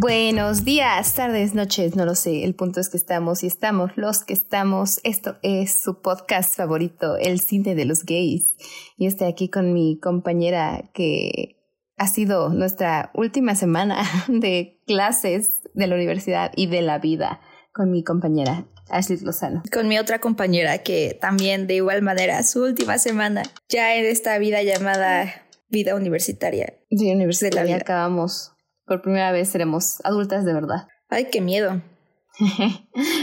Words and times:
Buenos 0.00 0.64
días, 0.64 1.16
tardes, 1.16 1.54
noches, 1.54 1.96
no 1.96 2.04
lo 2.04 2.14
sé. 2.14 2.44
El 2.44 2.54
punto 2.54 2.78
es 2.78 2.88
que 2.88 2.96
estamos 2.96 3.42
y 3.42 3.48
estamos 3.48 3.90
los 3.96 4.22
que 4.22 4.32
estamos. 4.32 5.00
Esto 5.02 5.38
es 5.42 5.82
su 5.82 6.02
podcast 6.02 6.54
favorito, 6.54 7.16
El 7.16 7.40
cine 7.40 7.74
de 7.74 7.84
los 7.84 8.04
gays. 8.04 8.52
Y 8.96 9.06
estoy 9.06 9.26
aquí 9.26 9.50
con 9.50 9.72
mi 9.72 9.98
compañera 9.98 10.88
que 10.94 11.56
ha 11.96 12.06
sido 12.06 12.50
nuestra 12.50 13.10
última 13.12 13.56
semana 13.56 14.04
de 14.28 14.80
clases 14.86 15.62
de 15.74 15.88
la 15.88 15.96
universidad 15.96 16.52
y 16.54 16.68
de 16.68 16.82
la 16.82 17.00
vida 17.00 17.40
con 17.72 17.90
mi 17.90 18.04
compañera 18.04 18.68
Ashley 18.90 19.18
Lozano. 19.18 19.64
Con 19.72 19.88
mi 19.88 19.98
otra 19.98 20.20
compañera 20.20 20.78
que 20.78 21.18
también 21.20 21.66
de 21.66 21.74
igual 21.74 22.02
manera 22.02 22.44
su 22.44 22.62
última 22.62 22.98
semana 22.98 23.42
ya 23.68 23.96
en 23.96 24.04
esta 24.04 24.38
vida 24.38 24.62
llamada 24.62 25.42
vida 25.68 25.96
universitaria. 25.96 26.78
Sí, 26.88 27.10
universitaria. 27.10 27.74
Acabamos 27.74 28.52
por 28.88 29.02
primera 29.02 29.30
vez 29.30 29.50
seremos 29.50 30.04
adultas 30.04 30.44
de 30.44 30.54
verdad. 30.54 30.88
Ay, 31.08 31.28
qué 31.30 31.40
miedo. 31.40 31.82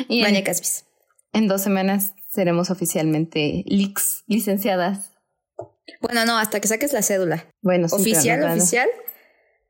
y 0.08 0.23
en, 0.23 0.44
en 1.34 1.48
dos 1.48 1.62
semanas 1.62 2.14
seremos 2.30 2.70
oficialmente 2.70 3.64
leaks, 3.66 4.23
licenciadas. 4.28 5.12
Bueno, 6.02 6.26
no, 6.26 6.38
hasta 6.38 6.59
que 6.59 6.68
saques 6.68 6.94
la 6.94 7.02
cédula. 7.02 7.46
Bueno, 7.62 7.88
sí, 7.88 7.96
Oficial, 7.96 8.44
oficial, 8.44 8.90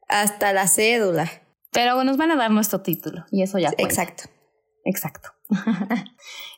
hasta 0.08 0.54
la 0.54 0.68
cédula. 0.68 1.30
Pero 1.72 2.04
nos 2.04 2.18
van 2.18 2.32
a 2.32 2.36
dar 2.36 2.52
nuestro 2.52 2.82
título 2.82 3.26
y 3.32 3.44
eso 3.44 3.60
ya 3.60 3.72
cuenta. 3.72 3.84
Exacto. 3.84 4.24
Exacto. 4.86 5.30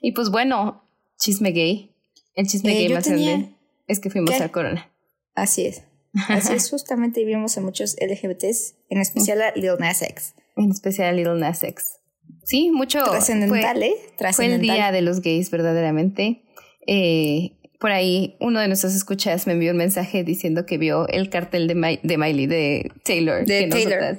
y 0.02 0.12
pues 0.12 0.30
bueno, 0.30 0.88
chisme 1.17 1.52
gay. 1.52 1.95
El 2.36 2.48
chisme 2.48 2.73
eh, 2.73 2.76
gay 2.76 2.94
más 2.94 3.08
grande 3.08 3.56
es 3.88 4.00
que 4.00 4.09
fuimos 4.09 4.40
a 4.40 4.50
Corona. 4.50 4.92
Así 5.34 5.66
es. 5.66 5.84
Así 6.27 6.53
es, 6.53 6.70
justamente 6.71 7.21
vivimos 7.21 7.57
a 7.57 7.61
muchos 7.61 7.95
LGBTs, 8.02 8.75
en 8.89 9.00
especial 9.00 9.41
a 9.41 9.52
Lil 9.52 9.77
Nas 9.80 10.02
X. 10.02 10.36
En 10.55 10.72
especial 10.72 11.09
a 11.09 11.11
Lil 11.14 11.39
Nas 11.39 11.64
X. 11.64 11.99
Sí, 12.44 12.72
mucho. 12.72 13.03
Trascendental, 13.03 13.83
¿eh? 13.83 13.94
Fue 14.33 14.45
el 14.45 14.61
día 14.61 14.91
de 14.91 15.02
los 15.02 15.22
gays, 15.22 15.52
verdaderamente. 15.52 16.44
Eh, 16.88 17.58
por 17.80 17.91
ahí, 17.91 18.38
uno 18.39 18.59
de 18.59 18.67
nuestros 18.67 18.95
escuchas 18.95 19.45
me 19.47 19.53
envió 19.53 19.72
un 19.72 19.77
mensaje 19.77 20.23
diciendo 20.23 20.66
que 20.66 20.77
vio 20.77 21.08
el 21.09 21.30
cartel 21.30 21.67
de, 21.67 21.99
de 22.02 22.17
Miley, 22.17 22.47
de 22.47 22.92
Taylor. 23.03 23.45
De 23.45 23.67
Taylor. 23.67 24.17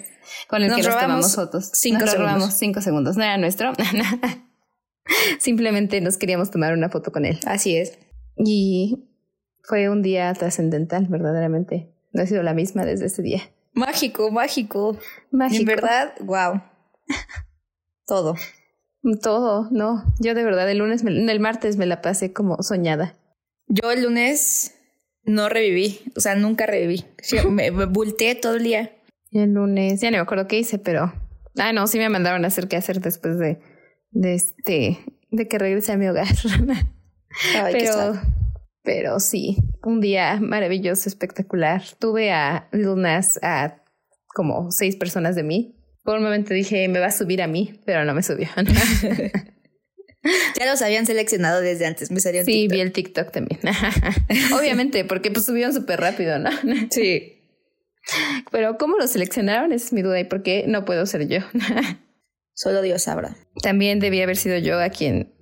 con 0.48 0.62
el 0.62 0.74
que 0.74 0.82
nos 0.82 0.98
tomamos 0.98 1.34
fotos. 1.34 1.70
Cinco 1.72 2.00
nos 2.00 2.10
segundos. 2.10 2.32
robamos 2.32 2.54
cinco 2.54 2.80
segundos. 2.80 3.16
No 3.16 3.24
era 3.24 3.38
nuestro. 3.38 3.72
Simplemente 5.38 6.00
nos 6.00 6.18
queríamos 6.18 6.50
tomar 6.50 6.74
una 6.74 6.90
foto 6.90 7.10
con 7.10 7.24
él. 7.24 7.40
Así 7.46 7.76
es. 7.76 7.98
Y 8.36 9.07
fue 9.68 9.90
un 9.90 10.02
día 10.02 10.32
trascendental, 10.32 11.06
verdaderamente. 11.08 11.92
No 12.12 12.22
he 12.22 12.26
sido 12.26 12.42
la 12.42 12.54
misma 12.54 12.86
desde 12.86 13.06
ese 13.06 13.20
día. 13.20 13.42
Mágico, 13.74 14.30
mágico. 14.30 14.98
Mágico. 15.30 15.60
En 15.60 15.66
verdad, 15.66 16.14
wow. 16.20 16.62
Todo. 18.06 18.34
Todo, 19.22 19.68
no. 19.70 20.02
Yo 20.18 20.34
de 20.34 20.42
verdad 20.42 20.70
el 20.70 20.78
lunes, 20.78 21.04
el 21.04 21.40
martes 21.40 21.76
me 21.76 21.84
la 21.84 22.00
pasé 22.00 22.32
como 22.32 22.62
soñada. 22.62 23.14
Yo 23.68 23.92
el 23.92 24.02
lunes 24.02 24.74
no 25.24 25.50
reviví, 25.50 26.00
o 26.16 26.20
sea, 26.20 26.34
nunca 26.34 26.64
reviví. 26.66 27.04
me, 27.50 27.70
me 27.70 27.84
volteé 27.84 28.34
todo 28.34 28.54
el 28.54 28.64
día. 28.64 28.92
El 29.30 29.52
lunes, 29.52 30.00
ya 30.00 30.10
no 30.10 30.16
me 30.16 30.22
acuerdo 30.22 30.48
qué 30.48 30.58
hice, 30.58 30.78
pero. 30.78 31.12
Ah, 31.58 31.74
no, 31.74 31.86
sí 31.86 31.98
me 31.98 32.08
mandaron 32.08 32.44
a 32.44 32.48
hacer 32.48 32.68
qué 32.68 32.76
hacer 32.76 33.00
después 33.00 33.38
de, 33.38 33.60
de 34.12 34.34
este, 34.34 34.98
de 35.30 35.46
que 35.46 35.58
regrese 35.58 35.92
a 35.92 35.98
mi 35.98 36.08
hogar. 36.08 36.28
Ay, 37.54 37.72
pero, 37.72 38.18
pero 38.88 39.20
sí, 39.20 39.58
un 39.82 40.00
día 40.00 40.38
maravilloso, 40.40 41.10
espectacular. 41.10 41.82
Tuve 41.98 42.32
a 42.32 42.70
Lil 42.72 42.96
Nas 42.96 43.38
a 43.42 43.82
como 44.28 44.70
seis 44.70 44.96
personas 44.96 45.36
de 45.36 45.42
mí. 45.42 45.76
Por 46.04 46.16
un 46.16 46.24
momento 46.24 46.54
dije, 46.54 46.88
me 46.88 46.98
va 46.98 47.08
a 47.08 47.10
subir 47.10 47.42
a 47.42 47.46
mí, 47.46 47.82
pero 47.84 48.06
no 48.06 48.14
me 48.14 48.22
subió. 48.22 48.48
ya 50.58 50.64
los 50.64 50.80
habían 50.80 51.04
seleccionado 51.04 51.60
desde 51.60 51.84
antes, 51.84 52.10
me 52.10 52.20
salió 52.20 52.46
Sí, 52.46 52.66
vi 52.66 52.80
el 52.80 52.92
TikTok 52.92 53.30
también. 53.30 53.60
Obviamente, 54.58 55.04
porque 55.04 55.30
pues 55.30 55.44
subieron 55.44 55.74
súper 55.74 56.00
rápido, 56.00 56.38
¿no? 56.38 56.48
sí. 56.90 57.42
Pero 58.50 58.78
¿cómo 58.78 58.96
lo 58.96 59.06
seleccionaron? 59.06 59.74
Esa 59.74 59.84
es 59.84 59.92
mi 59.92 60.00
duda. 60.00 60.18
¿Y 60.18 60.24
por 60.24 60.42
qué 60.42 60.64
no 60.66 60.86
puedo 60.86 61.04
ser 61.04 61.28
yo? 61.28 61.40
Solo 62.54 62.80
Dios 62.80 63.02
sabrá. 63.02 63.36
También 63.62 64.00
debía 64.00 64.24
haber 64.24 64.38
sido 64.38 64.56
yo 64.56 64.80
a 64.80 64.88
quien 64.88 65.34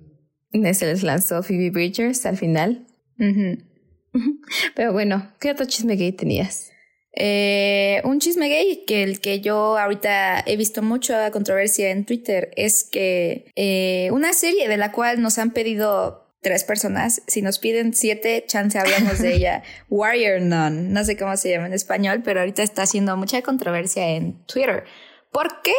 se 0.51 0.85
les 0.85 1.01
lanzó 1.01 1.43
Phoebe 1.43 1.69
Bridgers 1.69 2.25
al 2.25 2.35
final. 2.35 2.86
Pero 4.75 4.93
bueno, 4.93 5.31
¿qué 5.39 5.51
otro 5.51 5.65
chisme 5.65 5.95
gay 5.95 6.11
tenías? 6.11 6.71
Eh, 7.19 8.01
un 8.03 8.19
chisme 8.19 8.47
gay 8.47 8.83
que 8.85 9.01
el 9.01 9.19
que 9.19 9.41
yo 9.41 9.77
ahorita 9.77 10.43
he 10.45 10.55
visto 10.55 10.83
mucha 10.83 11.31
controversia 11.31 11.89
en 11.89 12.05
Twitter 12.05 12.51
es 12.55 12.83
que 12.83 13.51
eh, 13.55 14.09
una 14.11 14.33
serie 14.33 14.67
de 14.67 14.77
la 14.77 14.91
cual 14.91 15.19
nos 15.19 15.39
han 15.39 15.51
pedido 15.51 16.27
tres 16.41 16.63
personas, 16.63 17.23
si 17.25 17.41
nos 17.41 17.57
piden 17.57 17.95
siete, 17.95 18.43
chance 18.47 18.77
hablamos 18.77 19.19
de 19.19 19.33
ella, 19.33 19.63
Warrior 19.89 20.41
Nun, 20.41 20.93
no 20.93 21.03
sé 21.03 21.17
cómo 21.17 21.35
se 21.37 21.49
llama 21.49 21.65
en 21.65 21.73
español, 21.73 22.21
pero 22.23 22.41
ahorita 22.41 22.61
está 22.61 22.83
haciendo 22.83 23.17
mucha 23.17 23.41
controversia 23.41 24.09
en 24.09 24.45
Twitter. 24.45 24.83
¿Por 25.31 25.63
qué? 25.63 25.73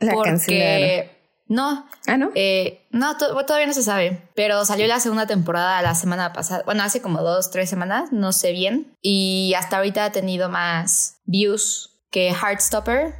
La 0.00 0.12
Porque 0.12 1.10
no. 1.48 1.86
Ah, 2.06 2.18
no. 2.18 2.30
Eh, 2.34 2.86
no, 2.90 3.16
todavía 3.16 3.66
no 3.66 3.72
se 3.72 3.82
sabe. 3.82 4.28
Pero 4.34 4.64
salió 4.64 4.86
la 4.86 5.00
segunda 5.00 5.26
temporada 5.26 5.80
la 5.82 5.94
semana 5.94 6.32
pasada. 6.32 6.62
Bueno, 6.64 6.82
hace 6.82 7.00
como 7.00 7.22
dos, 7.22 7.50
tres 7.50 7.70
semanas, 7.70 8.12
no 8.12 8.32
sé 8.32 8.52
bien. 8.52 8.94
Y 9.00 9.54
hasta 9.56 9.78
ahorita 9.78 10.04
ha 10.04 10.12
tenido 10.12 10.50
más 10.50 11.20
views 11.24 11.98
que 12.10 12.32
Heartstopper 12.32 13.14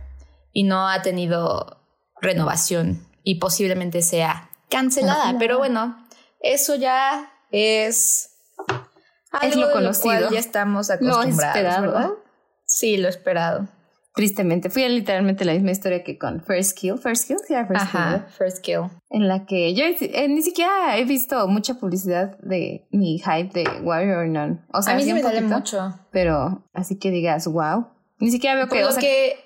y 0.53 0.65
no 0.65 0.89
ha 0.89 1.01
tenido 1.03 1.83
renovación 2.21 3.07
y 3.23 3.37
posiblemente 3.37 4.03
sea 4.03 4.51
cancelada. 4.69 5.35
Pero 5.39 5.59
bueno, 5.59 6.07
eso 6.41 6.75
ya 6.75 7.33
es. 7.51 8.31
es 9.41 9.57
lo 9.57 9.73
conocido. 9.73 10.31
ya 10.31 10.39
estamos 10.39 10.91
acostumbrados. 10.91 11.35
Lo 11.35 11.47
esperado. 11.47 11.83
¿verdad? 11.83 12.11
Sí, 12.67 12.99
lo 12.99 13.09
esperado. 13.09 13.69
Tristemente, 14.19 14.69
fui 14.69 14.83
literalmente 14.89 15.45
la 15.45 15.53
misma 15.53 15.71
historia 15.71 16.03
que 16.03 16.19
con 16.19 16.43
First 16.43 16.77
Kill. 16.77 16.99
First 16.99 17.29
Kill, 17.29 17.39
sí, 17.47 17.55
First 17.55 17.83
Ajá, 17.83 18.27
First 18.37 18.65
Kill. 18.65 18.81
En 19.11 19.29
la 19.29 19.47
que 19.47 19.75
yo 19.75 19.85
eh, 19.85 20.29
ni 20.29 20.43
siquiera 20.43 20.99
he 20.99 21.05
visto 21.05 21.47
mucha 21.47 21.75
publicidad 21.75 22.37
de 22.41 22.89
mi 22.91 23.21
hype 23.21 23.51
de 23.55 23.65
Warrior 23.81 24.27
None. 24.27 24.59
O 24.73 24.83
sea, 24.83 24.95
a 24.95 24.97
mí 24.97 25.05
sí 25.05 25.15
me 25.15 25.23
sale 25.23 25.43
mucho. 25.43 25.95
Pero 26.11 26.65
así 26.75 26.99
que 26.99 27.13
digas, 27.13 27.47
wow. 27.47 27.87
Ni 28.19 28.33
siquiera 28.33 28.57
veo 28.57 28.67
que. 28.67 28.83
que 28.99 29.37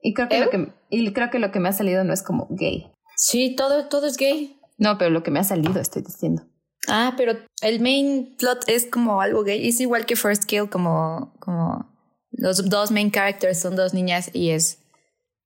y 0.00 0.14
creo 0.14 0.28
que, 0.28 0.38
lo 0.38 0.50
que 0.50 0.72
y 0.90 1.12
creo 1.12 1.30
que 1.30 1.40
lo 1.40 1.50
que 1.50 1.58
me 1.58 1.70
ha 1.70 1.72
salido 1.72 2.04
no 2.04 2.12
es 2.12 2.22
como 2.22 2.46
gay. 2.50 2.92
Sí, 3.16 3.56
todo, 3.56 3.88
todo 3.88 4.06
es 4.06 4.16
gay. 4.16 4.56
No, 4.78 4.96
pero 4.96 5.10
lo 5.10 5.24
que 5.24 5.32
me 5.32 5.40
ha 5.40 5.44
salido, 5.44 5.80
estoy 5.80 6.02
diciendo. 6.02 6.44
Ah, 6.86 7.14
pero 7.16 7.32
el 7.62 7.80
main 7.80 8.36
plot 8.38 8.68
es 8.68 8.86
como 8.86 9.20
algo 9.20 9.42
gay. 9.42 9.66
Es 9.66 9.80
igual 9.80 10.06
que 10.06 10.14
First 10.14 10.44
Kill, 10.44 10.68
como, 10.68 11.34
como 11.40 11.93
los 12.36 12.68
dos 12.68 12.90
main 12.90 13.10
characters 13.10 13.60
son 13.60 13.76
dos 13.76 13.94
niñas 13.94 14.30
y 14.32 14.50
es, 14.50 14.78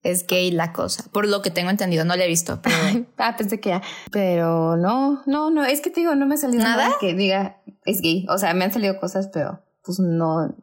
es 0.02 0.26
gay 0.26 0.50
la 0.50 0.72
cosa. 0.72 1.04
Por 1.12 1.26
lo 1.26 1.42
que 1.42 1.50
tengo 1.50 1.70
entendido, 1.70 2.04
no 2.04 2.16
la 2.16 2.24
he 2.24 2.28
visto. 2.28 2.60
Pero... 2.62 2.76
ah, 3.18 3.36
pensé 3.36 3.60
que 3.60 3.70
ya. 3.70 3.82
Pero 4.10 4.76
no, 4.76 5.22
no, 5.26 5.50
no. 5.50 5.64
Es 5.64 5.80
que 5.80 5.90
te 5.90 6.00
digo, 6.00 6.14
no 6.14 6.26
me 6.26 6.34
ha 6.34 6.38
salido 6.38 6.62
nada, 6.62 6.90
que 7.00 7.14
diga 7.14 7.60
es 7.84 8.00
gay. 8.00 8.26
O 8.28 8.38
sea, 8.38 8.54
me 8.54 8.64
han 8.64 8.72
salido 8.72 8.98
cosas, 8.98 9.28
pero 9.32 9.62
pues 9.82 9.98
no, 9.98 10.54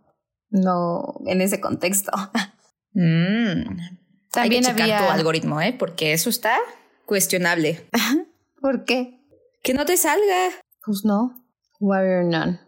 no 0.50 1.16
en 1.26 1.42
ese 1.42 1.60
contexto. 1.60 2.12
mm. 2.94 3.78
También 4.32 4.66
Hay 4.66 4.76
que 4.76 4.84
había 4.84 4.98
tu 5.00 5.12
algoritmo, 5.12 5.62
¿eh? 5.62 5.74
Porque 5.78 6.12
eso 6.12 6.30
está 6.30 6.58
cuestionable. 7.06 7.88
¿Por 8.62 8.84
qué? 8.84 9.22
Que 9.64 9.74
no 9.74 9.86
te 9.86 9.96
salga. 9.96 10.50
Pues 10.84 11.06
no. 11.06 11.46
Warrior 11.80 12.26
None. 12.26 12.65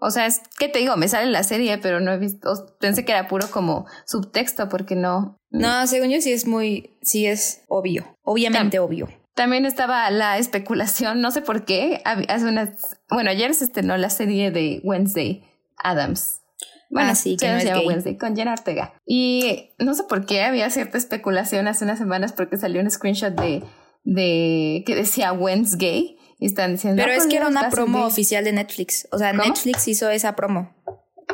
O 0.00 0.10
sea, 0.10 0.26
es 0.26 0.40
que 0.58 0.68
te 0.68 0.78
digo, 0.78 0.96
me 0.96 1.08
sale 1.08 1.30
la 1.30 1.42
serie, 1.42 1.78
pero 1.78 1.98
no 2.00 2.12
he 2.12 2.18
visto, 2.18 2.76
pensé 2.78 3.04
que 3.04 3.12
era 3.12 3.26
puro 3.26 3.50
como 3.50 3.86
subtexto 4.06 4.68
porque 4.68 4.94
no. 4.94 5.40
No, 5.50 5.86
según 5.86 6.10
yo 6.10 6.20
sí 6.20 6.32
es 6.32 6.46
muy, 6.46 6.96
sí 7.02 7.26
es 7.26 7.62
obvio, 7.68 8.16
obviamente 8.22 8.78
obvio. 8.78 9.08
También 9.34 9.66
estaba 9.66 10.10
la 10.10 10.38
especulación, 10.38 11.20
no 11.20 11.30
sé 11.30 11.42
por 11.42 11.64
qué, 11.64 12.00
hace 12.04 12.44
unas, 12.44 12.98
bueno, 13.08 13.30
ayer 13.30 13.54
se 13.54 13.64
estrenó 13.64 13.96
la 13.96 14.10
serie 14.10 14.50
de 14.50 14.80
Wednesday 14.84 15.44
Adams. 15.76 16.42
Bueno, 16.90 17.10
ah, 17.10 17.14
sí, 17.14 17.36
que 17.36 17.48
no 17.52 17.60
se 17.60 17.66
llama 17.66 17.82
Wednesday 17.82 18.16
con 18.16 18.34
Jenna 18.34 18.52
Ortega. 18.52 18.94
Y 19.06 19.70
no 19.78 19.94
sé 19.94 20.04
por 20.04 20.26
qué 20.26 20.42
había 20.42 20.70
cierta 20.70 20.96
especulación 20.96 21.68
hace 21.68 21.84
unas 21.84 21.98
semanas 21.98 22.32
porque 22.32 22.56
salió 22.56 22.80
un 22.80 22.90
screenshot 22.90 23.34
de, 23.34 23.62
de 24.04 24.84
que 24.86 24.94
decía 24.94 25.32
Wednesday 25.32 26.17
están 26.46 26.72
diciendo. 26.72 27.02
Pero 27.02 27.14
es 27.14 27.26
que 27.26 27.36
era 27.36 27.48
una 27.48 27.68
promo 27.70 28.04
oficial 28.06 28.44
de 28.44 28.52
Netflix. 28.52 29.08
O 29.10 29.18
sea, 29.18 29.32
Netflix 29.32 29.88
hizo 29.88 30.08
esa 30.10 30.36
promo. 30.36 30.74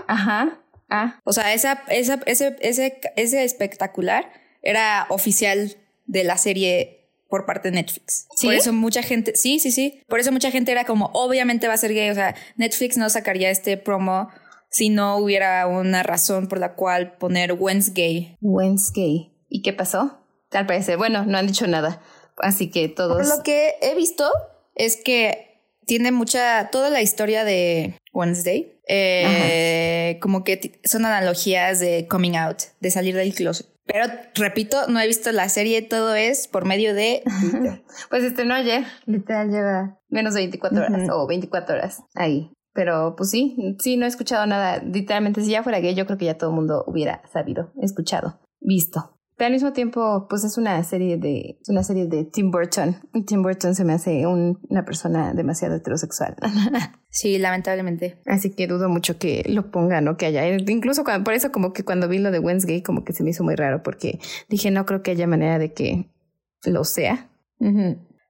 Ajá. 0.06 0.60
Ah. 0.90 1.20
O 1.24 1.32
sea, 1.32 1.52
esa, 1.54 1.82
esa, 1.88 2.20
ese, 2.26 2.56
ese, 2.60 3.00
ese 3.16 3.44
espectacular 3.44 4.30
era 4.62 5.06
oficial 5.10 5.76
de 6.06 6.24
la 6.24 6.36
serie 6.36 7.10
por 7.28 7.46
parte 7.46 7.70
de 7.70 7.76
Netflix. 7.76 8.26
¿Sí? 8.36 8.46
Por 8.46 8.54
eso 8.54 8.72
mucha 8.72 9.02
gente, 9.02 9.34
sí, 9.34 9.58
sí, 9.58 9.72
sí. 9.72 10.02
Por 10.08 10.20
eso 10.20 10.32
mucha 10.32 10.50
gente 10.50 10.72
era 10.72 10.84
como, 10.84 11.10
obviamente 11.14 11.68
va 11.68 11.74
a 11.74 11.78
ser 11.78 11.92
gay. 11.92 12.10
O 12.10 12.14
sea, 12.14 12.34
Netflix 12.56 12.96
no 12.96 13.10
sacaría 13.10 13.50
este 13.50 13.76
promo 13.76 14.28
si 14.70 14.88
no 14.88 15.18
hubiera 15.18 15.66
una 15.66 16.02
razón 16.02 16.48
por 16.48 16.58
la 16.58 16.74
cual 16.74 17.16
poner 17.16 17.52
Wednesday. 17.52 18.36
Wednesday. 18.40 19.32
¿Y 19.48 19.62
qué 19.62 19.72
pasó? 19.72 20.20
Al 20.50 20.66
parecer, 20.66 20.96
bueno, 20.96 21.24
no 21.24 21.38
han 21.38 21.46
dicho 21.46 21.66
nada. 21.66 22.00
Así 22.38 22.70
que 22.70 22.88
todos. 22.88 23.28
Lo 23.28 23.42
que 23.42 23.74
he 23.82 23.94
visto 23.94 24.30
es 24.74 25.00
que 25.02 25.54
tiene 25.86 26.12
mucha. 26.12 26.70
Toda 26.70 26.90
la 26.90 27.02
historia 27.02 27.44
de 27.44 27.98
Wednesday. 28.12 28.70
Eh, 28.86 30.18
como 30.20 30.44
que 30.44 30.80
son 30.84 31.06
analogías 31.06 31.80
de 31.80 32.06
coming 32.08 32.36
out, 32.36 32.58
de 32.80 32.90
salir 32.90 33.14
del 33.16 33.34
closet. 33.34 33.66
Pero 33.86 34.06
repito, 34.34 34.86
no 34.88 34.98
he 35.00 35.06
visto 35.06 35.30
la 35.32 35.48
serie, 35.48 35.82
todo 35.82 36.14
es 36.14 36.48
por 36.48 36.64
medio 36.64 36.94
de. 36.94 37.22
pues 38.10 38.24
estrenó 38.24 38.54
ayer, 38.54 38.84
literal 39.06 39.50
lleva 39.50 40.00
menos 40.08 40.34
de 40.34 40.40
24 40.40 40.80
horas 40.80 41.08
o 41.10 41.26
24 41.26 41.76
horas 41.76 42.02
ahí. 42.14 42.50
Pero 42.72 43.14
pues 43.16 43.30
sí, 43.30 43.76
sí, 43.78 43.96
no 43.96 44.04
he 44.04 44.08
escuchado 44.08 44.46
nada. 44.46 44.82
Literalmente, 44.82 45.42
si 45.42 45.50
ya 45.50 45.62
fuera 45.62 45.80
gay, 45.80 45.94
yo 45.94 46.06
creo 46.06 46.18
que 46.18 46.24
ya 46.24 46.38
todo 46.38 46.50
el 46.50 46.56
mundo 46.56 46.84
hubiera 46.86 47.22
sabido, 47.32 47.72
escuchado, 47.80 48.40
visto. 48.60 49.13
Pero 49.36 49.46
al 49.46 49.52
mismo 49.52 49.72
tiempo, 49.72 50.26
pues 50.28 50.44
es 50.44 50.56
una 50.58 50.82
serie 50.84 51.16
de, 51.16 51.58
una 51.66 51.82
serie 51.82 52.06
de 52.06 52.24
Tim 52.24 52.52
Burton. 52.52 52.96
Tim 53.26 53.42
Burton 53.42 53.74
se 53.74 53.84
me 53.84 53.92
hace 53.92 54.26
una 54.26 54.84
persona 54.84 55.34
demasiado 55.34 55.76
heterosexual. 55.76 56.36
Sí, 57.16 57.38
lamentablemente. 57.38 58.18
Así 58.26 58.50
que 58.50 58.66
dudo 58.66 58.88
mucho 58.88 59.18
que 59.18 59.44
lo 59.46 59.70
pongan 59.70 60.08
o 60.08 60.16
que 60.16 60.26
haya. 60.26 60.48
Incluso 60.48 61.04
por 61.04 61.32
eso 61.32 61.52
como 61.52 61.72
que 61.72 61.84
cuando 61.84 62.08
vi 62.08 62.18
lo 62.18 62.32
de 62.32 62.40
Wednesday 62.40 62.82
como 62.82 63.04
que 63.04 63.12
se 63.12 63.22
me 63.22 63.30
hizo 63.30 63.44
muy 63.44 63.54
raro 63.54 63.84
porque 63.84 64.18
dije 64.48 64.72
no 64.72 64.84
creo 64.84 65.04
que 65.04 65.12
haya 65.12 65.28
manera 65.28 65.60
de 65.60 65.72
que 65.72 66.10
lo 66.64 66.82
sea. 66.82 67.30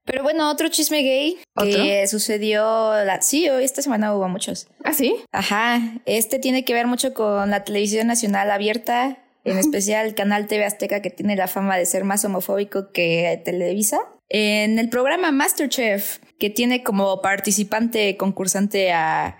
Pero 0.04 0.22
bueno, 0.22 0.50
otro 0.50 0.68
chisme 0.68 1.02
gay 1.02 1.38
que 1.56 2.06
sucedió, 2.08 2.92
la, 3.04 3.22
sí, 3.22 3.48
hoy 3.48 3.64
esta 3.64 3.80
semana 3.80 4.14
hubo 4.14 4.28
muchos. 4.28 4.68
¿Ah, 4.84 4.92
sí? 4.92 5.16
Ajá, 5.32 5.80
este 6.04 6.38
tiene 6.38 6.66
que 6.66 6.74
ver 6.74 6.86
mucho 6.86 7.14
con 7.14 7.48
la 7.48 7.64
televisión 7.64 8.06
nacional 8.06 8.50
abierta 8.50 9.23
en 9.44 9.58
especial 9.58 10.14
canal 10.14 10.46
TV 10.46 10.64
Azteca 10.64 11.00
que 11.00 11.10
tiene 11.10 11.36
la 11.36 11.46
fama 11.46 11.76
de 11.76 11.86
ser 11.86 12.04
más 12.04 12.24
homofóbico 12.24 12.90
que 12.92 13.40
Televisa. 13.44 14.00
En 14.30 14.78
el 14.78 14.88
programa 14.88 15.30
Masterchef, 15.32 16.18
que 16.38 16.50
tiene 16.50 16.82
como 16.82 17.20
participante 17.20 18.16
concursante 18.16 18.92
a 18.92 19.38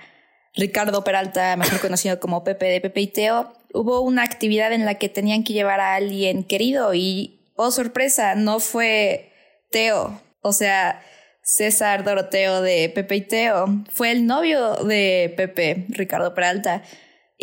Ricardo 0.54 1.02
Peralta, 1.02 1.56
mejor 1.56 1.80
conocido 1.80 2.20
como 2.20 2.44
Pepe 2.44 2.66
de 2.66 2.80
Pepe 2.80 3.00
y 3.00 3.06
Teo, 3.08 3.54
hubo 3.72 4.02
una 4.02 4.22
actividad 4.22 4.72
en 4.72 4.84
la 4.84 4.96
que 4.96 5.08
tenían 5.08 5.42
que 5.42 5.54
llevar 5.54 5.80
a 5.80 5.94
alguien 5.94 6.44
querido 6.44 6.94
y, 6.94 7.40
oh 7.56 7.70
sorpresa, 7.70 8.34
no 8.34 8.60
fue 8.60 9.32
Teo. 9.70 10.20
O 10.42 10.52
sea, 10.52 11.02
César 11.42 12.04
Doroteo 12.04 12.60
de 12.60 12.90
Pepe 12.90 13.16
y 13.16 13.20
Teo 13.22 13.66
fue 13.90 14.10
el 14.10 14.26
novio 14.26 14.76
de 14.84 15.32
Pepe, 15.36 15.86
Ricardo 15.88 16.34
Peralta 16.34 16.82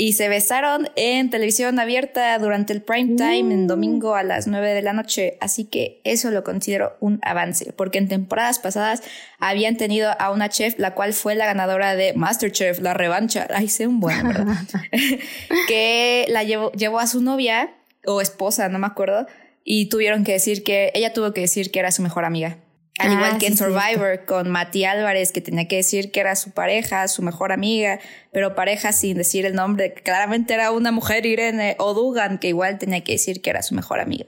y 0.01 0.13
se 0.13 0.29
besaron 0.29 0.89
en 0.95 1.29
televisión 1.29 1.77
abierta 1.77 2.35
durante 2.39 2.73
el 2.73 2.81
prime 2.81 3.17
time 3.17 3.53
en 3.53 3.67
domingo 3.67 4.15
a 4.15 4.23
las 4.23 4.47
9 4.47 4.73
de 4.73 4.81
la 4.81 4.93
noche. 4.93 5.37
Así 5.41 5.65
que 5.65 6.01
eso 6.03 6.31
lo 6.31 6.43
considero 6.43 6.97
un 7.01 7.19
avance, 7.21 7.71
porque 7.71 7.99
en 7.99 8.07
temporadas 8.07 8.57
pasadas 8.57 9.03
habían 9.37 9.77
tenido 9.77 10.09
a 10.17 10.31
una 10.31 10.49
chef, 10.49 10.73
la 10.79 10.95
cual 10.95 11.13
fue 11.13 11.35
la 11.35 11.45
ganadora 11.45 11.95
de 11.95 12.13
Masterchef, 12.13 12.79
la 12.79 12.95
revancha. 12.95 13.45
Ay, 13.53 13.67
sé 13.67 13.85
un 13.85 13.99
buen, 13.99 14.27
¿verdad? 14.27 14.55
que 15.67 16.25
la 16.29 16.43
llevó, 16.45 16.71
llevó 16.71 16.99
a 16.99 17.05
su 17.05 17.21
novia 17.21 17.69
o 18.03 18.21
esposa, 18.21 18.69
no 18.69 18.79
me 18.79 18.87
acuerdo, 18.87 19.27
y 19.63 19.85
tuvieron 19.89 20.23
que 20.23 20.31
decir 20.31 20.63
que 20.63 20.91
ella 20.95 21.13
tuvo 21.13 21.31
que 21.31 21.41
decir 21.41 21.69
que 21.69 21.77
era 21.77 21.91
su 21.91 22.01
mejor 22.01 22.25
amiga. 22.25 22.57
Al 23.01 23.13
igual 23.13 23.31
ah, 23.35 23.37
que 23.39 23.47
en 23.47 23.57
Survivor 23.57 24.25
con 24.25 24.49
Mati 24.49 24.85
Álvarez, 24.85 25.31
que 25.31 25.41
tenía 25.41 25.67
que 25.67 25.77
decir 25.77 26.11
que 26.11 26.19
era 26.19 26.35
su 26.35 26.51
pareja, 26.51 27.07
su 27.07 27.21
mejor 27.21 27.51
amiga, 27.51 27.99
pero 28.31 28.55
pareja 28.55 28.91
sin 28.91 29.17
decir 29.17 29.45
el 29.45 29.55
nombre. 29.55 29.93
Claramente 29.93 30.53
era 30.53 30.71
una 30.71 30.91
mujer, 30.91 31.25
Irene, 31.25 31.75
o 31.79 31.93
Dugan, 31.93 32.37
que 32.37 32.49
igual 32.49 32.77
tenía 32.77 33.03
que 33.03 33.13
decir 33.13 33.41
que 33.41 33.49
era 33.49 33.61
su 33.61 33.75
mejor 33.75 33.99
amiga. 33.99 34.25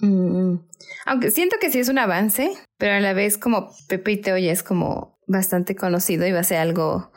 Mm, 0.00 0.56
aunque 1.06 1.30
siento 1.30 1.56
que 1.60 1.70
sí 1.70 1.78
es 1.78 1.88
un 1.88 1.98
avance, 1.98 2.52
pero 2.78 2.94
a 2.94 3.00
la 3.00 3.12
vez 3.12 3.38
como 3.38 3.70
Pepe 3.88 4.12
y 4.12 4.16
Teo 4.18 4.38
ya 4.38 4.52
es 4.52 4.62
como 4.62 5.18
bastante 5.26 5.76
conocido 5.76 6.26
y 6.26 6.32
va 6.32 6.40
a 6.40 6.44
ser 6.44 6.58
algo... 6.58 7.12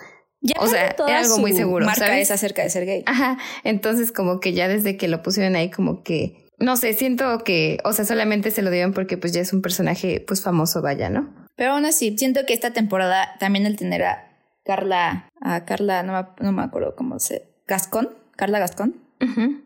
Ya 0.46 0.56
o 0.60 0.68
sea, 0.68 0.88
era 1.08 1.20
algo 1.20 1.38
muy 1.38 1.54
seguro. 1.54 1.86
Marca 1.86 2.20
es 2.20 2.30
acerca 2.30 2.64
de 2.64 2.70
ser 2.70 2.86
gay. 2.86 3.04
Ajá. 3.06 3.38
Entonces, 3.64 4.12
como 4.12 4.42
que 4.42 4.52
ya 4.52 4.68
desde 4.68 4.98
que 4.98 5.08
lo 5.08 5.24
pusieron 5.24 5.56
ahí, 5.56 5.72
como 5.72 6.04
que 6.04 6.43
no 6.64 6.78
sé, 6.78 6.94
siento 6.94 7.40
que, 7.40 7.80
o 7.84 7.92
sea, 7.92 8.06
solamente 8.06 8.50
se 8.50 8.62
lo 8.62 8.72
dieron 8.72 8.94
porque 8.94 9.18
pues 9.18 9.34
ya 9.34 9.42
es 9.42 9.52
un 9.52 9.62
personaje 9.62 10.24
pues 10.26 10.42
famoso, 10.42 10.82
vaya, 10.82 11.10
¿no? 11.10 11.30
Pero 11.58 11.74
aún 11.74 11.86
así, 11.86 12.18
siento 12.18 12.46
que 12.48 12.54
esta 12.54 12.72
temporada 12.72 13.36
también 13.40 13.66
el 13.66 13.76
tener 13.76 14.04
a 14.04 14.32
Carla, 14.64 15.30
a 15.42 15.66
Carla, 15.66 16.04
no 16.04 16.14
me, 16.14 16.46
no 16.46 16.52
me 16.54 16.64
acuerdo 16.64 16.96
cómo 16.96 17.20
se, 17.20 17.50
Gascón, 17.68 18.16
Carla 18.38 18.60
Gascón, 18.60 18.96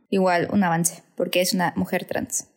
igual 0.09 0.49
un 0.51 0.63
avance, 0.63 1.03
porque 1.15 1.41
es 1.41 1.53
una 1.53 1.71
mujer 1.75 2.05
trans. 2.05 2.47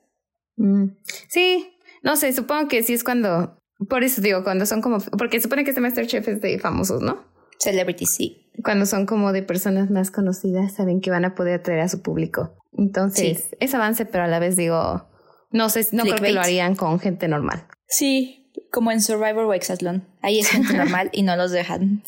Mm. 0.56 0.86
Sí, 1.28 1.76
no 2.02 2.16
sé, 2.16 2.32
supongo 2.32 2.68
que 2.68 2.82
sí 2.82 2.94
es 2.94 3.04
cuando, 3.04 3.58
por 3.90 4.04
eso 4.04 4.22
digo, 4.22 4.42
cuando 4.42 4.64
son 4.64 4.80
como, 4.80 5.00
porque 5.18 5.40
supone 5.40 5.64
que 5.64 5.70
este 5.70 5.82
Masterchef 5.82 6.26
es 6.28 6.40
de 6.40 6.58
famosos, 6.58 7.02
¿no? 7.02 7.24
Celebrity, 7.58 8.06
sí. 8.06 8.49
Cuando 8.62 8.86
son 8.86 9.06
como 9.06 9.32
de 9.32 9.42
personas 9.42 9.90
más 9.90 10.10
conocidas, 10.10 10.72
saben 10.72 11.00
que 11.00 11.10
van 11.10 11.24
a 11.24 11.34
poder 11.34 11.60
atraer 11.60 11.80
a 11.80 11.88
su 11.88 12.02
público. 12.02 12.56
Entonces, 12.76 13.56
es 13.58 13.74
avance, 13.74 14.06
pero 14.06 14.24
a 14.24 14.28
la 14.28 14.38
vez 14.38 14.56
digo, 14.56 15.06
no 15.50 15.68
sé, 15.68 15.86
no 15.92 16.04
creo 16.04 16.16
que 16.16 16.32
lo 16.32 16.40
harían 16.40 16.76
con 16.76 17.00
gente 17.00 17.28
normal. 17.28 17.66
Sí, 17.86 18.50
como 18.70 18.92
en 18.92 19.00
Survivor 19.00 19.44
o 19.44 19.54
Exathlon. 19.54 20.06
Ahí 20.22 20.38
es 20.38 20.48
gente 20.48 20.72
normal 20.76 21.10
y 21.12 21.22
no 21.22 21.36
los 21.36 21.50
dejan. 21.50 22.02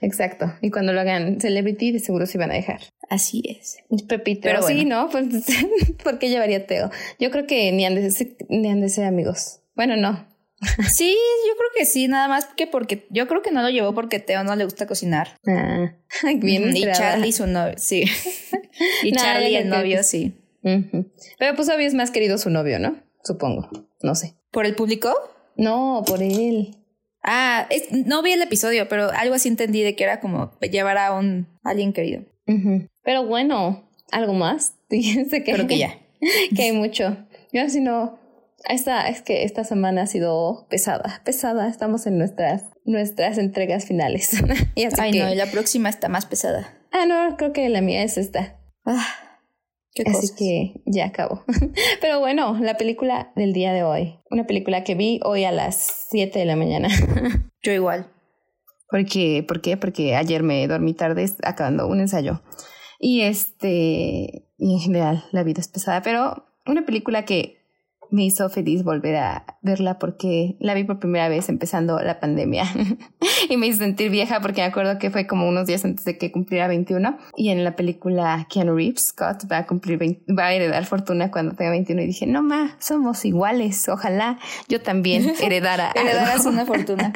Exacto. 0.00 0.52
Y 0.62 0.70
cuando 0.70 0.92
lo 0.92 1.00
hagan 1.00 1.40
celebrity, 1.40 1.92
de 1.92 1.98
seguro 1.98 2.26
se 2.26 2.38
van 2.38 2.50
a 2.50 2.54
dejar. 2.54 2.80
Así 3.10 3.42
es. 3.44 3.76
Pepito. 4.08 4.42
Pero 4.42 4.62
sí, 4.62 4.84
¿no? 4.84 5.08
Pues, 5.10 5.26
¿Por 6.02 6.18
qué 6.18 6.28
llevaría 6.28 6.66
Teo? 6.66 6.90
Yo 7.18 7.30
creo 7.30 7.46
que 7.46 7.72
ni 7.72 7.84
han 7.84 7.94
de 7.94 8.10
ser, 8.10 8.36
ni 8.48 8.68
han 8.70 8.80
de 8.80 8.88
ser 8.88 9.04
amigos. 9.04 9.60
Bueno, 9.74 9.96
no. 9.96 10.26
Sí, 10.88 11.16
yo 11.46 11.54
creo 11.56 11.70
que 11.76 11.84
sí, 11.84 12.08
nada 12.08 12.28
más 12.28 12.46
que 12.46 12.66
porque 12.66 13.06
yo 13.10 13.28
creo 13.28 13.42
que 13.42 13.50
no 13.50 13.62
lo 13.62 13.68
llevó 13.68 13.94
porque 13.94 14.20
Teo 14.20 14.42
no 14.42 14.56
le 14.56 14.64
gusta 14.64 14.86
cocinar. 14.86 15.38
Ah, 15.46 15.92
bien 16.36 16.74
y 16.76 16.82
Charlie 16.92 17.32
su 17.32 17.46
novio, 17.46 17.74
sí. 17.76 18.04
y 19.02 19.12
Charlie 19.12 19.56
el 19.56 19.68
novio, 19.68 20.02
sí. 20.02 20.34
Pero 20.62 21.54
pues 21.54 21.68
obvio 21.68 21.86
es 21.86 21.94
más 21.94 22.10
querido 22.10 22.38
su 22.38 22.50
novio, 22.50 22.78
¿no? 22.78 22.96
Supongo, 23.22 23.68
no 24.02 24.14
sé. 24.14 24.34
¿Por 24.50 24.66
el 24.66 24.74
público? 24.74 25.14
No, 25.56 26.02
por 26.06 26.22
él. 26.22 26.76
Ah, 27.22 27.68
no 27.92 28.22
vi 28.22 28.32
el 28.32 28.42
episodio, 28.42 28.88
pero 28.88 29.10
algo 29.10 29.34
así 29.34 29.48
entendí 29.48 29.82
de 29.82 29.94
que 29.94 30.04
era 30.04 30.20
como 30.20 30.52
llevar 30.60 30.98
a 30.98 31.12
un 31.12 31.46
alguien 31.62 31.92
querido. 31.92 32.24
Pero 33.02 33.26
bueno, 33.26 33.88
algo 34.10 34.32
más. 34.32 34.74
Fíjense 34.88 35.44
que 35.44 35.52
creo 35.52 35.66
que 35.66 35.78
ya. 35.78 35.98
que 36.54 36.62
hay 36.62 36.72
mucho. 36.72 37.16
Yo 37.52 37.62
así 37.62 37.80
no 37.80 38.18
esta, 38.68 39.08
es 39.08 39.22
que 39.22 39.44
esta 39.44 39.64
semana 39.64 40.02
ha 40.02 40.06
sido 40.06 40.66
pesada, 40.68 41.22
pesada. 41.24 41.68
Estamos 41.68 42.06
en 42.06 42.18
nuestras, 42.18 42.64
nuestras 42.84 43.38
entregas 43.38 43.86
finales. 43.86 44.32
y 44.74 44.84
así 44.84 44.96
Ay, 45.00 45.18
no, 45.18 45.34
la 45.34 45.46
próxima 45.46 45.88
está 45.88 46.08
más 46.08 46.26
pesada. 46.26 46.74
Ah, 46.92 47.06
no, 47.06 47.36
creo 47.36 47.52
que 47.52 47.68
la 47.68 47.80
mía 47.80 48.02
es 48.02 48.18
esta. 48.18 48.58
Ah, 48.84 49.06
qué 49.92 50.04
así 50.06 50.28
que 50.36 50.82
ya 50.86 51.06
acabo. 51.06 51.44
Pero 52.00 52.20
bueno, 52.20 52.58
la 52.60 52.76
película 52.76 53.32
del 53.36 53.52
día 53.52 53.72
de 53.72 53.82
hoy. 53.82 54.18
Una 54.30 54.46
película 54.46 54.84
que 54.84 54.94
vi 54.94 55.20
hoy 55.24 55.44
a 55.44 55.52
las 55.52 56.06
7 56.10 56.38
de 56.38 56.44
la 56.44 56.56
mañana. 56.56 56.88
Yo 57.62 57.72
igual. 57.72 58.12
Porque, 58.88 59.44
¿Por 59.46 59.60
qué? 59.60 59.76
Porque 59.76 60.14
ayer 60.14 60.42
me 60.42 60.66
dormí 60.68 60.94
tarde 60.94 61.28
acabando 61.42 61.88
un 61.88 62.00
ensayo. 62.00 62.42
Y 62.98 63.22
este, 63.22 64.48
y 64.56 64.72
en 64.74 64.78
general 64.80 65.24
la 65.32 65.42
vida 65.42 65.60
es 65.60 65.68
pesada, 65.68 66.02
pero 66.02 66.46
una 66.66 66.86
película 66.86 67.24
que 67.24 67.55
me 68.10 68.24
hizo 68.24 68.48
feliz 68.48 68.84
volver 68.84 69.16
a 69.16 69.44
verla 69.62 69.98
porque 69.98 70.56
la 70.60 70.74
vi 70.74 70.84
por 70.84 70.98
primera 70.98 71.28
vez 71.28 71.48
empezando 71.48 72.00
la 72.00 72.20
pandemia 72.20 72.64
y 73.48 73.56
me 73.56 73.66
hizo 73.66 73.78
sentir 73.78 74.10
vieja 74.10 74.40
porque 74.40 74.60
me 74.60 74.66
acuerdo 74.66 74.98
que 74.98 75.10
fue 75.10 75.26
como 75.26 75.48
unos 75.48 75.66
días 75.66 75.84
antes 75.84 76.04
de 76.04 76.18
que 76.18 76.32
cumpliera 76.32 76.68
21 76.68 77.18
y 77.36 77.50
en 77.50 77.64
la 77.64 77.76
película 77.76 78.46
Keanu 78.50 78.74
Reeves 78.74 79.08
Scott 79.08 79.50
va 79.50 79.58
a 79.58 79.66
cumplir 79.66 79.98
va 79.98 80.46
a 80.46 80.52
heredar 80.52 80.84
fortuna 80.84 81.30
cuando 81.30 81.54
tenga 81.54 81.70
21 81.70 82.02
y 82.02 82.06
dije 82.06 82.26
no 82.26 82.42
ma 82.42 82.76
somos 82.78 83.24
iguales 83.24 83.88
ojalá 83.88 84.38
yo 84.68 84.80
también 84.80 85.32
heredara 85.40 85.92
heredaras 85.94 86.46
una 86.46 86.66
fortuna. 86.66 87.12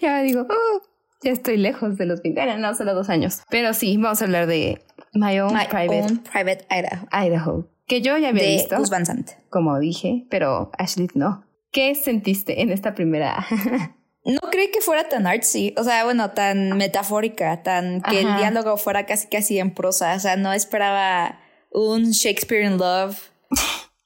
Y 0.00 0.06
ahora 0.06 0.22
digo 0.22 0.46
oh, 0.48 0.82
ya 1.22 1.32
estoy 1.32 1.56
lejos 1.56 1.96
de 1.96 2.06
los 2.06 2.22
20 2.22 2.58
no 2.58 2.74
solo 2.74 2.94
dos 2.94 3.08
años 3.08 3.42
pero 3.48 3.72
sí 3.72 3.96
vamos 3.96 4.20
a 4.20 4.24
hablar 4.26 4.46
de 4.46 4.82
My 5.14 5.38
Own 5.40 5.52
Private 5.70 6.06
Private 6.30 6.66
Idaho. 6.70 7.06
Idaho 7.12 7.73
que 7.86 8.00
yo 8.00 8.16
ya 8.18 8.28
había 8.28 8.42
de 8.42 8.50
visto. 8.50 8.76
Gus 8.76 8.90
Van 8.90 9.06
Sant. 9.06 9.30
Como 9.50 9.78
dije, 9.78 10.26
pero 10.30 10.70
Ashley 10.78 11.08
no. 11.14 11.44
¿Qué 11.70 11.94
sentiste 11.94 12.62
en 12.62 12.70
esta 12.70 12.94
primera? 12.94 13.46
no 14.24 14.40
creí 14.50 14.70
que 14.70 14.80
fuera 14.80 15.08
tan 15.08 15.26
artsy, 15.26 15.74
o 15.76 15.84
sea, 15.84 16.04
bueno, 16.04 16.30
tan 16.30 16.76
metafórica, 16.76 17.62
tan 17.62 18.00
que 18.02 18.20
el 18.20 18.36
diálogo 18.36 18.76
fuera 18.76 19.06
casi 19.06 19.28
casi 19.28 19.58
en 19.58 19.74
prosa, 19.74 20.14
o 20.14 20.20
sea, 20.20 20.36
no 20.36 20.52
esperaba 20.52 21.40
un 21.72 22.12
Shakespeare 22.12 22.64
in 22.64 22.78
Love 22.78 23.18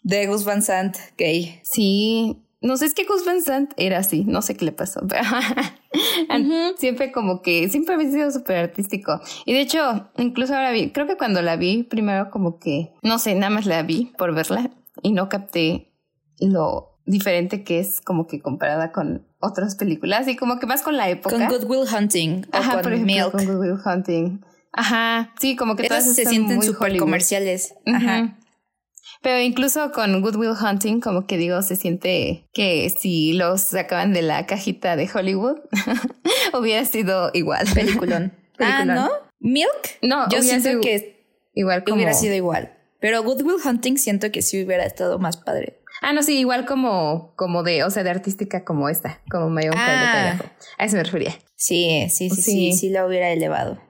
de 0.02 0.26
Gus 0.26 0.44
Van 0.44 0.62
Sant 0.62 0.96
gay. 1.16 1.60
Sí, 1.62 2.42
no 2.60 2.76
sé, 2.76 2.86
es 2.86 2.94
que 2.94 3.04
Gus 3.04 3.24
Van 3.24 3.40
Sant 3.42 3.72
era 3.76 3.98
así, 3.98 4.24
no 4.24 4.42
sé 4.42 4.56
qué 4.56 4.64
le 4.64 4.72
pasó, 4.72 5.00
pero 5.08 5.24
siempre 6.76 7.12
como 7.12 7.40
que, 7.40 7.68
siempre 7.68 7.94
había 7.94 8.10
sido 8.10 8.30
súper 8.30 8.56
artístico. 8.56 9.20
Y 9.44 9.52
de 9.52 9.60
hecho, 9.60 10.10
incluso 10.16 10.54
ahora 10.54 10.72
vi, 10.72 10.90
creo 10.90 11.06
que 11.06 11.16
cuando 11.16 11.40
la 11.42 11.56
vi, 11.56 11.84
primero 11.84 12.30
como 12.30 12.58
que, 12.58 12.92
no 13.02 13.18
sé, 13.18 13.34
nada 13.34 13.50
más 13.50 13.66
la 13.66 13.82
vi 13.82 14.12
por 14.18 14.34
verla 14.34 14.70
y 15.02 15.12
no 15.12 15.28
capté 15.28 15.92
lo 16.40 16.98
diferente 17.04 17.64
que 17.64 17.80
es 17.80 18.00
como 18.00 18.26
que 18.26 18.40
comparada 18.40 18.92
con 18.92 19.26
otras 19.40 19.76
películas 19.76 20.28
y 20.28 20.36
como 20.36 20.58
que 20.58 20.66
más 20.66 20.82
con 20.82 20.96
la 20.96 21.08
época. 21.08 21.36
Con 21.36 21.46
Good 21.46 21.64
Will 21.64 21.88
Hunting 21.92 22.44
o 22.52 22.56
Ajá, 22.56 22.72
con 22.74 22.82
por 22.82 22.92
ejemplo, 22.92 23.14
Milk. 23.14 23.32
con 23.32 23.46
Good 23.46 23.60
Will 23.60 23.78
Hunting. 23.84 24.40
Ajá, 24.72 25.32
sí, 25.40 25.56
como 25.56 25.76
que 25.76 25.88
todas 25.88 26.04
se 26.04 26.26
sienten 26.26 26.62
súper 26.62 26.96
comerciales. 26.98 27.74
Ajá. 27.86 28.37
Pero 29.22 29.40
incluso 29.40 29.90
con 29.92 30.20
Good 30.20 30.36
Will 30.36 30.54
Hunting, 30.60 31.00
como 31.00 31.26
que 31.26 31.36
digo, 31.36 31.60
se 31.62 31.76
siente 31.76 32.48
que 32.52 32.88
si 32.90 33.32
los 33.32 33.62
sacaban 33.62 34.12
de 34.12 34.22
la 34.22 34.46
cajita 34.46 34.96
de 34.96 35.08
Hollywood, 35.12 35.58
hubiera 36.58 36.84
sido 36.84 37.30
igual. 37.34 37.66
Peliculón. 37.74 38.32
ah. 38.58 38.84
¿no? 38.84 39.10
Milk. 39.40 39.98
No, 40.02 40.28
Yo 40.28 40.42
siento 40.42 40.68
sido 40.68 40.80
que 40.80 41.24
igual 41.54 41.84
como... 41.84 41.96
hubiera 41.96 42.14
sido 42.14 42.34
igual. 42.34 42.74
Pero 43.00 43.22
Good 43.22 43.42
Will 43.42 43.60
Hunting 43.64 43.96
siento 43.96 44.30
que 44.32 44.42
sí 44.42 44.64
hubiera 44.64 44.84
estado 44.84 45.18
más 45.18 45.36
padre. 45.36 45.80
Ah, 46.00 46.12
no, 46.12 46.22
sí, 46.22 46.38
igual 46.38 46.64
como, 46.64 47.32
como 47.36 47.62
de, 47.62 47.82
o 47.84 47.90
sea, 47.90 48.04
de 48.04 48.10
artística 48.10 48.64
como 48.64 48.88
esta, 48.88 49.20
como 49.30 49.50
My 49.50 49.66
Own 49.68 49.74
Ah. 49.76 50.38
A 50.78 50.84
eso 50.84 50.96
me 50.96 51.02
refería. 51.02 51.34
Sí, 51.56 52.06
sí, 52.10 52.30
sí, 52.30 52.36
sí, 52.36 52.42
Sí. 52.42 52.72
sí, 52.72 52.90
la 52.90 53.04
hubiera 53.04 53.30
elevado. 53.30 53.80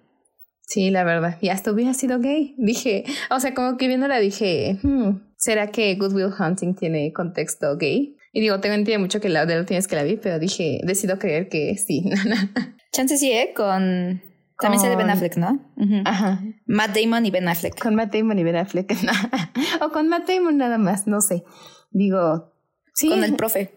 Sí, 0.70 0.90
la 0.90 1.02
verdad. 1.02 1.38
Y 1.40 1.48
hasta 1.48 1.72
hubiera 1.72 1.94
sido 1.94 2.20
gay. 2.20 2.54
Dije, 2.58 3.04
o 3.30 3.40
sea, 3.40 3.54
como 3.54 3.78
que 3.78 3.88
viéndola 3.88 4.18
dije, 4.18 4.78
hmm, 4.82 5.32
¿será 5.36 5.68
que 5.68 5.94
Good 5.94 6.12
Will 6.12 6.32
Hunting 6.38 6.74
tiene 6.74 7.10
contexto 7.14 7.76
gay? 7.78 8.16
Y 8.32 8.42
digo, 8.42 8.60
tengo 8.60 8.74
entiendo 8.74 9.00
mucho 9.00 9.18
que 9.20 9.30
la 9.30 9.46
de 9.46 9.54
la 9.54 9.60
última 9.60 9.78
vez 9.78 9.88
que 9.88 9.96
la 9.96 10.02
vi, 10.02 10.18
pero 10.18 10.38
dije, 10.38 10.80
decido 10.84 11.18
creer 11.18 11.48
que 11.48 11.74
sí. 11.78 12.04
Chance 12.92 13.16
sí, 13.16 13.32
¿eh? 13.32 13.52
Con... 13.56 14.20
También 14.60 14.80
sale 14.82 14.96
Ben 14.96 15.06
Con- 15.06 15.10
Affleck, 15.16 15.36
¿no? 15.36 15.72
Ajá. 16.04 16.42
Matt 16.66 16.94
Damon 16.94 17.24
y 17.24 17.30
Ben 17.30 17.48
Affleck. 17.48 17.80
Con 17.80 17.94
Matt 17.94 18.12
Damon 18.14 18.38
y 18.38 18.42
Ben 18.44 18.56
Affleck. 18.56 18.92
o 19.80 19.88
con 19.90 20.08
Matt 20.08 20.28
Damon 20.28 20.58
nada 20.58 20.76
más, 20.78 21.06
no 21.06 21.20
sé. 21.22 21.44
Digo, 21.92 22.52
sí. 22.92 23.08
Con 23.08 23.24
el 23.24 23.34
profe. 23.36 23.70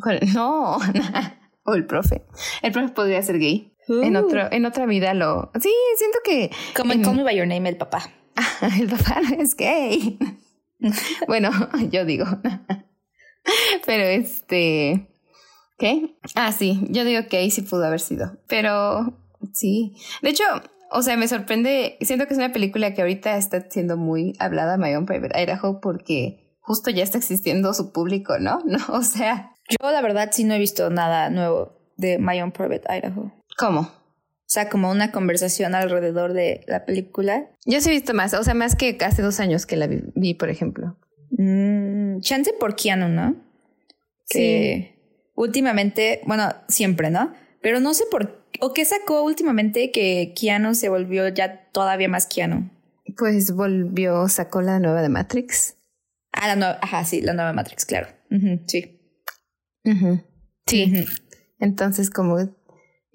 con- 0.00 0.18
no. 0.34 0.76
o 1.64 1.74
el 1.74 1.86
profe. 1.86 2.22
El 2.62 2.70
profe 2.72 2.92
podría 2.92 3.20
ser 3.22 3.38
gay. 3.40 3.72
En, 3.88 4.16
Uh. 4.16 4.20
otro, 4.24 4.50
en 4.50 4.66
otra 4.66 4.86
vida 4.86 5.14
lo... 5.14 5.50
Sí, 5.60 5.72
siento 5.96 6.18
que... 6.24 6.50
Como 6.74 6.92
en 6.92 7.02
Call 7.02 7.16
Me 7.16 7.22
By 7.22 7.36
Your 7.36 7.46
Name, 7.46 7.68
el 7.68 7.76
papá. 7.76 8.10
el 8.78 8.88
papá 8.88 9.20
no 9.22 9.36
es 9.42 9.54
gay. 9.54 10.18
bueno, 11.28 11.50
yo 11.90 12.04
digo. 12.04 12.26
Pero 13.84 14.04
este. 14.04 15.08
¿Qué? 15.78 16.16
Ah, 16.34 16.52
sí, 16.52 16.86
yo 16.90 17.04
digo 17.04 17.22
que 17.28 17.36
ahí 17.38 17.50
sí 17.50 17.62
pudo 17.62 17.84
haber 17.84 18.00
sido. 18.00 18.38
Pero 18.48 19.18
sí. 19.52 19.94
De 20.22 20.30
hecho, 20.30 20.44
o 20.90 21.02
sea, 21.02 21.16
me 21.16 21.28
sorprende. 21.28 21.96
Siento 22.00 22.26
que 22.26 22.34
es 22.34 22.38
una 22.38 22.52
película 22.52 22.94
que 22.94 23.02
ahorita 23.02 23.36
está 23.36 23.68
siendo 23.70 23.96
muy 23.96 24.34
hablada, 24.38 24.76
My 24.78 24.94
Own 24.94 25.06
Private 25.06 25.40
Idaho, 25.40 25.80
porque 25.80 26.56
justo 26.60 26.90
ya 26.90 27.02
está 27.04 27.18
existiendo 27.18 27.72
su 27.74 27.92
público, 27.92 28.38
¿no? 28.38 28.58
No, 28.64 28.78
o 28.88 29.02
sea, 29.02 29.54
Yo, 29.68 29.90
la 29.90 30.00
verdad, 30.02 30.30
sí 30.32 30.44
no 30.44 30.54
he 30.54 30.58
visto 30.58 30.90
nada 30.90 31.30
nuevo 31.30 31.76
de 31.96 32.18
My 32.18 32.40
Own 32.40 32.52
Private 32.52 32.84
Idaho. 32.88 33.32
¿Cómo? 33.56 33.80
O 33.80 34.48
sea, 34.48 34.68
como 34.68 34.90
una 34.90 35.10
conversación 35.10 35.74
alrededor 35.74 36.32
de 36.32 36.64
la 36.66 36.84
película. 36.84 37.50
Yo 37.64 37.80
sí 37.80 37.90
he 37.90 37.92
visto 37.92 38.14
más, 38.14 38.32
o 38.34 38.44
sea, 38.44 38.54
más 38.54 38.76
que 38.76 38.96
hace 39.04 39.22
dos 39.22 39.40
años 39.40 39.66
que 39.66 39.76
la 39.76 39.86
vi, 39.86 40.02
vi, 40.14 40.34
por 40.34 40.50
ejemplo. 40.50 40.96
Mm, 41.30 42.20
chance 42.20 42.52
por 42.58 42.76
Keanu, 42.76 43.08
¿no? 43.08 43.36
Que 44.28 44.96
últimamente, 45.34 46.20
bueno, 46.26 46.48
siempre, 46.68 47.10
¿no? 47.10 47.32
Pero 47.60 47.80
no 47.80 47.94
sé 47.94 48.04
por 48.10 48.46
o 48.60 48.72
qué 48.72 48.84
sacó 48.84 49.22
últimamente 49.22 49.90
que 49.90 50.32
Keanu 50.38 50.74
se 50.74 50.88
volvió 50.88 51.28
ya 51.28 51.68
todavía 51.72 52.08
más 52.08 52.26
Keanu. 52.26 52.70
Pues 53.16 53.52
volvió, 53.52 54.28
sacó 54.28 54.62
la 54.62 54.78
nueva 54.78 55.02
de 55.02 55.08
Matrix. 55.08 55.76
Ah, 56.32 56.48
la 56.48 56.56
nueva, 56.56 56.78
ajá, 56.82 57.04
sí, 57.04 57.20
la 57.20 57.32
nueva 57.32 57.52
Matrix, 57.52 57.84
claro. 57.84 58.08
Sí. 58.66 59.00
Sí. 60.66 61.06
Entonces, 61.60 62.10
como. 62.10 62.38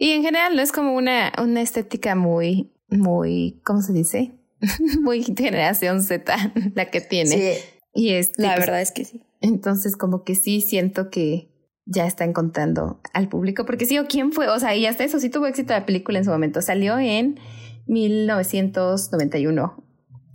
Y 0.01 0.13
en 0.13 0.23
general, 0.23 0.55
no 0.55 0.63
es 0.63 0.71
como 0.71 0.95
una, 0.95 1.31
una 1.39 1.61
estética 1.61 2.15
muy, 2.15 2.71
muy. 2.89 3.61
¿Cómo 3.63 3.83
se 3.83 3.93
dice? 3.93 4.31
muy 5.01 5.21
generación 5.21 6.01
Z 6.01 6.53
la 6.73 6.85
que 6.85 7.01
tiene. 7.01 7.29
Sí, 7.29 7.59
Y 7.93 8.09
es. 8.13 8.31
la 8.37 8.55
pues, 8.55 8.65
verdad 8.65 8.81
es 8.81 8.91
que 8.91 9.05
sí. 9.05 9.21
Entonces, 9.41 9.95
como 9.95 10.23
que 10.23 10.33
sí 10.33 10.61
siento 10.61 11.11
que 11.11 11.51
ya 11.85 12.07
están 12.07 12.33
contando 12.33 12.99
al 13.13 13.29
público. 13.29 13.63
Porque 13.67 13.85
sí, 13.85 13.99
o 13.99 14.07
quién 14.07 14.31
fue. 14.31 14.49
O 14.49 14.57
sea, 14.57 14.75
y 14.75 14.87
hasta 14.87 15.03
eso 15.03 15.19
sí 15.19 15.29
tuvo 15.29 15.45
éxito 15.45 15.73
la 15.73 15.85
película 15.85 16.17
en 16.17 16.25
su 16.25 16.31
momento. 16.31 16.63
Salió 16.63 16.97
en 16.97 17.39
1991 17.85 19.83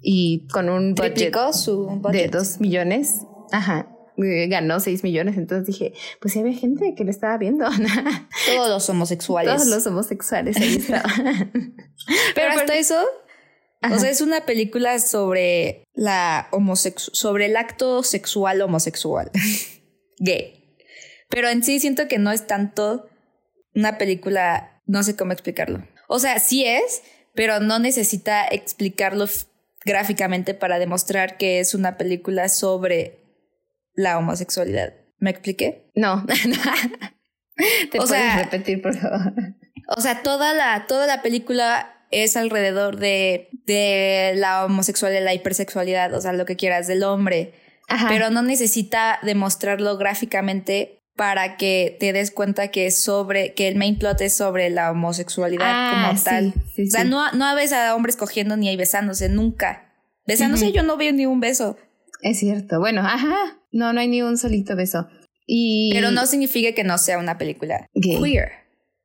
y 0.01 0.47
con 0.53 0.69
un 0.69 0.95
budget 0.95 1.35
su 1.53 1.89
de 1.89 1.97
budget. 1.97 2.33
dos 2.33 2.61
millones. 2.61 3.23
Ajá. 3.51 3.89
Eh, 4.23 4.47
Ganó 4.49 4.81
seis 4.81 5.03
millones. 5.03 5.37
Entonces 5.37 5.67
dije, 5.67 5.93
pues 6.21 6.33
sí 6.33 6.41
había 6.41 6.55
gente 6.57 6.95
que 6.95 7.05
lo 7.05 7.11
estaba 7.11 7.37
viendo. 7.39 7.67
Todos 8.47 8.69
los 8.69 8.89
homosexuales. 8.89 9.55
Todos 9.55 9.69
los 9.69 9.87
homosexuales 9.87 10.57
ahí 10.57 10.77
estaban. 10.81 11.75
Pero 12.35 12.53
hasta 12.53 12.77
eso, 12.77 12.99
Ajá. 13.81 13.95
o 13.95 13.99
sea, 13.99 14.11
es 14.11 14.21
una 14.21 14.47
película 14.47 14.99
sobre 14.99 15.85
la 15.95 16.49
homosexu 16.53 17.11
sobre 17.13 17.47
el 17.47 17.57
acto 17.57 18.03
sexual 18.03 18.61
homosexual. 18.63 19.31
Gay. 20.19 20.79
Pero 21.29 21.49
en 21.49 21.63
sí 21.63 21.81
siento 21.81 22.09
que 22.09 22.19
no 22.19 22.33
es 22.33 22.47
tanto 22.47 23.09
una 23.75 23.99
película, 23.99 24.81
no 24.87 25.03
sé 25.03 25.17
cómo 25.17 25.33
explicarlo. 25.33 25.87
O 26.09 26.19
sea, 26.19 26.39
sí 26.39 26.65
es, 26.65 27.03
pero 27.35 27.61
no 27.61 27.79
necesita 27.79 28.47
explicarlo 28.47 29.27
gráficamente 29.85 30.55
para 30.55 30.79
demostrar 30.79 31.37
que 31.37 31.61
es 31.61 31.75
una 31.75 31.97
película 31.97 32.49
sobre 32.49 33.25
la 33.97 34.17
homosexualidad. 34.19 34.95
¿Me 35.19 35.31
expliqué? 35.31 35.91
no. 35.97 36.25
Te 37.91 37.99
O 37.99 38.05
puedes 38.05 38.11
sea- 38.11 38.37
repetir, 38.43 38.83
por 38.83 38.95
favor. 38.97 39.33
O 39.97 40.00
sea, 40.00 40.23
toda 40.23 40.53
la, 40.53 40.87
toda 40.87 41.07
la 41.07 41.23
película 41.23 41.93
es 42.11 42.37
alrededor 42.37 42.97
de, 42.99 43.49
de 43.67 44.35
la 44.37 44.65
homosexualidad, 44.65 45.25
la 45.25 45.33
hipersexualidad, 45.35 46.12
o 46.15 46.21
sea, 46.21 46.33
lo 46.33 46.45
que 46.45 46.57
quieras 46.57 46.87
del 46.87 47.03
hombre. 47.03 47.55
Ajá. 47.88 48.09
Pero 48.09 48.31
no 48.31 48.43
necesita 48.43 49.19
demostrarlo 49.23 49.97
gráficamente 49.97 51.00
para 51.15 51.57
que 51.57 51.97
te 51.99 52.12
des 52.12 52.31
cuenta 52.31 52.69
que 52.69 52.87
es 52.87 53.00
sobre, 53.00 53.55
que 53.55 53.69
el 53.69 53.76
main 53.76 53.99
plot 53.99 54.21
es 54.21 54.37
sobre 54.37 54.69
la 54.69 54.91
homosexualidad 54.91 55.65
Ah, 55.67 55.93
como 56.09 56.19
sí, 56.19 56.25
tal. 56.25 56.55
sí, 56.75 56.88
o 56.88 56.91
sea, 56.91 57.03
sí. 57.03 57.09
no, 57.09 57.33
no 57.33 57.55
ves 57.55 57.73
a 57.73 57.95
hombres 57.95 58.17
cogiendo 58.17 58.57
ni 58.59 58.69
ahí 58.69 58.76
besándose, 58.76 59.29
nunca. 59.31 59.95
Besándose 60.26 60.73
yo 60.73 60.83
no 60.83 60.97
veo 60.99 61.12
ni 61.12 61.25
un 61.25 61.41
beso. 61.41 61.79
Es 62.23 62.39
cierto. 62.39 62.79
Bueno, 62.79 63.01
ajá. 63.05 63.59
No, 63.73 63.93
no 63.93 64.01
hay 64.01 64.09
ni 64.09 64.23
un 64.23 64.37
solito 64.37 64.77
beso. 64.77 65.07
Y. 65.47 65.91
Pero 65.93 66.11
no 66.11 66.27
significa 66.27 66.73
que 66.73 66.85
no 66.85 66.99
sea 66.99 67.19
una 67.19 67.39
película 67.39 67.89
Gay. 67.95 68.21
queer. 68.21 68.51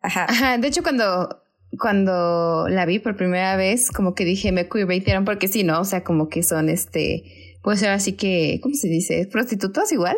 Ajá. 0.01 0.25
Ajá. 0.29 0.57
De 0.57 0.67
hecho, 0.67 0.83
cuando. 0.83 1.37
Cuando 1.79 2.67
la 2.67 2.85
vi 2.85 2.99
por 2.99 3.15
primera 3.15 3.55
vez, 3.55 3.91
como 3.91 4.13
que 4.13 4.25
dije, 4.25 4.51
me 4.51 4.67
queerbaitearon 4.67 5.23
porque 5.23 5.47
sí, 5.47 5.63
¿no? 5.63 5.79
O 5.79 5.85
sea, 5.85 6.03
como 6.03 6.27
que 6.27 6.43
son 6.43 6.67
este. 6.67 7.57
Puede 7.63 7.77
ser 7.77 7.91
así 7.91 8.13
que. 8.13 8.59
¿Cómo 8.61 8.75
se 8.75 8.89
dice? 8.89 9.25
¿Prostitutas 9.31 9.91
igual? 9.93 10.17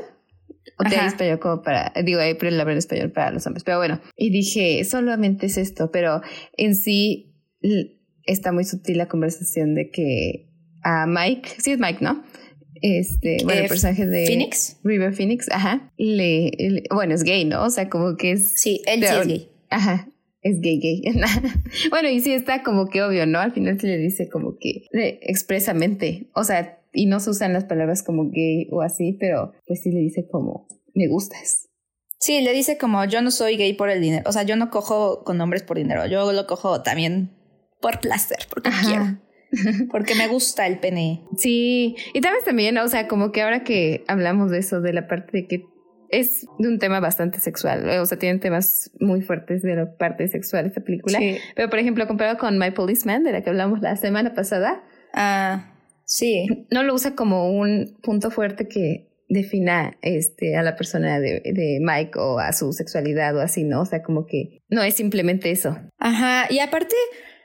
O 0.80 0.84
te 0.90 0.96
español 0.96 1.40
como 1.40 1.62
para. 1.62 1.94
Digo, 2.04 2.20
hay 2.20 2.34
palabra 2.34 2.72
en 2.72 2.80
español 2.80 3.12
para 3.12 3.30
los 3.32 3.46
hombres. 3.46 3.64
Pero 3.64 3.78
bueno. 3.78 4.02
Y 4.18 4.32
dije, 4.32 4.84
solamente 4.84 5.46
es 5.46 5.58
esto. 5.58 5.92
Pero 5.92 6.22
en 6.58 6.76
sí 6.76 7.36
está 8.24 8.52
muy 8.52 8.64
sutil 8.64 8.98
la 8.98 9.08
conversación 9.08 9.76
de 9.76 9.92
que 9.92 10.50
a 10.84 11.06
Mike. 11.06 11.50
Sí, 11.60 11.72
es 11.72 11.80
Mike, 11.80 12.00
¿no? 12.02 12.24
Este. 12.84 13.38
Bueno, 13.46 13.62
Eh, 13.62 13.64
el 13.64 13.70
personaje 13.70 14.06
de. 14.06 14.28
Phoenix. 14.28 14.78
River 14.84 15.14
Phoenix, 15.14 15.50
ajá. 15.52 15.90
Le, 15.98 16.52
le- 16.58 16.84
bueno, 16.94 17.16
es 17.16 17.24
gay, 17.24 17.46
¿no? 17.46 17.64
O 17.64 17.70
sea, 17.70 17.90
como 17.90 18.18
que 18.18 18.32
es. 18.34 18.60
Sí, 18.62 18.82
él 18.86 19.00
sí 19.00 19.06
es 19.22 19.28
gay. 19.28 19.50
Ajá. 19.70 20.10
Es 20.42 20.60
gay, 20.60 20.78
gay. 20.80 21.02
bueno, 21.90 22.10
y 22.10 22.20
sí 22.20 22.34
está 22.34 22.62
como 22.64 22.88
que 22.88 23.02
obvio, 23.02 23.26
¿no? 23.26 23.40
Al 23.40 23.54
final 23.54 23.80
se 23.80 23.88
le 23.88 23.98
dice 23.98 24.28
como 24.28 24.58
que 24.60 24.84
eh, 24.94 25.20
expresamente. 25.22 26.28
O 26.36 26.44
sea, 26.44 26.80
y 26.92 27.06
no 27.06 27.22
se 27.22 27.30
usan 27.30 27.54
las 27.54 27.64
palabras 27.64 28.04
como 28.04 28.30
gay 28.30 28.68
o 28.70 28.82
así, 28.82 29.14
pero 29.18 29.54
pues 29.66 29.82
sí 29.82 29.90
le 29.92 30.00
dice 30.02 30.28
como 30.30 30.68
me 30.94 31.08
gustas. 31.08 31.70
Sí, 32.20 32.42
le 32.42 32.52
dice 32.54 32.78
como 32.78 33.04
yo 33.06 33.22
no 33.22 33.32
soy 33.32 33.56
gay 33.56 33.74
por 33.74 33.90
el 33.90 34.02
dinero. 34.02 34.24
O 34.28 34.34
sea, 34.34 34.44
yo 34.44 34.58
no 34.58 34.70
cojo 34.70 35.24
con 35.24 35.40
hombres 35.40 35.64
por 35.64 35.78
dinero. 35.78 36.06
Yo 36.08 36.32
lo 36.34 36.46
cojo 36.48 36.82
también 36.84 37.32
por 37.82 38.00
placer, 38.02 38.40
porque 38.50 38.70
quiero. 38.86 39.18
Porque 39.92 40.16
me 40.16 40.28
gusta 40.28 40.68
el 40.68 40.80
pene. 40.80 41.24
Sí, 41.38 41.96
y 42.14 42.22
tal 42.22 42.34
vez 42.34 42.44
también, 42.44 42.78
o 42.78 42.88
sea, 42.88 43.08
como 43.08 43.32
que 43.32 43.42
ahora 43.42 43.64
que 43.64 44.04
hablamos 44.08 44.52
de 44.52 44.60
eso, 44.60 44.82
de 44.82 44.94
la 44.94 45.08
parte 45.08 45.30
de 45.34 45.48
que 45.48 45.66
es 46.10 46.46
de 46.60 46.68
un 46.68 46.78
tema 46.78 47.00
bastante 47.00 47.40
sexual, 47.40 47.90
o 48.00 48.06
sea, 48.06 48.20
tienen 48.20 48.40
temas 48.40 48.92
muy 49.00 49.22
fuertes 49.22 49.64
de 49.64 49.76
la 49.76 49.96
parte 49.98 50.28
sexual 50.28 50.68
esta 50.68 50.82
película. 50.82 51.18
Sí. 51.18 51.38
Pero, 51.56 51.70
por 51.70 51.80
ejemplo, 51.80 52.08
comparado 52.08 52.38
con 52.38 52.60
My 52.60 52.70
Policeman, 52.72 53.24
de 53.24 53.32
la 53.32 53.42
que 53.42 53.50
hablamos 53.50 53.82
la 53.82 53.96
semana 53.96 54.34
pasada, 54.36 54.84
Ah, 55.14 55.74
sí. 56.06 56.48
no 56.72 56.84
lo 56.84 56.94
usa 56.94 57.16
como 57.16 57.52
un 57.52 57.98
punto 58.04 58.30
fuerte 58.32 58.68
que 58.68 59.10
defina 59.30 59.98
este, 60.02 60.56
a 60.56 60.62
la 60.62 60.76
persona 60.76 61.20
de, 61.20 61.42
de 61.44 61.80
Mike 61.82 62.20
o 62.20 62.38
a 62.40 62.54
su 62.54 62.72
sexualidad 62.74 63.36
o 63.36 63.42
así, 63.42 63.64
¿no? 63.64 63.82
O 63.82 63.86
sea, 63.86 64.04
como 64.04 64.26
que 64.28 64.60
no 64.70 64.84
es 64.84 64.96
simplemente 64.96 65.50
eso. 65.50 65.78
Ajá. 65.98 66.46
Y 66.52 66.60
aparte, 66.60 66.96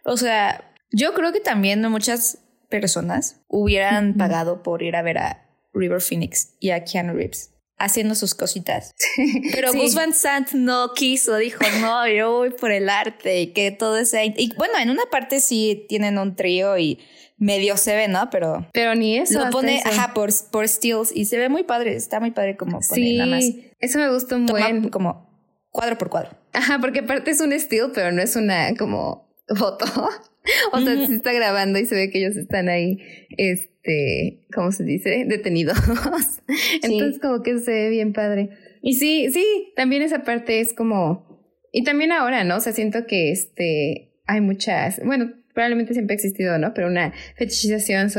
o 0.04 0.16
sea, 0.18 0.74
yo 0.90 1.14
creo 1.14 1.32
que 1.32 1.40
también 1.40 1.82
muchas 1.90 2.38
personas 2.68 3.40
hubieran 3.48 4.14
pagado 4.14 4.62
por 4.62 4.82
ir 4.82 4.96
a 4.96 5.02
ver 5.02 5.18
a 5.18 5.48
River 5.72 6.00
Phoenix 6.00 6.54
y 6.60 6.70
a 6.70 6.84
Keanu 6.84 7.14
Reeves. 7.14 7.54
haciendo 7.78 8.14
sus 8.14 8.34
cositas. 8.34 8.94
Pero 9.52 9.72
Gus 9.72 9.94
Van 9.94 10.12
Sant 10.12 10.52
no 10.52 10.92
quiso, 10.94 11.36
dijo, 11.36 11.60
no, 11.80 12.08
yo 12.08 12.32
voy 12.32 12.50
por 12.50 12.72
el 12.72 12.88
arte 12.88 13.40
y 13.40 13.52
que 13.52 13.70
todo 13.70 13.98
ese... 13.98 14.34
Y 14.36 14.52
bueno, 14.56 14.78
en 14.78 14.90
una 14.90 15.04
parte 15.10 15.40
sí 15.40 15.86
tienen 15.88 16.18
un 16.18 16.34
trío 16.34 16.76
y 16.76 16.98
medio 17.36 17.76
se 17.76 17.94
ve, 17.94 18.08
¿no? 18.08 18.30
Pero... 18.30 18.68
Pero 18.72 18.96
ni 18.96 19.16
eso. 19.16 19.44
Lo 19.44 19.50
pone, 19.50 19.80
ajá, 19.84 20.12
por, 20.12 20.30
por 20.50 20.68
stills 20.68 21.12
y 21.14 21.26
se 21.26 21.38
ve 21.38 21.48
muy 21.48 21.62
padre, 21.62 21.94
está 21.94 22.18
muy 22.18 22.32
padre 22.32 22.56
como 22.56 22.80
pone 22.80 23.00
sí, 23.00 23.16
nada 23.16 23.36
más. 23.36 23.44
eso 23.78 23.98
me 23.98 24.12
gustó 24.12 24.38
muy. 24.38 24.90
Como 24.90 25.28
cuadro 25.70 25.96
por 25.98 26.10
cuadro. 26.10 26.30
Ajá, 26.52 26.80
porque 26.80 27.00
aparte 27.00 27.30
es 27.30 27.40
un 27.40 27.52
still, 27.52 27.92
pero 27.94 28.10
no 28.10 28.20
es 28.20 28.34
una 28.34 28.74
como 28.74 29.27
foto. 29.54 29.84
o 30.72 30.80
sea, 30.80 31.06
se 31.06 31.14
está 31.14 31.32
grabando 31.32 31.78
y 31.78 31.86
se 31.86 31.94
ve 31.94 32.10
que 32.10 32.18
ellos 32.18 32.36
están 32.36 32.68
ahí, 32.68 32.98
este, 33.36 34.46
¿cómo 34.54 34.72
se 34.72 34.84
dice? 34.84 35.24
Detenidos. 35.26 35.78
Entonces 36.82 37.20
como 37.20 37.42
que 37.42 37.58
se 37.58 37.70
ve 37.70 37.90
bien 37.90 38.12
padre. 38.12 38.50
Y 38.82 38.94
sí, 38.94 39.30
sí, 39.32 39.72
también 39.76 40.02
esa 40.02 40.24
parte 40.24 40.60
es 40.60 40.72
como, 40.72 41.42
y 41.72 41.84
también 41.84 42.12
ahora, 42.12 42.44
¿no? 42.44 42.56
O 42.56 42.60
sea, 42.60 42.72
siento 42.72 43.06
que 43.06 43.30
este, 43.32 44.12
hay 44.26 44.40
muchas, 44.40 45.00
bueno, 45.04 45.32
probablemente 45.54 45.92
siempre 45.92 46.14
ha 46.14 46.16
existido, 46.16 46.58
¿no? 46.58 46.72
Pero 46.74 46.86
una 46.86 47.12
fetichización 47.36 48.10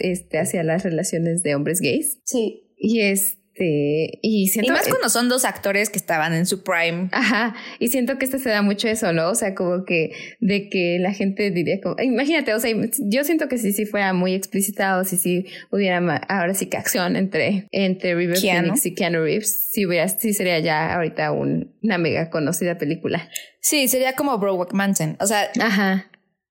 este, 0.00 0.38
hacia 0.38 0.64
las 0.64 0.82
relaciones 0.82 1.42
de 1.42 1.54
hombres 1.54 1.80
gays. 1.80 2.18
Sí. 2.24 2.64
Y 2.76 3.02
es 3.02 3.39
este, 3.60 4.18
y 4.22 4.48
siento. 4.48 4.72
Y 4.72 4.74
más 4.74 4.88
cuando 4.88 5.08
son 5.08 5.28
dos 5.28 5.44
actores 5.44 5.90
que 5.90 5.98
estaban 5.98 6.32
en 6.32 6.46
su 6.46 6.62
prime. 6.62 7.08
Ajá. 7.12 7.54
Y 7.78 7.88
siento 7.88 8.18
que 8.18 8.24
esto 8.24 8.38
se 8.38 8.48
da 8.48 8.62
mucho 8.62 8.88
eso, 8.88 9.12
¿no? 9.12 9.30
O 9.30 9.34
sea, 9.34 9.54
como 9.54 9.84
que 9.84 10.12
de 10.40 10.68
que 10.68 10.98
la 11.00 11.12
gente 11.12 11.50
diría 11.50 11.80
como. 11.80 11.96
Imagínate, 12.00 12.54
o 12.54 12.60
sea, 12.60 12.74
yo 12.98 13.24
siento 13.24 13.48
que 13.48 13.58
si 13.58 13.72
sí 13.72 13.86
fuera 13.86 14.12
muy 14.12 14.34
explicitado, 14.34 15.04
si 15.04 15.16
sí 15.16 15.46
hubiera 15.70 15.98
ahora 16.28 16.54
sí 16.54 16.66
que 16.66 16.76
acción 16.76 17.16
entre, 17.16 17.66
entre 17.70 18.14
River 18.14 18.38
Phoenix 18.38 18.86
y 18.86 18.94
Keanu 18.94 19.20
Reeves, 19.20 19.70
sí, 19.70 19.86
hubiera, 19.86 20.08
sí 20.08 20.32
sería 20.32 20.58
ya 20.58 20.94
ahorita 20.94 21.32
una 21.32 21.98
mega 21.98 22.30
conocida 22.30 22.78
película. 22.78 23.28
Sí, 23.60 23.88
sería 23.88 24.14
como 24.14 24.38
Brokeback 24.38 24.72
Mansion. 24.72 25.16
O 25.20 25.26
sea. 25.26 25.50
Ajá. 25.60 26.06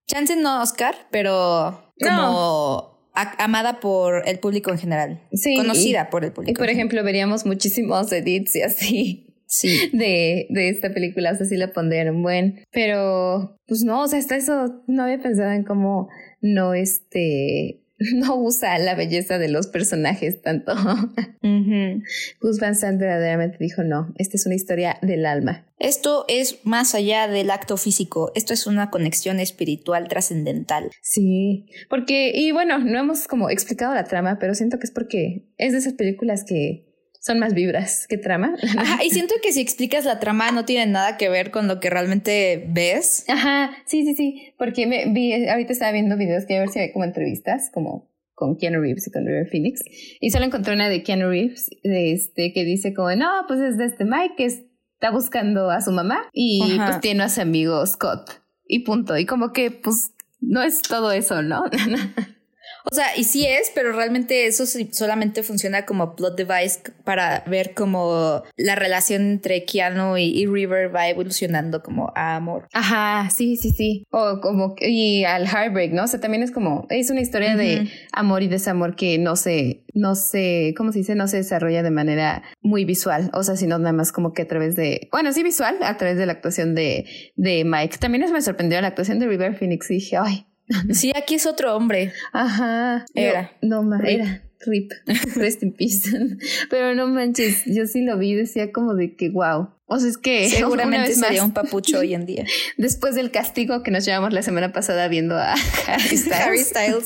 Chance 0.08 0.36
no 0.38 0.62
Oscar, 0.62 0.96
pero 1.12 1.94
como 2.02 2.99
amada 3.38 3.80
por 3.80 4.28
el 4.28 4.40
público 4.40 4.72
en 4.72 4.78
general. 4.78 5.22
Sí. 5.34 5.56
Conocida 5.56 6.10
por 6.10 6.26
el 6.26 6.32
público. 6.32 6.52
Y 6.52 6.56
por 6.56 6.70
ejemplo, 6.70 7.04
veríamos 7.04 7.46
muchísimos 7.46 8.12
edits 8.12 8.56
y 8.56 8.62
así. 8.62 9.26
Sí. 9.46 9.90
De, 9.94 10.46
de 10.50 10.70
esta 10.70 10.94
película, 10.94 11.32
o 11.32 11.36
sea, 11.36 11.46
sí 11.46 11.58
la 11.58 11.74
pondrían 11.74 12.22
buen. 12.22 12.64
Pero, 12.72 13.58
pues 13.68 13.84
no, 13.84 14.04
o 14.04 14.08
sea, 14.08 14.20
hasta 14.20 14.36
eso 14.36 14.84
no 14.88 15.04
había 15.04 15.20
pensado 15.20 15.52
en 15.52 15.64
cómo 15.64 16.08
no 16.42 16.74
este 16.74 17.79
no 18.14 18.36
usa 18.36 18.78
la 18.80 18.96
belleza 18.96 19.38
de 19.38 19.50
los 19.50 19.68
personajes 19.68 20.42
tanto. 20.42 20.74
Gus 22.42 22.60
Van 22.60 22.76
Sant 22.76 23.00
verdaderamente 23.00 23.58
dijo, 23.60 23.84
no, 23.84 24.14
esta 24.18 24.38
es 24.38 24.46
una 24.46 24.56
historia 24.56 24.98
del 25.02 25.26
alma. 25.26 25.66
Esto 25.80 26.26
es 26.28 26.60
más 26.66 26.94
allá 26.94 27.28
del 27.28 27.52
acto 27.52 27.78
físico, 27.78 28.32
esto 28.36 28.54
es 28.54 28.68
una 28.68 28.90
conexión 28.90 29.40
espiritual 29.40 30.10
trascendental. 30.10 30.92
Sí, 31.02 31.68
porque, 31.90 32.32
y 32.36 32.52
bueno, 32.52 32.80
no 32.80 33.00
hemos 33.00 33.28
como 33.28 33.50
explicado 33.50 33.94
la 33.94 34.04
trama, 34.04 34.40
pero 34.40 34.56
siento 34.56 34.78
que 34.78 34.86
es 34.86 34.92
porque 34.92 35.48
es 35.58 35.72
de 35.72 35.80
esas 35.80 35.94
películas 35.94 36.44
que 36.44 36.89
son 37.20 37.40
más 37.40 37.54
vibras 37.54 38.08
que 38.08 38.18
trama. 38.18 38.56
Ajá, 38.78 39.04
y 39.04 39.10
siento 39.12 39.36
que 39.44 39.52
si 39.52 39.62
explicas 39.62 40.06
la 40.06 40.20
trama 40.20 40.52
no 40.52 40.66
tiene 40.66 40.92
nada 40.92 41.18
que 41.18 41.30
ver 41.30 41.52
con 41.52 41.68
lo 41.68 41.80
que 41.80 41.90
realmente 41.90 42.66
ves. 42.70 43.26
Ajá, 43.28 43.72
sí, 43.86 44.04
sí, 44.06 44.16
sí, 44.16 44.54
porque 44.58 44.88
me 44.88 45.06
vi, 45.12 45.48
ahorita 45.48 45.74
estaba 45.74 45.92
viendo 45.92 46.18
videos 46.18 46.46
que 46.46 46.58
a 46.58 46.62
ver 46.62 46.70
si 46.70 46.80
hay 46.80 46.92
como 46.92 47.06
entrevistas, 47.06 47.70
como 47.74 48.10
con 48.34 48.58
Keanu 48.58 48.80
Reeves 48.80 49.06
y 49.08 49.12
con 49.12 49.26
River 49.26 49.48
Phoenix, 49.50 49.82
y 50.22 50.32
solo 50.32 50.46
encontré 50.46 50.74
una 50.74 50.88
de 50.88 51.04
Keanu 51.04 51.28
Reeves 51.28 51.70
de 51.84 52.14
este, 52.14 52.54
que 52.54 52.64
dice 52.64 52.94
como, 52.94 53.14
no, 53.14 53.30
pues 53.48 53.60
es 53.60 53.78
de 53.78 53.86
este 53.86 54.06
Mike 54.06 54.36
que 54.38 54.46
está 54.46 55.12
buscando 55.12 55.70
a 55.70 55.82
su 55.82 55.92
mamá 55.92 56.30
y 56.32 56.78
pues 56.78 57.02
tiene 57.02 57.24
a 57.24 57.30
su 57.30 57.42
amigo 57.42 57.86
Scott 57.86 58.42
y 58.66 58.80
punto, 58.80 59.18
y 59.18 59.26
como 59.26 59.52
que 59.52 59.72
pues 59.72 60.14
no 60.40 60.62
es 60.62 60.82
todo 60.82 61.12
eso, 61.12 61.42
¿no? 61.42 61.64
O 62.86 62.96
sea, 62.96 63.16
y 63.18 63.24
sí 63.24 63.46
es, 63.46 63.72
pero 63.74 63.92
realmente 63.92 64.48
eso 64.48 64.66
solamente 64.66 65.44
funciona 65.44 65.86
como 65.86 66.16
plot 66.16 66.38
device 66.38 66.80
para 67.04 67.44
ver 67.48 67.74
cómo 67.74 68.44
la 68.56 68.76
relación 68.76 69.22
entre 69.24 69.66
Keanu 69.66 70.18
y, 70.18 70.46
River 70.46 70.94
va 70.94 71.08
evolucionando 71.10 71.84
como 71.84 72.12
a 72.16 72.36
amor. 72.36 72.68
Ajá, 72.74 73.30
sí, 73.30 73.56
sí, 73.56 73.72
sí. 73.72 74.04
O 74.12 74.40
como, 74.42 74.76
y 74.80 75.24
al 75.26 75.46
heartbreak, 75.46 75.92
¿no? 75.92 76.04
O 76.04 76.08
sea, 76.08 76.20
también 76.20 76.44
es 76.44 76.52
como, 76.52 76.88
es 76.90 77.10
una 77.10 77.22
historia 77.22 77.56
de 77.56 77.90
amor 78.12 78.42
y 78.42 78.48
desamor 78.48 78.96
que 78.96 79.18
no 79.20 79.36
se, 79.36 79.84
no 79.94 80.16
se, 80.16 80.74
¿cómo 80.76 80.92
se 80.92 81.00
dice? 81.00 81.16
No 81.16 81.28
se 81.28 81.38
desarrolla 81.38 81.84
de 81.84 81.92
manera 81.92 82.44
muy 82.62 82.86
visual, 82.86 83.30
o 83.34 83.44
sea, 83.44 83.56
sino 83.56 83.78
nada 83.78 83.94
más 83.94 84.12
como 84.12 84.34
que 84.34 84.44
a 84.44 84.48
través 84.48 84.76
de, 84.76 85.08
bueno, 85.12 85.32
sí 85.34 85.44
visual, 85.44 85.78
a 85.82 85.98
través 85.98 86.18
de 86.18 86.26
la 86.26 86.34
actuación 86.34 86.76
de, 86.76 87.06
de 87.36 87.64
Mike. 87.64 87.98
También 88.00 88.32
me 88.32 88.42
sorprendió 88.42 88.82
la 88.82 88.88
actuación 88.88 89.20
de 89.20 89.28
River 89.28 89.56
Phoenix 89.56 89.90
y 89.92 89.96
dije, 89.96 90.18
ay, 90.18 90.46
Sí, 90.92 91.12
aquí 91.16 91.36
es 91.36 91.46
otro 91.46 91.76
hombre. 91.76 92.14
Ajá. 92.32 93.06
Era. 93.14 93.52
no, 93.62 93.84
no 93.84 94.04
era. 94.04 94.44
Rip. 94.66 94.92
Rest 95.36 95.64
in 95.64 95.74
peace. 95.74 96.10
Pero 96.70 96.94
no 96.94 97.08
manches, 97.08 97.64
yo 97.66 97.86
sí 97.86 98.04
lo 98.04 98.18
vi, 98.18 98.36
decía 98.36 98.72
como 98.72 98.94
de 98.94 99.16
que 99.16 99.30
wow. 99.30 99.70
O 99.86 100.00
sea, 100.00 100.10
es 100.10 100.18
que 100.18 100.50
seguramente 100.50 101.14
sería 101.14 101.44
un 101.44 101.54
papucho 101.54 102.00
hoy 102.00 102.14
en 102.14 102.26
día. 102.26 102.46
Después 102.78 103.16
del 103.16 103.32
castigo 103.32 103.84
que 103.84 103.92
nos 103.92 104.06
llevamos 104.06 104.34
la 104.34 104.42
semana 104.42 104.74
pasada 104.74 105.08
viendo 105.08 105.36
a 105.38 105.54
Harry 105.88 106.18
Styles. 106.18 106.32
Harry 106.32 106.60
Styles. 106.60 107.06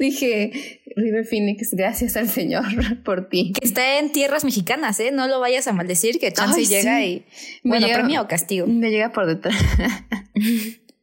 Dije, 0.00 0.80
River 0.96 1.26
Phoenix, 1.26 1.74
gracias 1.74 2.16
al 2.16 2.28
Señor 2.28 2.64
por 3.04 3.28
ti. 3.28 3.52
Que 3.52 3.66
está 3.66 3.98
en 3.98 4.12
tierras 4.12 4.44
mexicanas, 4.44 4.98
¿eh? 4.98 5.10
No 5.12 5.28
lo 5.28 5.40
vayas 5.40 5.68
a 5.68 5.72
maldecir, 5.72 6.18
que 6.18 6.32
chance 6.32 6.64
llega 6.64 7.04
y. 7.04 7.26
Bueno, 7.64 7.86
premio 7.92 8.22
o 8.22 8.28
castigo. 8.28 8.66
Me 8.66 8.90
llega 8.90 9.12
por 9.12 9.26
detrás. 9.26 9.56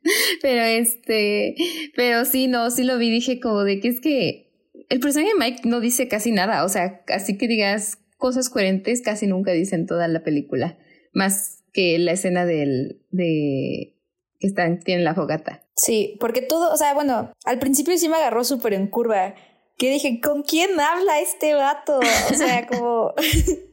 pero 0.42 0.64
este, 0.64 1.56
pero 1.96 2.26
sí, 2.26 2.48
no, 2.48 2.70
sí 2.72 2.84
lo 2.84 2.98
vi, 2.98 3.10
dije 3.10 3.40
como 3.40 3.64
de 3.64 3.80
que 3.80 3.88
es 3.90 4.02
que 4.02 4.52
el 4.90 5.00
personaje 5.00 5.32
de 5.34 5.40
Mike 5.40 5.62
no 5.66 5.80
dice 5.80 6.08
casi 6.08 6.32
nada, 6.32 6.64
o 6.64 6.70
sea, 6.70 7.04
así 7.08 7.38
que 7.38 7.48
digas 7.48 7.98
cosas 8.18 8.50
coherentes 8.50 9.02
casi 9.02 9.28
nunca 9.28 9.52
dice 9.52 9.76
en 9.76 9.88
toda 9.88 10.08
la 10.08 10.24
película, 10.24 10.78
más 11.14 11.64
que 11.74 12.00
la 12.00 12.14
escena 12.14 12.46
del, 12.46 13.02
de 13.12 13.98
que 14.40 14.48
están, 14.48 14.80
tienen 14.80 15.04
la 15.04 15.16
fogata. 15.16 15.64
Sí, 15.76 16.18
porque 16.20 16.42
todo, 16.42 16.74
o 16.74 16.78
sea, 16.78 16.94
bueno, 16.94 17.32
al 17.44 17.60
principio 17.60 17.98
sí 17.98 18.08
me 18.08 18.16
agarró 18.16 18.44
súper 18.44 18.74
en 18.74 18.88
curva, 18.88 19.36
que 19.78 19.90
dije, 19.90 20.22
¿con 20.22 20.44
quién 20.44 20.80
habla 20.80 21.20
este 21.20 21.54
vato? 21.54 22.00
O 22.00 22.34
sea, 22.34 22.66
como... 22.68 23.14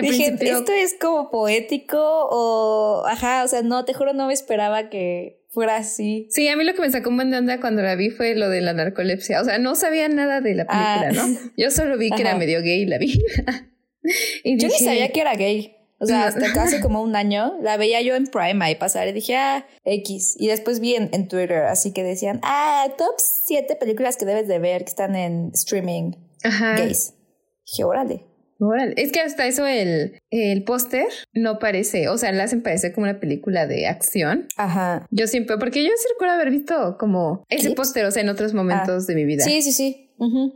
Dije, 0.00 0.34
¿esto 0.40 0.72
es 0.72 0.96
como 1.00 1.30
poético 1.30 1.98
o, 2.00 3.04
ajá, 3.06 3.44
o 3.44 3.48
sea, 3.48 3.62
no, 3.62 3.84
te 3.84 3.94
juro, 3.94 4.12
no 4.12 4.26
me 4.26 4.32
esperaba 4.32 4.88
que 4.88 5.42
fuera 5.48 5.76
así. 5.76 6.28
Sí, 6.30 6.48
a 6.48 6.56
mí 6.56 6.64
lo 6.64 6.74
que 6.74 6.80
me 6.80 6.90
sacó 6.90 7.10
un 7.10 7.16
buen 7.16 7.30
de 7.30 7.38
onda 7.38 7.60
cuando 7.60 7.82
la 7.82 7.94
vi 7.94 8.10
fue 8.10 8.34
lo 8.34 8.48
de 8.48 8.60
la 8.60 8.72
narcolepsia, 8.72 9.40
o 9.40 9.44
sea, 9.44 9.58
no 9.58 9.74
sabía 9.74 10.08
nada 10.08 10.40
de 10.40 10.54
la 10.54 10.66
película, 10.66 11.08
ah. 11.08 11.12
¿no? 11.12 11.50
Yo 11.56 11.70
solo 11.70 11.98
vi 11.98 12.10
que 12.10 12.22
era 12.22 12.36
medio 12.36 12.62
gay 12.62 12.82
y 12.82 12.86
la 12.86 12.98
vi. 12.98 13.22
y 14.44 14.58
yo 14.58 14.68
ni 14.68 14.74
sabía 14.74 15.10
que 15.10 15.20
era 15.20 15.34
gay. 15.34 15.76
O 16.02 16.06
sea, 16.06 16.26
hasta 16.26 16.52
casi 16.52 16.80
como 16.80 17.00
un 17.00 17.14
año 17.14 17.54
la 17.62 17.76
veía 17.76 18.02
yo 18.02 18.16
en 18.16 18.26
Prime 18.26 18.64
ahí 18.64 18.74
pasar 18.74 19.06
y 19.06 19.12
dije, 19.12 19.36
ah, 19.36 19.64
X. 19.84 20.34
Y 20.36 20.48
después 20.48 20.80
vi 20.80 20.96
en, 20.96 21.10
en 21.12 21.28
Twitter, 21.28 21.62
así 21.62 21.92
que 21.92 22.02
decían, 22.02 22.40
ah, 22.42 22.88
top 22.98 23.14
7 23.18 23.76
películas 23.76 24.16
que 24.16 24.24
debes 24.24 24.48
de 24.48 24.58
ver 24.58 24.82
que 24.82 24.90
están 24.90 25.14
en 25.14 25.52
streaming 25.54 26.14
Ajá. 26.42 26.74
gays. 26.74 27.14
Dije, 27.64 27.84
órale. 27.84 28.31
Es 28.96 29.12
que 29.12 29.20
hasta 29.20 29.46
eso 29.46 29.66
el, 29.66 30.20
el 30.30 30.64
póster 30.64 31.06
no 31.32 31.58
parece, 31.58 32.08
o 32.08 32.16
sea, 32.18 32.32
la 32.32 32.44
hacen 32.44 32.62
parecer 32.62 32.92
como 32.92 33.04
una 33.04 33.20
película 33.20 33.66
de 33.66 33.86
acción. 33.86 34.46
Ajá. 34.56 35.06
Yo 35.10 35.26
siempre, 35.26 35.58
porque 35.58 35.82
yo 35.82 35.90
sí 35.96 36.06
recuerdo 36.12 36.34
haber 36.34 36.50
visto 36.50 36.96
como 36.98 37.44
ese 37.48 37.72
póster, 37.72 38.04
o 38.04 38.10
sea, 38.10 38.22
en 38.22 38.28
otros 38.28 38.54
momentos 38.54 39.04
ah. 39.04 39.06
de 39.06 39.14
mi 39.14 39.24
vida. 39.24 39.44
Sí, 39.44 39.62
sí, 39.62 39.72
sí. 39.72 40.08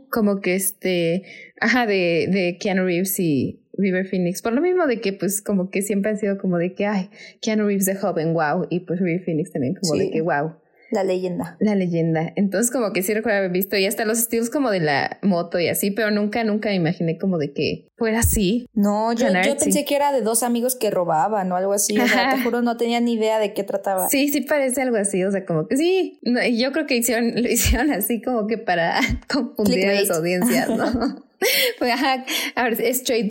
Como 0.09 0.39
que 0.39 0.55
este, 0.55 1.23
ajá, 1.59 1.85
de, 1.85 2.29
de 2.31 2.57
Keanu 2.57 2.85
Reeves 2.85 3.19
y 3.19 3.59
River 3.73 4.07
Phoenix. 4.07 4.41
Por 4.41 4.53
lo 4.53 4.61
mismo 4.61 4.87
de 4.87 5.01
que, 5.01 5.11
pues, 5.11 5.41
como 5.41 5.69
que 5.69 5.81
siempre 5.81 6.11
han 6.11 6.17
sido 6.17 6.37
como 6.37 6.57
de 6.57 6.73
que, 6.73 6.85
ay, 6.85 7.09
Keanu 7.41 7.65
Reeves 7.65 7.85
de 7.85 7.95
joven, 7.95 8.33
wow. 8.33 8.67
Y 8.69 8.81
pues 8.81 9.01
River 9.01 9.23
Phoenix 9.25 9.51
también 9.51 9.75
como 9.75 9.99
de 9.99 10.09
que, 10.09 10.21
wow. 10.21 10.53
La 10.89 11.03
leyenda. 11.03 11.57
La 11.59 11.75
leyenda. 11.75 12.31
Entonces, 12.35 12.71
como 12.71 12.93
que 12.93 13.03
sí 13.03 13.13
recuerdo 13.13 13.39
haber 13.39 13.51
visto 13.51 13.75
y 13.75 13.85
hasta 13.85 14.05
los 14.05 14.19
estilos 14.19 14.49
como 14.49 14.69
de 14.71 14.79
la 14.79 15.19
moto 15.21 15.59
y 15.59 15.67
así, 15.67 15.91
pero 15.91 16.11
nunca, 16.11 16.43
nunca 16.43 16.69
me 16.69 16.75
imaginé 16.75 17.17
como 17.17 17.37
de 17.37 17.51
que 17.51 17.89
fuera 17.97 18.19
así. 18.19 18.67
No, 18.73 19.11
yo, 19.13 19.27
yo 19.27 19.57
pensé 19.57 19.83
que 19.83 19.95
era 19.95 20.11
de 20.11 20.21
dos 20.21 20.43
amigos 20.43 20.75
que 20.75 20.89
robaban 20.89 21.51
o 21.51 21.55
algo 21.55 21.73
así. 21.73 21.99
O 21.99 22.07
sea, 22.07 22.35
te 22.35 22.41
juro, 22.41 22.61
no 22.61 22.77
tenía 22.77 23.01
ni 23.01 23.13
idea 23.13 23.39
de 23.39 23.53
qué 23.53 23.63
trataba. 23.63 24.07
Sí, 24.09 24.29
sí 24.29 24.41
parece 24.41 24.81
algo 24.81 24.97
así. 24.97 25.23
O 25.23 25.31
sea, 25.31 25.45
como 25.45 25.67
que 25.67 25.75
sí. 25.75 26.19
yo 26.53 26.71
creo 26.71 26.85
que 26.85 26.95
hicieron, 26.95 27.33
lo 27.41 27.49
hicieron 27.49 27.91
así 27.91 28.21
como 28.21 28.47
que 28.47 28.57
para 28.57 28.99
confundir 29.29 29.89
a 29.89 29.93
las 29.93 30.09
audiencias, 30.11 30.69
¿no? 30.69 30.85
pues, 31.79 31.91
ajá, 31.91 32.25
a 32.55 32.63
ver, 32.63 32.81
es 32.81 33.01
straight 33.01 33.29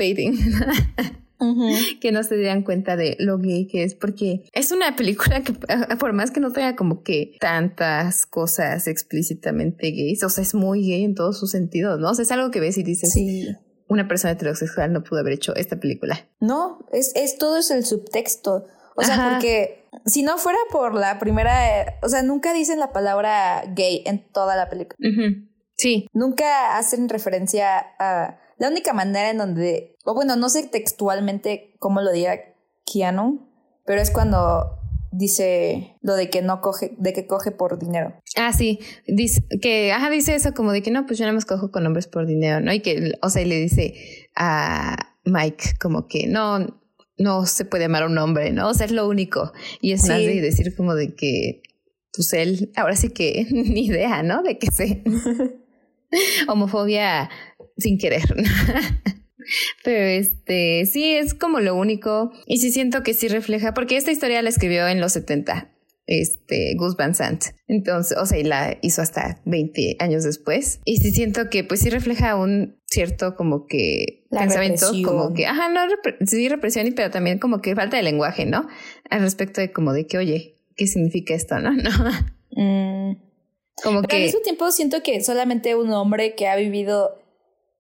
que 2.01 2.12
no 2.12 2.22
se 2.22 2.37
dieran 2.37 2.62
cuenta 2.62 2.96
de 2.96 3.16
lo 3.18 3.38
gay 3.38 3.66
que 3.66 3.83
es, 3.83 3.94
porque 3.94 4.44
es 4.53 4.72
una 4.72 4.96
película 4.96 5.42
que 5.42 5.53
por 5.99 6.12
más 6.12 6.31
que 6.31 6.40
no 6.40 6.53
tenga 6.53 6.77
como 6.77 7.03
que 7.03 7.37
tantas 7.40 8.27
cosas 8.27 8.87
explícitamente 8.87 9.90
gays, 9.90 10.22
o 10.22 10.29
sea, 10.29 10.42
es 10.42 10.55
muy 10.55 10.87
gay 10.87 11.05
en 11.05 11.14
todos 11.14 11.38
sus 11.38 11.51
sentidos, 11.51 11.99
¿no? 12.01 12.11
O 12.11 12.14
sea, 12.14 12.22
es 12.22 12.33
algo 12.33 12.51
que 12.51 12.61
ves 12.61 12.79
y 12.79 12.83
dices, 12.83 13.12
sí. 13.12 13.49
una 13.88 14.09
persona 14.09 14.33
heterosexual 14.33 14.92
no 14.92 15.03
pudo 15.03 15.20
haber 15.20 15.35
hecho 15.35 15.55
esta 15.55 15.79
película. 15.79 16.29
No, 16.40 16.87
es, 16.92 17.12
es 17.14 17.38
todo 17.38 17.59
es 17.59 17.70
el 17.70 17.85
subtexto. 17.85 18.66
O 18.99 19.03
sea, 19.03 19.31
porque 19.31 19.87
si 20.07 20.22
no 20.22 20.38
fuera 20.38 20.59
por 20.70 20.94
la 20.94 21.18
primera, 21.18 21.99
o 22.03 22.09
sea, 22.09 22.22
nunca 22.22 22.55
dicen 22.55 22.81
la 22.81 22.92
palabra 22.92 23.62
gay 23.75 24.03
en 24.07 24.27
toda 24.33 24.57
la 24.57 24.70
película. 24.70 24.96
Sí. 25.77 26.09
Nunca 26.12 26.79
hacen 26.79 27.09
referencia 27.09 27.85
a 27.99 28.38
la 28.59 28.69
única 28.69 28.92
manera 28.92 29.31
en 29.31 29.38
donde, 29.38 29.97
o 30.05 30.14
bueno, 30.14 30.37
no 30.37 30.49
sé 30.49 30.66
textualmente 30.66 31.75
cómo 31.79 32.01
lo 32.01 32.12
diga 32.12 32.38
Keanu, 32.85 33.49
pero 33.85 34.01
es 34.01 34.11
cuando 34.11 34.79
dice 35.12 35.97
lo 36.03 36.14
de 36.14 36.31
que 36.31 36.42
no 36.42 36.61
coge, 36.61 36.95
de 36.99 37.12
que 37.12 37.27
coge 37.27 37.51
por 37.51 37.79
dinero. 37.79 38.14
Ah, 38.37 38.53
sí, 38.53 38.81
dice 39.07 39.42
que, 39.61 39.92
ajá, 39.92 40.11
dice 40.11 40.35
eso 40.35 40.53
como 40.55 40.73
de 40.73 40.83
que 40.83 40.90
no, 40.90 41.07
pues 41.07 41.19
yo 41.19 41.27
no 41.27 41.33
me 41.33 41.42
cojo 41.42 41.71
con 41.71 41.87
hombres 41.87 42.07
por 42.07 42.27
dinero, 42.27 42.61
¿no? 42.61 42.73
Y 42.73 42.81
que, 42.81 43.12
o 43.23 43.31
sea, 43.31 43.42
y 43.42 43.47
le 43.47 43.57
dice 43.57 43.95
a 44.35 45.14
Mike 45.25 45.77
como 45.81 46.07
que 46.07 46.27
no, 46.27 46.81
no 47.19 47.47
se 47.47 47.64
puede 47.64 47.85
amar 47.85 48.05
a 48.05 48.07
un 48.07 48.19
hombre, 48.19 48.53
¿no? 48.53 48.69
O 48.69 48.75
sea, 48.75 48.87
es 48.87 48.92
lo 48.92 49.09
único. 49.09 49.53
Y 49.81 49.92
es 49.92 50.09
más 50.09 50.19
de 50.19 50.40
decir 50.40 50.75
como 50.77 50.95
de 50.95 51.14
que, 51.14 51.62
pues 52.14 52.33
él, 52.33 52.73
ahora 52.77 52.97
sí 52.97 53.11
que 53.11 53.47
ni 53.51 53.87
idea, 53.87 54.23
¿no? 54.23 54.42
De 54.42 54.59
que 54.59 54.71
se... 54.71 55.03
homofobia 56.49 57.29
sin 57.76 57.98
querer. 57.98 58.24
Pero 59.84 60.04
este, 60.04 60.86
sí, 60.86 61.14
es 61.14 61.34
como 61.34 61.60
lo 61.60 61.74
único. 61.76 62.32
Y 62.46 62.58
sí 62.58 62.72
siento 62.72 63.02
que 63.02 63.14
sí 63.14 63.28
refleja, 63.28 63.74
porque 63.74 63.96
esta 63.96 64.10
historia 64.10 64.42
la 64.42 64.48
escribió 64.48 64.88
en 64.88 65.00
los 65.00 65.12
70, 65.12 65.70
este, 66.06 66.74
Gus 66.76 66.96
Van 66.96 67.14
Sant. 67.14 67.44
Entonces, 67.68 68.16
o 68.18 68.26
sea, 68.26 68.38
y 68.38 68.44
la 68.44 68.76
hizo 68.82 69.02
hasta 69.02 69.40
20 69.44 69.96
años 69.98 70.24
después. 70.24 70.80
Y 70.84 70.96
sí 70.96 71.12
siento 71.12 71.48
que 71.50 71.64
pues 71.64 71.80
sí 71.80 71.90
refleja 71.90 72.36
un 72.36 72.76
cierto 72.86 73.36
como 73.36 73.66
que 73.66 74.26
pensamiento, 74.30 74.90
como 75.04 75.32
que, 75.32 75.46
ajá, 75.46 75.68
no, 75.68 75.80
sí 76.26 76.48
represión, 76.48 76.92
pero 76.94 77.10
también 77.10 77.38
como 77.38 77.60
que 77.60 77.74
falta 77.74 77.96
de 77.96 78.02
lenguaje, 78.02 78.46
¿no? 78.46 78.66
Al 79.10 79.20
respecto 79.20 79.60
de 79.60 79.72
como 79.72 79.92
de 79.92 80.06
que, 80.06 80.18
oye, 80.18 80.56
¿qué 80.76 80.86
significa 80.86 81.34
esto, 81.34 81.58
no? 81.58 81.70
No. 82.56 82.62
Mm. 82.62 83.18
Como 83.82 84.00
que... 84.02 84.16
Al 84.16 84.22
mismo 84.22 84.40
tiempo 84.40 84.70
siento 84.70 85.02
que 85.02 85.22
solamente 85.22 85.74
un 85.74 85.90
hombre 85.92 86.34
que 86.34 86.48
ha 86.48 86.56
vivido 86.56 87.18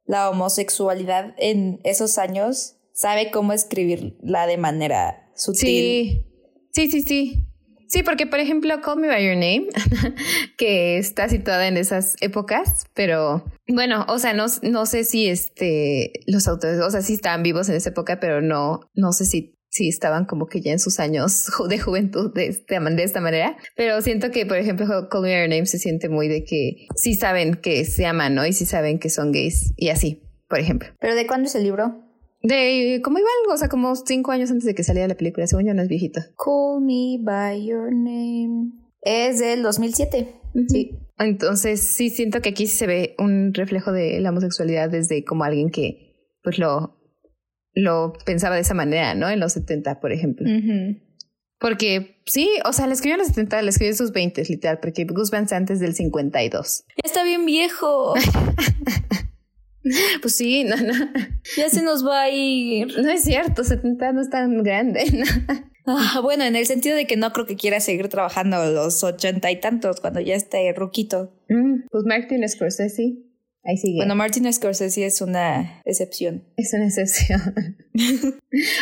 la 0.06 0.30
homosexualidad 0.30 1.34
en 1.38 1.80
esos 1.84 2.18
años 2.18 2.76
sabe 2.92 3.30
cómo 3.30 3.52
escribirla 3.52 4.46
de 4.46 4.56
manera 4.56 5.30
sutil. 5.34 5.60
Sí, 5.60 6.24
sí, 6.72 6.90
sí, 6.90 7.02
sí. 7.02 7.42
Sí, 7.88 8.02
porque 8.02 8.26
por 8.26 8.40
ejemplo, 8.40 8.80
Call 8.80 8.98
Me 8.98 9.06
By 9.06 9.24
Your 9.24 9.36
Name, 9.36 9.68
que 10.58 10.98
está 10.98 11.28
situada 11.28 11.68
en 11.68 11.76
esas 11.76 12.16
épocas, 12.20 12.84
pero 12.94 13.44
bueno, 13.68 14.04
o 14.08 14.18
sea, 14.18 14.34
no, 14.34 14.46
no 14.62 14.86
sé 14.86 15.04
si 15.04 15.28
este, 15.28 16.12
los 16.26 16.48
autores, 16.48 16.80
o 16.80 16.90
sea, 16.90 17.02
sí 17.02 17.14
estaban 17.14 17.44
vivos 17.44 17.68
en 17.68 17.76
esa 17.76 17.90
época, 17.90 18.18
pero 18.18 18.42
no, 18.42 18.80
no 18.94 19.12
sé 19.12 19.24
si 19.24 19.55
sí 19.76 19.88
estaban 19.88 20.24
como 20.24 20.46
que 20.46 20.60
ya 20.60 20.72
en 20.72 20.78
sus 20.78 20.98
años 20.98 21.46
de 21.68 21.78
juventud 21.78 22.32
de, 22.32 22.46
este, 22.46 22.80
de 22.80 23.02
esta 23.02 23.20
manera. 23.20 23.56
Pero 23.76 24.00
siento 24.00 24.30
que, 24.30 24.46
por 24.46 24.56
ejemplo, 24.56 24.86
Call 25.10 25.22
Me 25.22 25.40
Your 25.40 25.48
Name 25.48 25.66
se 25.66 25.78
siente 25.78 26.08
muy 26.08 26.28
de 26.28 26.44
que 26.44 26.86
sí 26.96 27.14
saben 27.14 27.54
que 27.54 27.84
se 27.84 28.06
aman, 28.06 28.34
¿no? 28.34 28.46
Y 28.46 28.52
sí 28.52 28.64
saben 28.64 28.98
que 28.98 29.10
son 29.10 29.32
gays 29.32 29.72
y 29.76 29.90
así, 29.90 30.22
por 30.48 30.58
ejemplo. 30.58 30.88
¿Pero 30.98 31.14
de 31.14 31.26
cuándo 31.26 31.46
es 31.46 31.54
el 31.54 31.64
libro? 31.64 32.02
De 32.42 33.00
como 33.02 33.18
igual, 33.18 33.32
o 33.50 33.56
sea, 33.56 33.68
como 33.68 33.94
cinco 33.96 34.30
años 34.30 34.50
antes 34.50 34.64
de 34.64 34.74
que 34.74 34.84
saliera 34.84 35.08
la 35.08 35.16
película, 35.16 35.46
según 35.46 35.66
yo 35.66 35.74
no 35.74 35.82
es 35.82 35.88
viejito. 35.88 36.20
Call 36.42 36.82
Me 36.82 37.18
By 37.20 37.66
Your 37.66 37.92
Name. 37.92 38.72
Es 39.02 39.38
del 39.38 39.62
2007. 39.62 40.34
Sí. 40.68 40.98
Entonces 41.18 41.80
sí 41.80 42.10
siento 42.10 42.40
que 42.40 42.50
aquí 42.50 42.66
se 42.66 42.86
ve 42.86 43.14
un 43.18 43.52
reflejo 43.54 43.92
de 43.92 44.20
la 44.20 44.30
homosexualidad 44.30 44.90
desde 44.90 45.24
como 45.24 45.44
alguien 45.44 45.70
que 45.70 46.14
pues 46.42 46.58
lo 46.58 46.96
lo 47.76 48.14
pensaba 48.24 48.56
de 48.56 48.62
esa 48.62 48.74
manera, 48.74 49.14
¿no? 49.14 49.28
En 49.28 49.38
los 49.38 49.52
70, 49.52 50.00
por 50.00 50.10
ejemplo. 50.10 50.48
Porque 51.58 52.22
sí, 52.24 52.50
o 52.64 52.72
sea, 52.72 52.86
le 52.86 52.94
escribió 52.94 53.14
en 53.14 53.20
los 53.20 53.28
70, 53.28 53.62
le 53.62 53.68
escribió 53.68 53.92
en 53.92 53.96
sus 53.96 54.12
20, 54.12 54.42
literal, 54.48 54.80
porque 54.80 55.04
Gus 55.04 55.30
Van 55.30 55.46
Sant 55.46 55.70
es 55.70 55.78
del 55.78 55.94
52. 55.94 56.84
Ya 56.88 57.02
está 57.04 57.22
bien 57.22 57.44
viejo. 57.44 58.14
pues 60.22 60.36
sí, 60.36 60.64
no, 60.64 60.76
no. 60.76 60.92
Ya 61.56 61.68
se 61.68 61.82
nos 61.82 62.04
va 62.04 62.22
a 62.22 62.30
ir. 62.30 62.98
No 62.98 63.10
es 63.10 63.22
cierto, 63.22 63.62
70 63.62 64.12
no 64.12 64.22
es 64.22 64.30
tan 64.30 64.62
grande. 64.62 65.04
Ah, 65.88 66.18
bueno, 66.20 66.42
en 66.42 66.56
el 66.56 66.66
sentido 66.66 66.96
de 66.96 67.06
que 67.06 67.16
no 67.16 67.32
creo 67.32 67.46
que 67.46 67.54
quiera 67.54 67.78
seguir 67.78 68.08
trabajando 68.08 68.72
los 68.72 69.04
ochenta 69.04 69.52
y 69.52 69.60
tantos 69.60 70.00
cuando 70.00 70.18
ya 70.18 70.34
esté 70.34 70.72
ruquito. 70.72 71.32
Mm, 71.48 71.86
pues 71.88 72.02
Martin 72.04 72.48
Scorsese 72.48 73.18
Ahí 73.66 73.76
sigue. 73.76 73.96
Bueno, 73.96 74.14
Martin 74.14 74.50
Scorsese 74.52 75.06
es 75.06 75.20
una 75.20 75.82
excepción. 75.84 76.44
Es 76.56 76.72
una 76.72 76.86
excepción. 76.86 77.40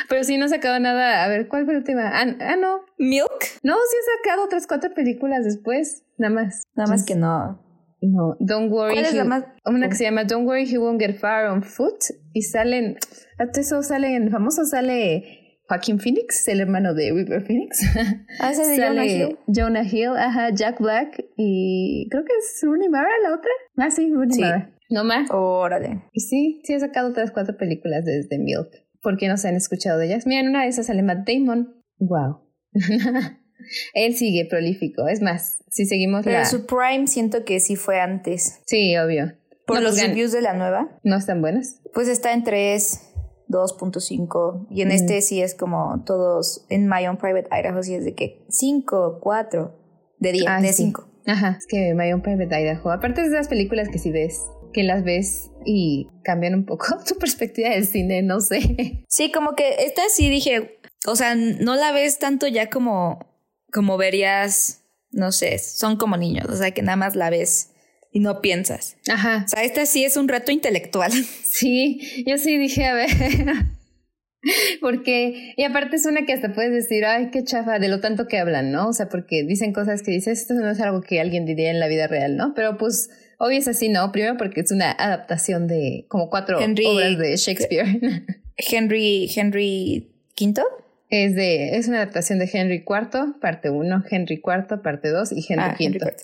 Pero 0.08 0.24
sí 0.24 0.36
no 0.36 0.44
ha 0.44 0.48
sacado 0.48 0.78
nada. 0.78 1.24
A 1.24 1.28
ver, 1.28 1.48
¿cuál 1.48 1.64
fue 1.64 1.74
el 1.74 1.84
tema? 1.84 2.10
Ah, 2.12 2.26
ah, 2.40 2.56
no. 2.56 2.80
¿Milk? 2.98 3.30
No, 3.62 3.74
sí 3.74 3.96
ha 3.96 4.18
sacado 4.18 4.44
otras 4.44 4.66
cuatro 4.66 4.92
películas 4.92 5.44
después. 5.44 6.02
Nada 6.18 6.34
más. 6.34 6.64
Nada 6.76 6.90
más 6.90 7.04
que 7.04 7.14
no. 7.14 7.62
No, 8.02 8.36
Don't 8.40 8.70
Worry. 8.70 8.94
¿Cuál 8.94 9.06
es 9.06 9.14
la 9.14 9.24
más? 9.24 9.44
Una 9.64 9.88
que 9.88 9.94
se 9.94 10.04
llama 10.04 10.24
Don't 10.24 10.46
Worry, 10.46 10.70
He 10.70 10.76
Won't 10.76 11.00
Get 11.00 11.16
Far 11.18 11.46
on 11.46 11.62
Foot. 11.62 12.04
Y 12.34 12.42
salen. 12.42 12.98
Hasta 13.38 13.60
eso 13.60 13.82
salen. 13.82 14.30
Famoso 14.30 14.66
sale. 14.66 15.44
Joaquin 15.66 15.98
Phoenix, 15.98 16.46
el 16.48 16.60
hermano 16.60 16.92
de 16.92 17.10
River 17.10 17.42
Phoenix. 17.42 17.80
Ah, 18.40 18.50
ese 18.50 18.66
de 18.66 18.76
Jonah 18.76 19.06
Hill. 19.06 19.38
Jonah 19.46 19.84
Hill, 19.84 20.16
ajá, 20.16 20.50
Jack 20.50 20.80
Black 20.80 21.24
y 21.36 22.06
creo 22.10 22.24
que 22.24 22.32
es 22.36 22.60
Rooney 22.62 22.88
Mara 22.88 23.08
la 23.22 23.34
otra. 23.34 23.50
Ah, 23.78 23.90
sí, 23.90 24.12
Rooney 24.12 24.40
Mara. 24.40 24.73
¿No 24.94 25.02
más? 25.02 25.28
Órale. 25.32 26.04
Y 26.12 26.20
sí, 26.20 26.62
sí 26.62 26.72
he 26.72 26.78
sacado 26.78 27.08
otras 27.08 27.32
cuatro 27.32 27.56
películas 27.56 28.04
desde 28.04 28.38
Milk. 28.38 28.68
¿Por 29.02 29.16
qué 29.16 29.26
no 29.26 29.36
se 29.36 29.48
han 29.48 29.56
escuchado 29.56 29.98
de 29.98 30.06
ellas? 30.06 30.24
Miren, 30.24 30.46
una 30.46 30.62
de 30.62 30.68
esas 30.68 30.86
sale 30.86 31.02
Matt 31.02 31.28
Damon. 31.28 31.82
Wow. 31.98 32.42
Él 33.94 34.14
sigue 34.14 34.46
prolífico. 34.48 35.08
Es 35.08 35.20
más, 35.20 35.64
si 35.68 35.86
seguimos 35.86 36.24
Pero 36.24 36.44
su 36.44 36.64
prime 36.64 37.08
siento 37.08 37.44
que 37.44 37.58
sí 37.58 37.74
fue 37.74 37.98
antes. 37.98 38.60
Sí, 38.66 38.96
obvio. 38.96 39.32
¿Por 39.66 39.82
los 39.82 40.00
reviews 40.00 40.30
de 40.30 40.42
la 40.42 40.54
nueva? 40.54 41.00
¿No 41.02 41.16
están 41.16 41.40
buenas? 41.40 41.80
Pues 41.92 42.06
está 42.06 42.32
en 42.32 42.44
3, 42.44 43.00
2.5. 43.48 44.68
Y 44.70 44.82
en 44.82 44.88
mm. 44.88 44.92
este 44.92 45.22
sí 45.22 45.42
es 45.42 45.56
como 45.56 46.04
todos... 46.06 46.66
En 46.68 46.88
My 46.88 47.04
Own 47.08 47.16
Private 47.16 47.48
Idaho 47.50 47.82
sí 47.82 47.94
es 47.94 48.04
de 48.04 48.14
que 48.14 48.46
5, 48.48 49.18
4. 49.20 49.76
De 50.20 50.30
10, 50.30 50.44
ah, 50.46 50.60
de 50.60 50.72
5. 50.72 51.08
Ajá, 51.26 51.56
es 51.58 51.66
que 51.66 51.94
My 51.94 52.12
Own 52.12 52.22
Private 52.22 52.62
Idaho. 52.62 52.92
Aparte 52.92 53.22
de 53.22 53.26
esas 53.26 53.48
películas 53.48 53.88
que 53.88 53.98
sí 53.98 54.12
ves 54.12 54.40
que 54.74 54.82
las 54.82 55.04
ves 55.04 55.50
y 55.64 56.08
cambian 56.22 56.54
un 56.54 56.66
poco 56.66 56.86
tu 57.08 57.16
perspectiva 57.16 57.70
del 57.70 57.86
cine, 57.86 58.22
no 58.22 58.40
sé. 58.40 59.04
Sí, 59.08 59.32
como 59.32 59.54
que 59.54 59.76
esta 59.86 60.02
sí 60.10 60.28
dije, 60.28 60.78
o 61.06 61.16
sea, 61.16 61.34
no 61.34 61.76
la 61.76 61.92
ves 61.92 62.18
tanto 62.18 62.46
ya 62.46 62.68
como, 62.68 63.26
como 63.72 63.96
verías, 63.96 64.82
no 65.10 65.32
sé, 65.32 65.58
son 65.58 65.96
como 65.96 66.18
niños, 66.18 66.46
o 66.50 66.56
sea, 66.56 66.72
que 66.72 66.82
nada 66.82 66.96
más 66.96 67.14
la 67.16 67.30
ves 67.30 67.70
y 68.12 68.20
no 68.20 68.40
piensas. 68.40 68.96
Ajá. 69.10 69.44
O 69.46 69.48
sea, 69.48 69.64
esta 69.64 69.86
sí 69.86 70.04
es 70.04 70.16
un 70.16 70.28
reto 70.28 70.52
intelectual. 70.52 71.12
Sí, 71.54 72.24
yo 72.26 72.36
sí 72.36 72.58
dije, 72.58 72.84
a 72.84 72.94
ver. 72.94 73.08
Porque, 74.80 75.54
y 75.56 75.62
aparte 75.62 75.94
es 75.94 76.04
una 76.04 76.26
que 76.26 76.32
hasta 76.32 76.52
puedes 76.52 76.72
decir, 76.72 77.04
ay, 77.04 77.30
qué 77.30 77.44
chafa, 77.44 77.78
de 77.78 77.86
lo 77.86 78.00
tanto 78.00 78.26
que 78.26 78.38
hablan, 78.38 78.72
¿no? 78.72 78.88
O 78.88 78.92
sea, 78.92 79.08
porque 79.08 79.44
dicen 79.44 79.72
cosas 79.72 80.02
que 80.02 80.10
dices, 80.10 80.40
esto 80.40 80.54
no 80.54 80.68
es 80.68 80.80
algo 80.80 81.00
que 81.00 81.20
alguien 81.20 81.46
diría 81.46 81.70
en 81.70 81.78
la 81.78 81.86
vida 81.86 82.08
real, 82.08 82.36
¿no? 82.36 82.54
Pero 82.54 82.76
pues 82.76 83.08
Hoy 83.46 83.58
es 83.58 83.68
así, 83.68 83.90
¿no? 83.90 84.10
Primero 84.10 84.38
porque 84.38 84.62
es 84.62 84.72
una 84.72 84.90
adaptación 84.90 85.68
de 85.68 86.06
como 86.08 86.30
cuatro 86.30 86.56
obras 86.56 87.18
de 87.18 87.36
Shakespeare. 87.36 88.24
Henry, 88.56 89.30
Henry 89.36 90.10
V. 90.40 90.62
Es 91.10 91.34
de, 91.34 91.76
es 91.76 91.86
una 91.86 91.98
adaptación 91.98 92.38
de 92.38 92.48
Henry 92.50 92.82
IV, 92.88 93.38
parte 93.42 93.68
1, 93.68 94.04
Henry 94.10 94.40
IV, 94.42 94.80
parte 94.80 95.10
2 95.10 95.32
y 95.32 95.44
Henry 95.46 95.62
ah, 95.62 95.76
V. 95.78 96.16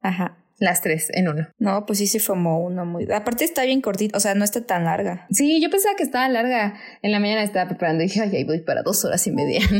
Ajá. 0.00 0.38
Las 0.60 0.80
tres 0.80 1.10
en 1.12 1.28
uno. 1.28 1.46
No, 1.58 1.84
pues 1.84 1.98
sí 1.98 2.06
se 2.06 2.20
formó 2.20 2.64
uno 2.64 2.86
muy. 2.86 3.06
Aparte 3.12 3.44
está 3.44 3.66
bien 3.66 3.82
cortito, 3.82 4.16
o 4.16 4.20
sea, 4.20 4.34
no 4.34 4.42
está 4.42 4.64
tan 4.64 4.84
larga. 4.84 5.26
Sí, 5.30 5.60
yo 5.60 5.68
pensaba 5.68 5.94
que 5.94 6.04
estaba 6.04 6.26
larga. 6.30 6.80
En 7.02 7.12
la 7.12 7.20
mañana 7.20 7.42
estaba 7.42 7.68
preparando 7.68 8.02
y 8.02 8.06
dije, 8.06 8.22
ay, 8.22 8.34
ahí 8.34 8.44
voy 8.44 8.60
para 8.60 8.82
dos 8.82 9.04
horas 9.04 9.26
y 9.26 9.32
media. 9.32 9.60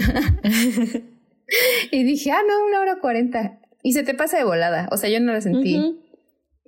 y 1.90 2.04
dije, 2.04 2.32
ah, 2.32 2.42
no, 2.46 2.66
una 2.66 2.80
hora 2.80 2.98
cuarenta. 3.00 3.60
Y 3.82 3.94
se 3.94 4.02
te 4.02 4.12
pasa 4.12 4.36
de 4.36 4.44
volada. 4.44 4.90
O 4.92 4.98
sea, 4.98 5.08
yo 5.08 5.20
no 5.20 5.32
la 5.32 5.40
sentí. 5.40 6.01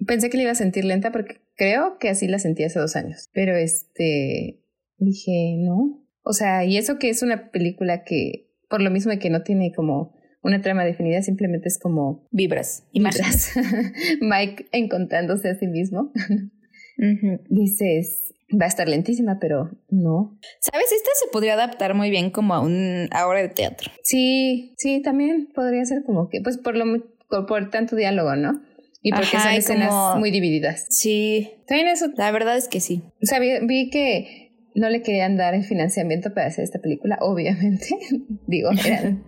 Pensé 0.07 0.31
que 0.31 0.37
la 0.37 0.45
iba 0.45 0.53
a 0.53 0.57
sentir 0.57 0.85
lenta 0.85 1.13
porque 1.13 1.41
creo 1.57 1.99
que 1.99 2.09
así 2.09 2.29
la 2.29 2.39
sentí 2.39 2.65
hace 2.65 2.79
dos 2.79 2.97
años. 2.97 3.31
Pero 3.33 3.57
este, 3.57 4.61
dije, 4.99 5.57
no. 5.59 6.05
O 6.23 6.33
sea, 6.33 6.65
y 6.65 6.77
eso 6.77 6.99
que 6.99 7.11
es 7.11 7.23
una 7.23 7.51
película 7.51 8.05
que, 8.05 8.51
por 8.69 8.81
lo 8.81 8.91
mismo 8.91 9.11
de 9.13 9.19
que 9.19 9.31
no 9.31 9.43
tiene 9.43 9.73
como 9.73 10.15
una 10.43 10.61
trama 10.61 10.85
definida, 10.85 11.23
simplemente 11.23 11.69
es 11.69 11.79
como 11.79 12.27
vibras, 12.31 12.85
imágenes. 12.93 13.53
Mike 14.21 14.67
encontrándose 14.73 15.49
a 15.49 15.55
sí 15.59 15.67
mismo. 15.67 16.13
Dices, 17.49 18.35
va 18.61 18.67
a 18.67 18.69
estar 18.69 18.89
lentísima, 18.89 19.39
pero 19.41 19.71
no. 19.89 20.39
¿Sabes? 20.61 20.93
Esta 20.93 21.11
se 21.15 21.31
podría 21.33 21.55
adaptar 21.55 21.95
muy 21.95 22.11
bien 22.11 22.31
como 22.31 22.55
a 22.55 22.61
un 22.61 23.09
obra 23.27 23.41
de 23.41 23.49
teatro. 23.49 23.91
Sí, 24.03 24.75
sí, 24.77 25.01
también 25.03 25.49
podría 25.55 25.85
ser 25.85 26.05
como 26.05 26.29
que, 26.29 26.41
pues 26.41 26.59
por 26.59 26.77
lo 26.77 26.85
por 27.47 27.71
tanto 27.71 27.97
diálogo, 27.97 28.37
¿no? 28.37 28.63
Y 29.07 29.13
porque 29.13 29.39
son 29.39 29.53
escenas 29.53 30.19
muy 30.19 30.31
divididas. 30.31 30.87
Sí. 30.89 31.51
También 31.69 31.89
eso. 31.89 32.07
La 32.17 32.33
verdad 32.33 32.57
es 32.57 32.69
que 32.69 32.81
sí. 32.81 33.03
O 33.23 33.27
sea, 33.27 33.39
vi, 33.39 33.91
que 33.91 34.51
no 34.75 34.89
le 34.89 35.03
querían 35.03 35.37
dar 35.37 35.55
el 35.55 35.63
financiamiento 35.63 36.33
para 36.33 36.47
hacer 36.47 36.65
esta 36.65 36.79
película, 36.79 37.19
obviamente. 37.21 37.87
Digo, 38.47 38.71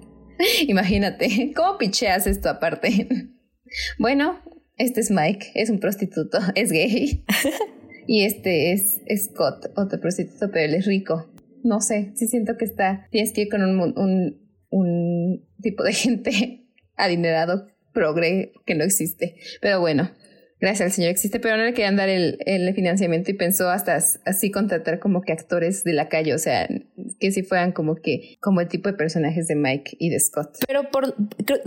imagínate, 0.66 1.52
¿cómo 1.54 1.76
picheas 1.76 2.26
esto 2.26 2.48
aparte? 2.48 3.06
bueno, 3.98 4.40
este 4.78 5.00
es 5.00 5.10
Mike, 5.10 5.48
es 5.54 5.68
un 5.68 5.78
prostituto, 5.78 6.38
es 6.54 6.72
gay. 6.72 7.22
y 8.06 8.24
este 8.24 8.72
es 8.72 9.02
Scott, 9.26 9.72
otro 9.76 10.00
prostituto, 10.00 10.50
pero 10.50 10.64
él 10.64 10.74
es 10.74 10.86
rico. 10.86 11.30
No 11.62 11.82
sé, 11.82 12.12
sí 12.14 12.28
siento 12.28 12.56
que 12.56 12.64
está, 12.64 13.08
tienes 13.10 13.34
que 13.34 13.42
ir 13.42 13.50
con 13.50 13.62
un, 13.62 13.78
un, 13.78 14.40
un 14.70 15.46
tipo 15.60 15.82
de 15.82 15.92
gente 15.92 16.66
adinerado 16.96 17.66
progre 17.96 18.52
que 18.66 18.74
no 18.74 18.84
existe. 18.84 19.36
Pero 19.62 19.80
bueno, 19.80 20.10
gracias 20.60 20.86
al 20.86 20.92
Señor 20.92 21.10
existe, 21.10 21.40
pero 21.40 21.56
no 21.56 21.64
le 21.64 21.72
querían 21.72 21.96
dar 21.96 22.10
el, 22.10 22.38
el, 22.44 22.74
financiamiento 22.74 23.30
y 23.30 23.34
pensó 23.34 23.70
hasta 23.70 23.96
así 24.26 24.50
contratar 24.50 25.00
como 25.00 25.22
que 25.22 25.32
actores 25.32 25.82
de 25.82 25.94
la 25.94 26.10
calle, 26.10 26.34
o 26.34 26.38
sea, 26.38 26.68
que 27.18 27.32
si 27.32 27.42
fueran 27.42 27.72
como 27.72 27.96
que, 27.96 28.36
como 28.40 28.60
el 28.60 28.68
tipo 28.68 28.90
de 28.90 28.96
personajes 28.96 29.48
de 29.48 29.56
Mike 29.56 29.96
y 29.98 30.10
de 30.10 30.20
Scott. 30.20 30.58
Pero 30.66 30.90
por, 30.90 31.16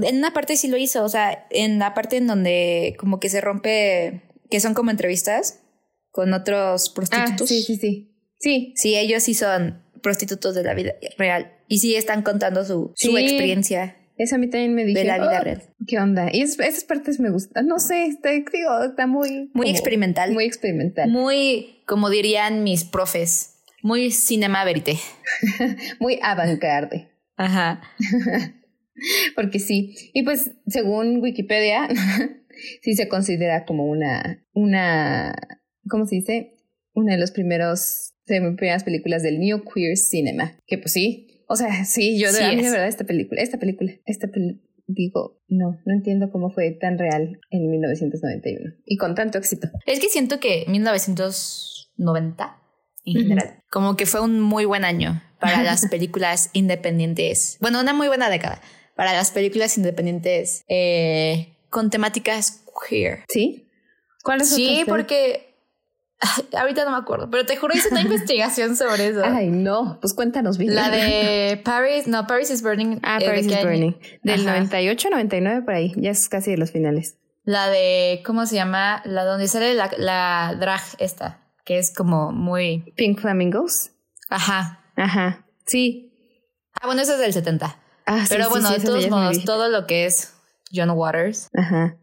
en 0.04 0.18
una 0.18 0.32
parte 0.32 0.56
sí 0.56 0.68
lo 0.68 0.78
hizo, 0.78 1.04
o 1.04 1.10
sea, 1.10 1.48
en 1.50 1.80
la 1.80 1.96
parte 1.96 2.18
en 2.18 2.28
donde 2.28 2.96
como 3.00 3.20
que 3.20 3.30
se 3.30 3.42
rompe, 3.42 4.22
que 4.52 4.60
son 4.60 4.76
como 4.76 4.92
entrevistas 4.92 5.64
con 6.12 6.34
otros 6.34 6.92
prostitutos. 6.92 7.42
Ah, 7.42 7.48
sí, 7.48 7.64
sí, 7.64 7.76
sí. 7.78 8.06
Sí. 8.40 8.74
Sí, 8.76 8.96
ellos 8.96 9.24
sí 9.24 9.34
son 9.34 9.84
prostitutos 10.04 10.56
de 10.56 10.64
la 10.64 10.74
vida 10.76 10.94
real 11.18 11.52
y 11.68 11.80
sí 11.80 11.96
están 11.96 12.22
contando 12.22 12.64
su, 12.64 12.94
su 12.96 13.18
experiencia. 13.18 13.99
Eso 14.20 14.36
a 14.36 14.38
mí 14.38 14.50
también 14.50 14.76
me 14.76 14.84
dije. 14.84 15.00
De 15.00 15.06
la 15.06 15.18
vida 15.18 15.40
oh, 15.40 15.44
real. 15.46 15.64
¿Qué 15.88 15.98
onda? 15.98 16.30
Y 16.32 16.42
esas 16.42 16.84
partes 16.84 17.22
me 17.22 17.32
gustan. 17.32 17.68
No 17.68 17.80
sé, 17.80 18.06
está, 18.06 18.32
digo, 18.32 18.84
está 18.84 19.08
muy. 19.08 19.50
Muy 19.54 19.70
experimental. 19.70 20.34
Muy 20.34 20.44
experimental. 20.44 21.10
Muy, 21.10 21.82
como 21.88 22.10
dirían 22.10 22.64
mis 22.66 22.84
profes, 22.84 23.62
muy 23.82 24.12
cinema 24.12 24.66
verité. 24.66 24.98
muy 26.02 26.20
avant-garde. 26.22 27.08
Ajá. 27.38 27.82
Porque 29.38 29.60
sí. 29.60 29.96
Y 30.14 30.24
pues, 30.24 30.52
según 30.68 31.22
Wikipedia, 31.22 31.88
sí 32.82 32.96
se 32.96 33.08
considera 33.08 33.64
como 33.64 33.86
una. 33.86 34.46
Una. 34.52 35.34
¿Cómo 35.88 36.06
se 36.06 36.16
dice? 36.16 36.58
Una 36.94 37.14
de 37.14 37.20
los 37.22 37.32
primeros. 37.32 38.16
De 38.26 38.42
mis 38.42 38.58
primeras 38.58 38.84
películas 38.84 39.24
del 39.24 39.40
New 39.40 39.64
Queer 39.64 39.96
Cinema. 39.96 40.58
Que 40.68 40.78
pues 40.78 40.92
sí, 40.92 41.29
o 41.50 41.56
sea, 41.56 41.84
sí, 41.86 42.18
yo 42.20 42.32
de, 42.32 42.40
verdad 42.40 42.88
esta 42.88 43.04
película, 43.04 43.42
esta 43.42 43.58
película, 43.58 43.92
esta 44.06 44.28
película, 44.28 44.64
digo, 44.88 45.42
no, 45.48 45.80
no 45.86 45.94
entiendo 45.94 46.32
cómo 46.32 46.52
fue 46.52 46.72
tan 46.72 46.98
real 46.98 47.42
en 47.50 47.70
1991 47.70 48.76
y 48.86 48.98
con 48.98 49.16
tanto 49.16 49.38
éxito. 49.38 49.68
Es 49.86 50.00
que 50.00 50.08
siento 50.10 50.40
que 50.40 50.64
1990 50.68 52.56
en 53.06 53.14
general, 53.14 53.64
como 53.70 53.96
que 53.96 54.06
fue 54.06 54.22
un 54.22 54.40
muy 54.40 54.66
buen 54.66 54.86
año 54.86 55.22
para 55.40 55.64
las 55.70 55.88
películas 55.88 56.50
independientes. 56.54 57.58
Bueno, 57.60 57.80
una 57.80 57.94
muy 57.94 58.08
buena 58.08 58.30
década 58.30 58.62
para 58.96 59.14
las 59.14 59.32
películas 59.32 59.78
independientes 59.78 60.64
eh, 60.68 61.56
con 61.70 61.90
temáticas 61.90 62.64
queer. 62.88 63.24
¿Sí? 63.30 63.68
¿Cuáles 64.24 64.50
Sí, 64.50 64.84
porque 64.88 65.49
Ahorita 66.58 66.84
no 66.86 66.92
me 66.92 66.98
acuerdo, 66.98 67.30
pero 67.30 67.46
te 67.46 67.56
juro 67.56 67.74
hice 67.76 67.90
una 67.90 68.02
investigación 68.10 68.76
sobre 68.76 69.08
eso. 69.08 69.22
Ay, 69.24 69.50
no, 69.50 69.98
pues 70.02 70.14
cuéntanos 70.14 70.58
bien. 70.58 70.76
La 70.76 70.90
de 70.90 71.62
Paris, 71.66 72.08
no, 72.08 72.28
Paris 72.28 72.50
is 72.52 72.62
Burning. 72.62 73.00
Ah, 73.04 73.20
eh, 73.22 73.26
Paris 73.26 73.48
is 73.48 73.64
Burning. 73.64 73.94
Del 74.24 74.46
98, 74.46 75.10
99 75.12 75.62
por 75.64 75.74
ahí, 75.74 75.94
ya 75.96 76.12
es 76.12 76.28
casi 76.30 76.52
de 76.52 76.58
los 76.58 76.72
finales. 76.72 77.18
La 77.44 77.70
de, 77.70 78.22
¿cómo 78.26 78.46
se 78.46 78.56
llama? 78.56 79.02
La 79.06 79.24
donde 79.24 79.48
sale 79.48 79.74
la, 79.74 79.90
la 79.98 80.56
drag 80.60 80.82
esta, 81.00 81.42
que 81.66 81.80
es 81.80 81.94
como 81.94 82.32
muy... 82.32 82.94
Pink 82.96 83.20
Flamingos. 83.20 83.92
Ajá. 84.30 84.84
Ajá, 84.96 85.46
sí. 85.66 86.12
Ah, 86.80 86.86
bueno, 86.86 87.02
eso 87.02 87.14
es 87.14 87.20
del 87.20 87.34
70. 87.34 87.78
Ah, 88.06 88.26
pero 88.30 88.50
bueno, 88.50 88.70
de 88.70 88.80
todos 88.80 89.10
modos, 89.10 89.44
todo 89.46 89.70
lo 89.70 89.88
que 89.88 90.06
es 90.06 90.34
John 90.74 90.90
Waters. 90.92 91.50
Ajá. 91.56 91.98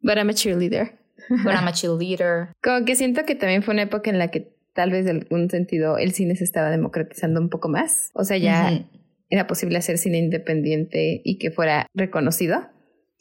But 0.00 0.16
I'm 0.16 0.30
a 0.30 0.34
cheerleader. 0.34 0.98
But 1.28 1.54
I'm 1.54 1.68
a 1.68 1.72
cheerleader. 1.72 2.48
Como 2.62 2.84
que 2.84 2.96
siento 2.96 3.24
que 3.24 3.34
también 3.34 3.62
fue 3.62 3.74
una 3.74 3.82
época 3.82 4.10
en 4.10 4.18
la 4.18 4.28
que 4.28 4.54
tal 4.74 4.90
vez 4.90 5.04
de 5.04 5.12
algún 5.12 5.50
sentido 5.50 5.98
el 5.98 6.12
cine 6.12 6.36
se 6.36 6.44
estaba 6.44 6.70
democratizando 6.70 7.40
un 7.40 7.48
poco 7.48 7.68
más. 7.68 8.10
O 8.14 8.24
sea, 8.24 8.36
ya 8.36 8.86
era 9.28 9.46
posible 9.46 9.78
hacer 9.78 9.98
cine 9.98 10.18
independiente 10.18 11.20
y 11.24 11.38
que 11.38 11.50
fuera 11.50 11.86
reconocido. 11.94 12.68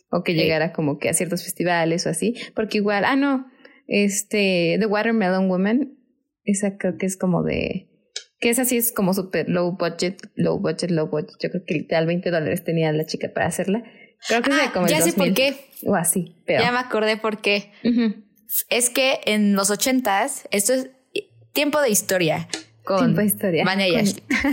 O 0.09 0.23
que 0.23 0.33
llegara 0.33 0.73
como 0.73 0.99
que 0.99 1.07
a 1.07 1.13
ciertos 1.13 1.43
festivales 1.43 2.05
o 2.05 2.09
así. 2.09 2.35
Porque 2.53 2.79
igual, 2.79 3.05
ah, 3.05 3.15
no, 3.15 3.47
este, 3.87 4.75
The 4.77 4.85
Watermelon 4.85 5.47
Woman, 5.47 5.97
esa 6.43 6.77
creo 6.77 6.97
que 6.97 7.05
es 7.05 7.15
como 7.15 7.43
de... 7.43 7.87
Que 8.39 8.49
esa 8.49 8.65
sí 8.65 8.75
es 8.75 8.91
como 8.91 9.13
súper 9.13 9.47
low 9.47 9.77
budget, 9.77 10.17
low 10.35 10.59
budget, 10.59 10.91
low 10.91 11.07
budget. 11.07 11.35
Yo 11.39 11.49
creo 11.49 11.63
que 11.65 11.75
literal 11.75 12.07
20 12.07 12.29
dólares 12.31 12.63
tenía 12.63 12.91
la 12.91 13.05
chica 13.05 13.31
para 13.33 13.45
hacerla. 13.45 13.83
Creo 14.27 14.41
que 14.41 14.51
ah, 14.51 14.87
Ya 14.87 15.01
sé 15.01 15.13
por 15.13 15.33
qué. 15.33 15.71
O 15.85 15.95
así, 15.95 16.35
Ya 16.47 16.71
me 16.71 16.79
acordé 16.79 17.17
por 17.17 17.41
qué. 17.41 17.71
Es 18.69 18.89
que 18.89 19.21
en 19.25 19.55
los 19.55 19.69
ochentas, 19.69 20.47
esto 20.51 20.73
es 20.73 20.89
tiempo 21.53 21.79
de 21.81 21.89
historia. 21.89 22.47
Con 22.83 22.99
tiempo 22.99 23.21
de 23.21 23.27
historia. 23.27 23.63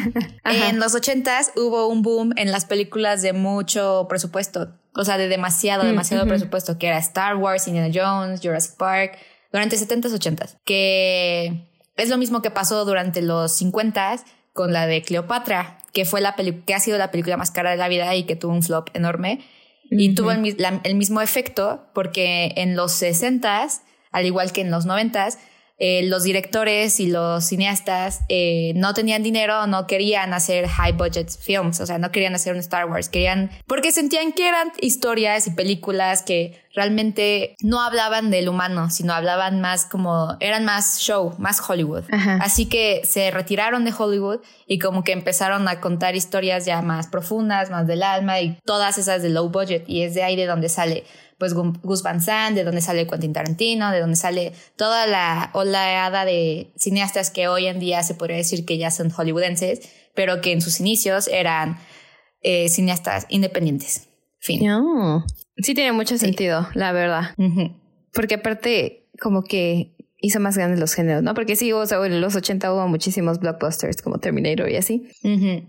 en 0.45 0.79
los 0.79 0.95
ochentas 0.95 1.53
hubo 1.57 1.89
un 1.89 2.03
boom 2.03 2.33
en 2.37 2.51
las 2.53 2.65
películas 2.65 3.23
de 3.23 3.33
mucho 3.33 4.07
presupuesto. 4.09 4.75
O 4.95 5.05
sea, 5.05 5.19
de 5.19 5.29
demasiado, 5.29 5.85
mm, 5.85 5.87
demasiado 5.87 6.27
presupuesto. 6.27 6.79
Que 6.79 6.89
era 6.89 6.99
Star 6.99 7.37
Wars, 7.37 7.69
Indiana 7.69 7.91
Jones, 7.93 8.41
Jurassic 8.41 8.77
Park. 8.77 9.19
Durante 9.53 9.77
70s, 9.77 10.13
80s. 10.13 10.57
Que 10.65 11.69
es 11.97 12.09
lo 12.09 12.19
mismo 12.19 12.43
que 12.43 12.51
pasó 12.51 12.85
durante 12.85 13.23
los 13.23 13.61
50s 13.61 14.25
con 14.53 14.73
la 14.73 14.87
de 14.87 15.03
Cleopatra, 15.03 15.79
que 15.93 16.05
fue 16.05 16.21
la 16.21 16.35
que 16.35 16.75
ha 16.75 16.81
sido 16.81 16.99
la 16.99 17.11
película 17.11 17.37
más 17.37 17.51
cara 17.51 17.71
de 17.71 17.77
la 17.77 17.89
vida 17.89 18.15
y 18.15 18.25
que 18.25 18.37
tuvo 18.37 18.53
un 18.53 18.63
flop 18.63 18.91
enorme. 18.95 19.41
Y 19.91 20.15
tuvo 20.15 20.33
el, 20.33 20.41
mismo 20.95 21.21
efecto 21.21 21.87
porque 21.95 22.53
en 22.57 22.77
los 22.77 22.93
60 22.93 23.69
al 24.11 24.27
igual 24.27 24.53
que 24.53 24.61
en 24.61 24.71
los 24.71 24.87
90 24.87 25.29
eh, 25.79 26.03
los 26.05 26.25
directores 26.25 26.99
y 26.99 27.07
los 27.07 27.45
cineastas 27.45 28.23
eh, 28.29 28.73
no 28.75 28.95
tenían 28.95 29.23
dinero, 29.23 29.67
no 29.69 29.87
querían 29.87 30.35
hacer 30.35 30.67
high 30.67 30.93
budget 30.93 31.31
films, 31.31 31.81
o 31.81 31.87
sea, 31.87 31.99
no 31.99 32.11
querían 32.11 32.35
hacer 32.35 32.53
un 32.53 32.59
Star 32.59 32.87
Wars, 32.87 33.09
querían, 33.09 33.51
porque 33.67 33.93
sentían 33.93 34.33
que 34.33 34.49
eran 34.49 34.73
historias 34.81 35.47
y 35.47 35.53
películas 35.53 36.23
que 36.23 36.61
realmente 36.75 37.55
no 37.63 37.81
hablaban 37.81 38.31
del 38.31 38.49
humano, 38.49 38.91
sino 38.91 39.13
hablaban 39.13 39.61
más 39.61 39.85
como, 39.85 40.37
eran 40.41 40.65
más 40.65 41.01
show, 41.01 41.35
más 41.39 41.61
Hollywood. 41.69 42.05
Así 42.41 42.67
que 42.67 43.03
se 43.05 43.31
retiraron 43.31 43.85
de 43.85 43.93
Hollywood 43.97 44.41
y 44.67 44.79
como 44.79 45.03
que 45.03 45.13
empezaron 45.13 45.67
a 45.69 45.81
contar 45.81 46.15
historias 46.15 46.67
ya 46.67 46.83
más 46.83 47.09
profundas, 47.09 47.71
más 47.71 47.87
del 47.87 48.03
alma 48.03 48.41
y 48.41 48.59
todas 48.65 48.99
esas 48.99 49.23
de 49.23 49.31
low 49.31 49.49
budget 49.49 49.85
y 49.89 50.03
es 50.03 50.15
de 50.15 50.23
ahí 50.23 50.37
de 50.37 50.47
donde 50.47 50.69
sale 50.69 51.05
pues 51.39 51.55
Gus 51.55 52.03
Van 52.03 52.21
Sant, 52.21 52.57
de 52.57 52.65
donde 52.65 52.81
sale 52.81 53.07
Quentin 53.07 53.33
Tarantino, 53.33 53.91
de 53.93 54.01
donde 54.01 54.17
sale 54.17 54.53
toda 54.77 55.07
la 55.07 55.51
oleada 55.55 56.25
de 56.25 56.73
cineastas 56.77 57.31
que 57.31 57.49
hoy 57.49 57.67
en 57.67 57.79
día 57.79 58.03
se 58.03 58.15
podría 58.15 58.37
decir 58.37 58.65
que 58.65 58.77
ya 58.77 58.91
son 58.91 59.11
hollywoodenses, 59.11 59.89
pero 60.15 60.41
que 60.41 60.53
en 60.53 60.61
sus 60.61 60.81
inicios 60.81 61.29
eran 61.29 61.79
eh, 62.43 62.69
cineastas 62.69 63.27
independientes. 63.29 64.09
Fin. 64.41 64.63
Sí 65.57 65.75
tiene 65.75 65.93
mucho 65.93 66.19
sentido, 66.19 66.69
la 66.75 66.93
verdad. 66.93 67.35
Porque 68.13 68.37
aparte, 68.37 69.11
como 69.21 69.43
que 69.43 69.97
hizo 70.21 70.41
más 70.41 70.57
grandes 70.57 70.81
los 70.81 70.95
géneros, 70.95 71.23
¿no? 71.23 71.35
Porque 71.35 71.57
sí, 71.57 71.73
o 71.73 71.87
sea, 71.87 72.05
en 72.05 72.21
los 72.21 72.35
80 72.35 72.73
hubo 72.73 72.89
muchísimos 72.89 73.39
blockbusters 73.39 74.03
como 74.03 74.19
Terminator 74.19 74.69
y 74.69 74.77
así. 74.77 75.09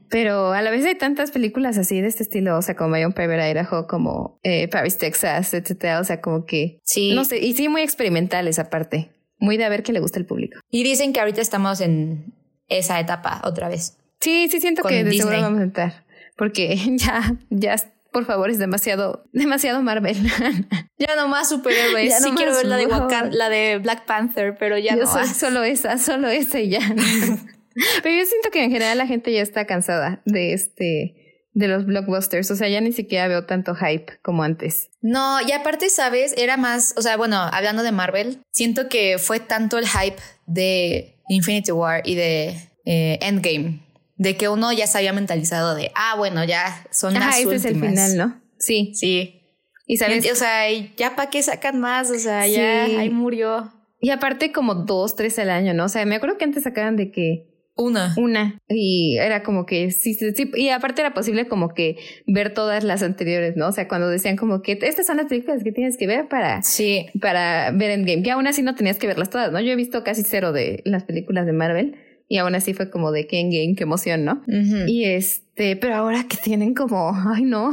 Pero 0.10 0.54
a 0.54 0.62
la 0.62 0.72
vez 0.72 0.86
hay 0.86 0.96
tantas 0.96 1.32
películas 1.32 1.78
así 1.78 2.02
de 2.02 2.08
este 2.08 2.24
estilo, 2.24 2.58
o 2.58 2.62
sea, 2.62 2.76
como 2.76 2.90
Mayon 2.90 3.14
Private 3.14 3.52
Idaho, 3.52 3.88
como 3.88 4.40
eh, 4.44 4.68
Paris, 4.68 4.98
Texas, 4.98 5.54
etcétera. 5.54 6.00
O 6.00 6.04
sea, 6.04 6.22
como 6.22 6.46
que. 6.46 6.80
Sí. 6.84 7.14
No 7.14 7.26
sé, 7.26 7.38
y 7.40 7.54
sí, 7.54 7.70
muy 7.70 7.82
experimentales 7.82 8.60
aparte. 8.60 9.12
Muy 9.38 9.58
de 9.58 9.66
a 9.66 9.70
ver 9.70 9.84
qué 9.84 9.94
le 9.94 10.00
gusta 10.00 10.20
al 10.20 10.26
público. 10.26 10.60
Y 10.70 10.84
dicen 10.84 11.14
que 11.14 11.20
ahorita 11.20 11.42
estamos 11.42 11.80
en 11.80 12.34
esa 12.68 13.00
etapa 13.00 13.42
otra 13.46 13.70
vez. 13.70 13.98
Sí, 14.20 14.48
sí, 14.50 14.60
siento 14.60 14.84
que 14.84 15.04
de 15.04 15.14
seguro 15.14 15.42
vamos 15.42 15.60
a 15.60 15.64
entrar. 15.64 16.06
Porque 16.38 16.76
ya, 16.98 17.38
ya 17.50 17.76
por 18.12 18.26
favor, 18.26 18.50
es 18.50 18.58
demasiado, 18.58 19.26
demasiado 19.32 19.82
Marvel. 19.82 20.18
ya 20.98 21.16
no 21.16 21.28
más 21.28 21.50
superhéroes. 21.50 22.18
sí 22.24 22.32
quiero 22.36 22.54
ver 22.54 22.66
la 22.66 22.78
de 22.78 22.88
la 23.32 23.50
de 23.50 23.78
Black 23.78 24.06
Panther, 24.06 24.58
pero 24.58 24.78
ya 24.78 24.96
no 24.96 25.06
más. 25.06 25.36
Solo 25.36 25.64
esa, 25.64 25.98
solo 25.98 26.28
esa 26.30 26.60
y 26.60 26.70
ya. 26.70 26.80
pero 28.04 28.16
yo 28.16 28.26
siento 28.26 28.50
que 28.52 28.64
en 28.64 28.72
general 28.72 28.98
la 28.98 29.08
gente 29.08 29.32
ya 29.32 29.42
está 29.42 29.66
cansada 29.66 30.22
de 30.26 30.54
este 30.54 31.16
de 31.54 31.68
los 31.68 31.86
blockbusters, 31.86 32.50
o 32.52 32.56
sea, 32.56 32.70
ya 32.70 32.80
ni 32.80 32.94
siquiera 32.94 33.28
veo 33.28 33.46
tanto 33.46 33.76
hype 33.76 34.20
como 34.22 34.44
antes. 34.44 34.92
No, 35.02 35.42
y 35.42 35.52
aparte, 35.52 35.90
sabes, 35.90 36.34
era 36.38 36.58
más, 36.58 36.94
o 36.96 37.02
sea, 37.02 37.18
bueno, 37.18 37.38
hablando 37.38 37.84
de 37.84 37.92
Marvel, 37.92 38.40
siento 38.52 38.88
que 38.88 39.18
fue 39.18 39.40
tanto 39.40 39.78
el 39.78 39.88
hype 39.88 40.22
de 40.46 41.18
Infinity 41.28 41.72
War 41.72 42.04
y 42.06 42.16
de 42.16 42.56
eh, 42.86 43.20
Endgame 43.22 43.89
de 44.20 44.36
que 44.36 44.50
uno 44.50 44.72
ya 44.74 44.86
se 44.86 44.98
había 44.98 45.14
mentalizado 45.14 45.74
de, 45.76 45.92
ah, 45.96 46.16
bueno, 46.18 46.44
ya 46.44 46.86
son 46.92 47.14
las 47.14 47.38
últimas. 47.38 47.56
es 47.56 47.66
el 47.66 47.80
final, 47.80 48.18
¿no? 48.18 48.42
Sí. 48.60 48.92
Sí. 48.94 49.42
Y 49.88 49.98
sabes, 49.98 50.30
o 50.32 50.36
sea, 50.36 50.70
ya 50.98 51.16
para 51.16 51.32
qué 51.32 51.42
sacan 51.42 51.80
más, 51.80 52.12
o 52.12 52.20
sea, 52.20 52.46
ya 52.46 52.84
ahí 52.84 53.10
murió. 53.10 53.74
Y 54.02 54.12
aparte 54.12 54.52
como 54.52 54.76
dos, 54.76 55.16
tres 55.16 55.40
al 55.40 55.50
año, 55.50 55.74
¿no? 55.74 55.86
O 55.86 55.90
sea, 55.90 56.06
me 56.06 56.16
acuerdo 56.16 56.38
que 56.38 56.44
antes 56.44 56.64
sacaban 56.64 56.98
de 56.98 57.12
que 57.12 57.48
una. 57.76 58.14
Una. 58.18 58.60
Y 58.68 59.18
era 59.18 59.42
como 59.42 59.66
que 59.66 59.90
sí, 59.92 60.14
sí, 60.14 60.52
y 60.54 60.70
aparte 60.70 61.02
era 61.02 61.14
posible 61.14 61.48
como 61.48 61.70
que 61.74 61.96
ver 62.28 62.54
todas 62.54 62.84
las 62.84 63.02
anteriores, 63.02 63.56
¿no? 63.56 63.70
O 63.70 63.72
sea, 63.72 63.88
cuando 63.88 64.10
decían 64.10 64.36
como 64.36 64.62
que 64.62 64.78
estas 64.82 65.08
son 65.08 65.16
las 65.16 65.28
películas 65.28 65.64
que 65.64 65.72
tienes 65.72 65.96
que 65.96 66.08
ver 66.08 66.28
para, 66.28 66.62
sí. 66.62 67.06
para 67.22 67.72
ver 67.72 67.92
Endgame, 67.92 68.22
que 68.22 68.32
aún 68.32 68.48
así 68.48 68.64
no 68.64 68.76
tenías 68.76 68.98
que 68.98 69.08
verlas 69.08 69.30
todas, 69.30 69.50
¿no? 69.54 69.62
Yo 69.62 69.72
he 69.72 69.78
visto 69.78 70.04
casi 70.04 70.24
cero 70.24 70.52
de 70.52 70.82
las 70.84 71.06
películas 71.06 71.46
de 71.46 71.54
Marvel 71.54 71.96
y 72.32 72.38
aún 72.38 72.54
así 72.54 72.76
fue 72.76 72.92
como 72.92 73.12
de 73.12 73.26
que 73.26 73.40
Endgame, 73.40 73.74
qué 73.76 73.84
emoción, 73.84 74.24
¿no? 74.24 74.44
Y 74.88 75.06
este, 75.06 75.76
pero 75.76 75.96
ahora 75.96 76.26
que 76.30 76.38
tienen 76.38 76.76
como, 76.76 77.12
ay 77.36 77.44
no. 77.44 77.72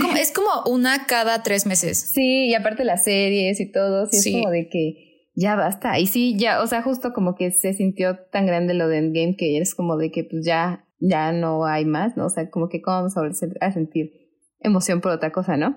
como, 0.00 0.16
es 0.16 0.32
como 0.32 0.50
una 0.66 1.06
cada 1.06 1.44
tres 1.44 1.66
meses. 1.66 1.98
Sí, 1.98 2.48
y 2.48 2.54
aparte 2.54 2.84
las 2.84 3.04
series 3.04 3.60
y 3.60 3.70
todo, 3.70 4.06
sí. 4.06 4.16
es 4.16 4.34
como 4.34 4.50
de 4.50 4.68
que 4.68 5.28
ya 5.36 5.54
basta. 5.54 6.00
Y 6.00 6.08
sí, 6.08 6.36
ya, 6.36 6.60
o 6.62 6.66
sea, 6.66 6.82
justo 6.82 7.12
como 7.12 7.36
que 7.36 7.52
se 7.52 7.72
sintió 7.72 8.18
tan 8.32 8.44
grande 8.44 8.74
lo 8.74 8.88
de 8.88 8.98
Endgame 8.98 9.36
que 9.36 9.58
es 9.58 9.76
como 9.76 9.96
de 9.96 10.10
que 10.10 10.24
pues 10.24 10.44
ya, 10.44 10.84
ya 10.98 11.30
no 11.30 11.64
hay 11.64 11.84
más, 11.84 12.16
¿no? 12.16 12.26
O 12.26 12.30
sea, 12.30 12.50
como 12.50 12.68
que 12.68 12.82
cómo 12.82 12.96
vamos 12.96 13.16
a 13.60 13.72
sentir 13.72 14.10
emoción 14.58 15.00
por 15.00 15.12
otra 15.12 15.30
cosa, 15.30 15.56
¿no? 15.56 15.76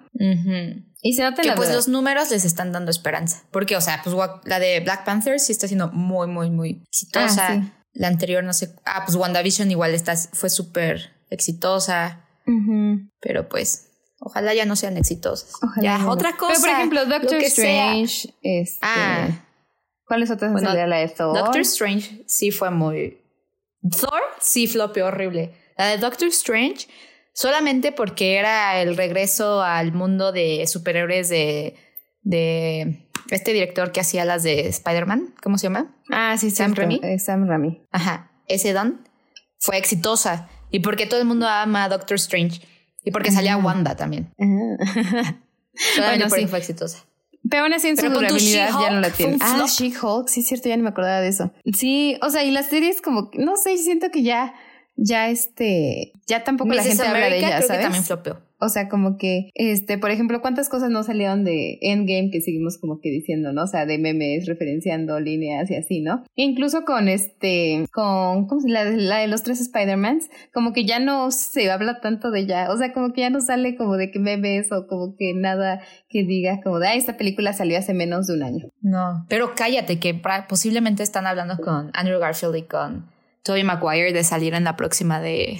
Y 1.04 1.14
se 1.14 1.22
nota 1.22 1.44
que 1.44 1.52
pues 1.52 1.72
los 1.72 1.88
números 1.88 2.32
les 2.32 2.44
están 2.44 2.72
dando 2.72 2.90
esperanza. 2.90 3.44
Porque, 3.52 3.76
o 3.76 3.82
sea, 3.82 4.02
pues 4.04 4.16
la 4.46 4.58
de 4.58 4.80
Black 4.80 5.06
Panther 5.06 5.40
sí 5.40 5.52
está 5.52 5.68
siendo 5.68 5.90
muy, 5.92 6.28
muy, 6.28 6.50
muy 6.50 6.82
exitosa. 6.88 7.54
Ah, 7.54 7.83
la 7.94 8.08
anterior, 8.08 8.44
no 8.44 8.54
sé. 8.54 8.74
Ah, 8.86 9.04
pues 9.06 9.16
WandaVision 9.16 9.70
igual 9.72 9.94
está, 9.94 10.16
fue 10.16 10.50
súper 10.50 11.12
exitosa. 11.30 12.20
Pero 13.22 13.48
pues, 13.48 13.90
ojalá 14.20 14.54
ya 14.54 14.66
no 14.66 14.76
sean 14.76 14.98
exitosas. 14.98 15.54
ya, 15.82 16.10
otra 16.10 16.36
cosa. 16.36 16.54
Pero 16.54 16.62
por 16.62 16.70
ejemplo, 16.70 17.06
Doctor 17.06 17.42
Strange. 17.44 18.34
Este, 18.42 18.80
ah. 18.82 19.30
¿Cuáles 20.06 20.30
otras 20.32 20.52
bueno, 20.52 20.74
la 20.74 20.98
de 20.98 21.08
Thor? 21.08 21.38
Doctor 21.38 21.62
Strange 21.62 22.24
sí 22.28 22.52
fue 22.52 22.70
muy. 22.70 23.22
Thor 24.00 24.22
sí 24.40 24.68
flopeó 24.68 25.08
horrible. 25.08 25.54
La 25.78 25.88
de 25.88 25.98
Doctor 25.98 26.28
Strange 26.28 26.88
solamente 27.34 27.92
porque 27.92 28.36
era 28.36 28.82
el 28.82 28.96
regreso 28.96 29.62
al 29.62 29.94
mundo 29.94 30.32
de 30.32 30.66
superhéroes 30.68 31.30
de, 31.30 31.76
de 32.22 33.03
este 33.36 33.54
director 33.54 33.92
que 33.92 34.00
hacía 34.00 34.26
las 34.26 34.44
de 34.44 34.68
Spider-Man. 34.68 35.34
¿Cómo 35.42 35.58
se 35.58 35.68
llama? 35.68 35.96
Ah, 36.12 36.36
sí, 36.38 36.52
Sam 36.52 36.74
Raimi. 36.74 37.00
Eh, 37.04 37.20
Sam 37.20 37.48
Raimi. 37.48 37.82
Ajá. 37.92 38.32
Ese 38.48 38.74
don 38.74 39.08
fue 39.60 39.78
exitosa. 39.78 40.50
Y 40.70 40.80
porque 40.80 41.06
todo 41.06 41.20
el 41.20 41.26
mundo 41.26 41.48
ama 41.48 41.86
a 41.86 41.90
Doctor 41.90 42.16
Strange. 42.16 42.62
Y 43.04 43.12
porque 43.12 43.32
salía 43.32 43.58
Wanda 43.58 43.96
también. 43.96 44.34
bueno, 44.38 46.30
sí. 46.30 46.48
fue 46.48 46.60
exitosa. 46.60 47.06
Pero 47.50 47.64
aún 47.64 47.74
así 47.74 47.90
en 47.90 47.98
su 47.98 48.10
durabilidad 48.10 48.70
ya 48.80 48.92
no 48.92 49.02
la 49.02 49.10
tiene. 49.10 49.38
Ah, 49.42 49.66
She-Hulk, 49.68 50.30
sí 50.30 50.44
cierto, 50.44 50.70
ya 50.70 50.78
ni 50.78 50.84
me 50.84 50.90
acordaba 50.90 51.20
de 51.20 51.28
eso. 51.28 51.52
Sí, 51.74 52.18
o 52.22 52.30
sea, 52.30 52.44
y 52.44 52.52
las 52.52 52.68
series 52.68 53.02
como, 53.02 53.32
no 53.34 53.58
sé, 53.58 53.78
siento 53.78 54.10
que 54.12 54.24
ya, 54.24 54.54
ya 54.96 55.30
este, 55.30 56.14
ya 56.26 56.46
tampoco 56.46 56.74
la 56.74 56.84
gente 56.84 57.06
habla 57.06 57.28
de 57.28 57.40
ella, 57.40 57.58
creo 57.58 57.68
¿sabes? 57.68 57.78
Que 57.78 57.84
también 57.84 58.04
flopeó. 58.06 58.42
O 58.64 58.70
sea, 58.70 58.88
como 58.88 59.18
que, 59.18 59.50
este, 59.56 59.98
por 59.98 60.12
ejemplo, 60.12 60.42
¿cuántas 60.42 60.70
cosas 60.70 60.90
no 60.90 61.04
salieron 61.04 61.44
de 61.44 61.78
Endgame 61.82 62.30
que 62.32 62.42
seguimos 62.42 62.78
como 62.78 63.00
que 63.02 63.10
diciendo, 63.10 63.52
¿no? 63.52 63.64
O 63.64 63.68
sea, 63.68 63.86
de 63.86 63.98
memes, 63.98 64.46
referenciando 64.46 65.20
líneas 65.20 65.70
y 65.70 65.76
así, 65.76 66.02
¿no? 66.02 66.24
E 66.36 66.44
incluso 66.44 66.84
con 66.86 67.10
este, 67.10 67.86
con, 67.92 68.48
¿cómo 68.48 68.62
se 68.62 68.70
la, 68.70 68.86
la 68.86 69.18
de 69.18 69.28
los 69.28 69.44
tres 69.44 69.60
Spider-Mans, 69.62 70.30
como 70.54 70.74
que 70.74 70.86
ya 70.86 71.00
no 71.00 71.32
se 71.32 71.70
habla 71.72 72.00
tanto 72.00 72.32
de 72.32 72.46
ya, 72.46 72.72
o 72.72 72.78
sea, 72.78 72.94
como 72.94 73.14
que 73.14 73.22
ya 73.22 73.30
no 73.30 73.42
sale 73.42 73.76
como 73.76 73.98
de 73.98 74.12
que 74.12 74.20
memes 74.20 74.72
o 74.72 74.88
como 74.88 75.16
que 75.18 75.34
nada 75.34 75.82
que 76.10 76.24
diga 76.24 76.62
como 76.62 76.80
de, 76.80 76.88
ah, 76.88 76.96
esta 76.96 77.18
película 77.18 77.54
salió 77.54 77.78
hace 77.78 77.94
menos 77.94 78.28
de 78.28 78.36
un 78.36 78.44
año. 78.44 78.70
No, 78.82 79.26
pero 79.28 79.54
cállate, 79.56 80.00
que 80.00 80.20
posiblemente 80.48 81.04
están 81.04 81.28
hablando 81.28 81.58
con 81.58 81.92
Andrew 81.94 82.20
Garfield 82.20 82.56
y 82.56 82.64
con 82.64 83.12
Tobey 83.44 83.64
Maguire 83.64 84.14
de 84.14 84.24
salir 84.24 84.54
en 84.54 84.64
la 84.64 84.76
próxima 84.76 85.20
de, 85.20 85.60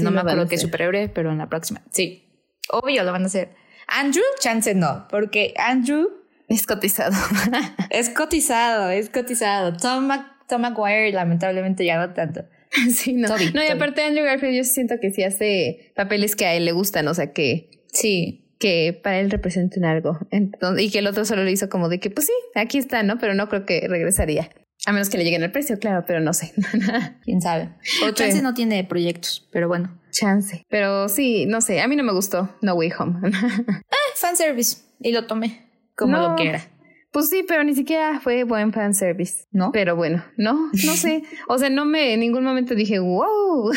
no 0.00 0.10
me 0.10 0.20
acuerdo 0.20 0.46
qué 0.46 0.56
superhéroe, 0.56 1.08
pero 1.08 1.32
en 1.32 1.38
la 1.38 1.48
próxima. 1.48 1.82
Sí, 1.90 2.27
Obvio 2.70 3.04
lo 3.04 3.12
van 3.12 3.24
a 3.24 3.26
hacer. 3.26 3.50
Andrew, 3.86 4.24
chance 4.40 4.74
no, 4.74 5.06
porque 5.08 5.54
Andrew 5.56 6.08
es 6.48 6.66
cotizado. 6.66 7.16
es 7.90 8.10
cotizado, 8.10 8.90
es 8.90 9.10
cotizado. 9.10 9.76
Tom, 9.76 10.08
Tom 10.48 10.62
McGuire, 10.62 11.12
lamentablemente, 11.12 11.84
ya 11.84 11.98
no 11.98 12.12
tanto. 12.14 12.44
Sí, 12.90 13.14
no. 13.14 13.28
no, 13.28 13.64
y 13.64 13.68
aparte 13.68 14.02
Andrew 14.02 14.24
Garfield, 14.24 14.56
yo 14.56 14.64
siento 14.64 14.96
que 15.00 15.10
sí 15.10 15.22
hace 15.22 15.90
papeles 15.94 16.36
que 16.36 16.44
a 16.44 16.54
él 16.54 16.66
le 16.66 16.72
gustan, 16.72 17.08
o 17.08 17.14
sea 17.14 17.32
que. 17.32 17.70
Sí. 17.92 18.44
Que 18.58 18.92
para 18.92 19.20
él 19.20 19.30
representen 19.30 19.84
algo. 19.84 20.18
Entonces, 20.30 20.84
y 20.84 20.90
que 20.90 20.98
el 20.98 21.06
otro 21.06 21.24
solo 21.24 21.44
lo 21.44 21.50
hizo 21.50 21.68
como 21.68 21.88
de 21.88 22.00
que, 22.00 22.10
pues 22.10 22.26
sí, 22.26 22.32
aquí 22.56 22.76
está, 22.76 23.04
¿no? 23.04 23.18
Pero 23.18 23.34
no 23.34 23.48
creo 23.48 23.64
que 23.64 23.86
regresaría. 23.88 24.50
A 24.88 24.92
menos 24.92 25.10
que 25.10 25.18
le 25.18 25.24
lleguen 25.24 25.42
el 25.42 25.52
precio, 25.52 25.78
claro, 25.78 26.04
pero 26.06 26.18
no 26.20 26.32
sé. 26.32 26.54
Quién 27.22 27.42
sabe. 27.42 27.68
O 28.06 28.10
chance 28.12 28.40
no 28.40 28.54
tiene 28.54 28.84
proyectos, 28.84 29.46
pero 29.52 29.68
bueno. 29.68 30.00
Chance. 30.10 30.64
Pero 30.70 31.10
sí, 31.10 31.44
no 31.44 31.60
sé, 31.60 31.82
a 31.82 31.88
mí 31.88 31.94
no 31.94 32.04
me 32.04 32.12
gustó 32.14 32.56
No 32.62 32.72
Way 32.72 32.92
Home. 32.98 33.30
ah, 33.34 33.74
fanservice. 34.16 34.78
Y 35.00 35.12
lo 35.12 35.26
tomé 35.26 35.68
como 35.94 36.16
lo 36.16 36.36
que 36.36 36.48
era. 36.48 36.64
Pues 37.12 37.28
sí, 37.28 37.44
pero 37.46 37.64
ni 37.64 37.74
siquiera 37.74 38.18
fue 38.20 38.44
buen 38.44 38.72
fanservice. 38.72 39.44
¿No? 39.50 39.72
Pero 39.72 39.94
bueno, 39.94 40.24
no, 40.38 40.70
no 40.72 40.92
sé. 40.94 41.22
O 41.48 41.58
sea, 41.58 41.68
no 41.68 41.84
me 41.84 42.14
en 42.14 42.20
ningún 42.20 42.44
momento 42.44 42.74
dije, 42.74 42.98
wow. 42.98 43.70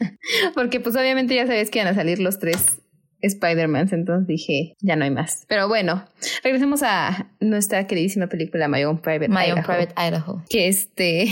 Porque 0.54 0.80
pues 0.80 0.94
obviamente 0.96 1.34
ya 1.34 1.46
sabes 1.46 1.70
que 1.70 1.78
iban 1.78 1.92
a 1.92 1.94
salir 1.94 2.18
los 2.18 2.38
tres 2.38 2.82
Spider-Man, 3.20 3.88
entonces 3.92 4.26
dije, 4.26 4.74
ya 4.80 4.96
no 4.96 5.04
hay 5.04 5.10
más. 5.10 5.44
Pero 5.48 5.68
bueno, 5.68 6.04
regresemos 6.42 6.82
a 6.82 7.30
nuestra 7.40 7.86
queridísima 7.86 8.28
película 8.28 8.68
My 8.68 8.84
Own 8.84 9.00
Private 9.00 9.28
My 9.28 9.50
Own 9.52 9.62
Private 9.62 9.94
Idaho. 9.96 10.42
Que 10.48 10.68
este, 10.68 11.28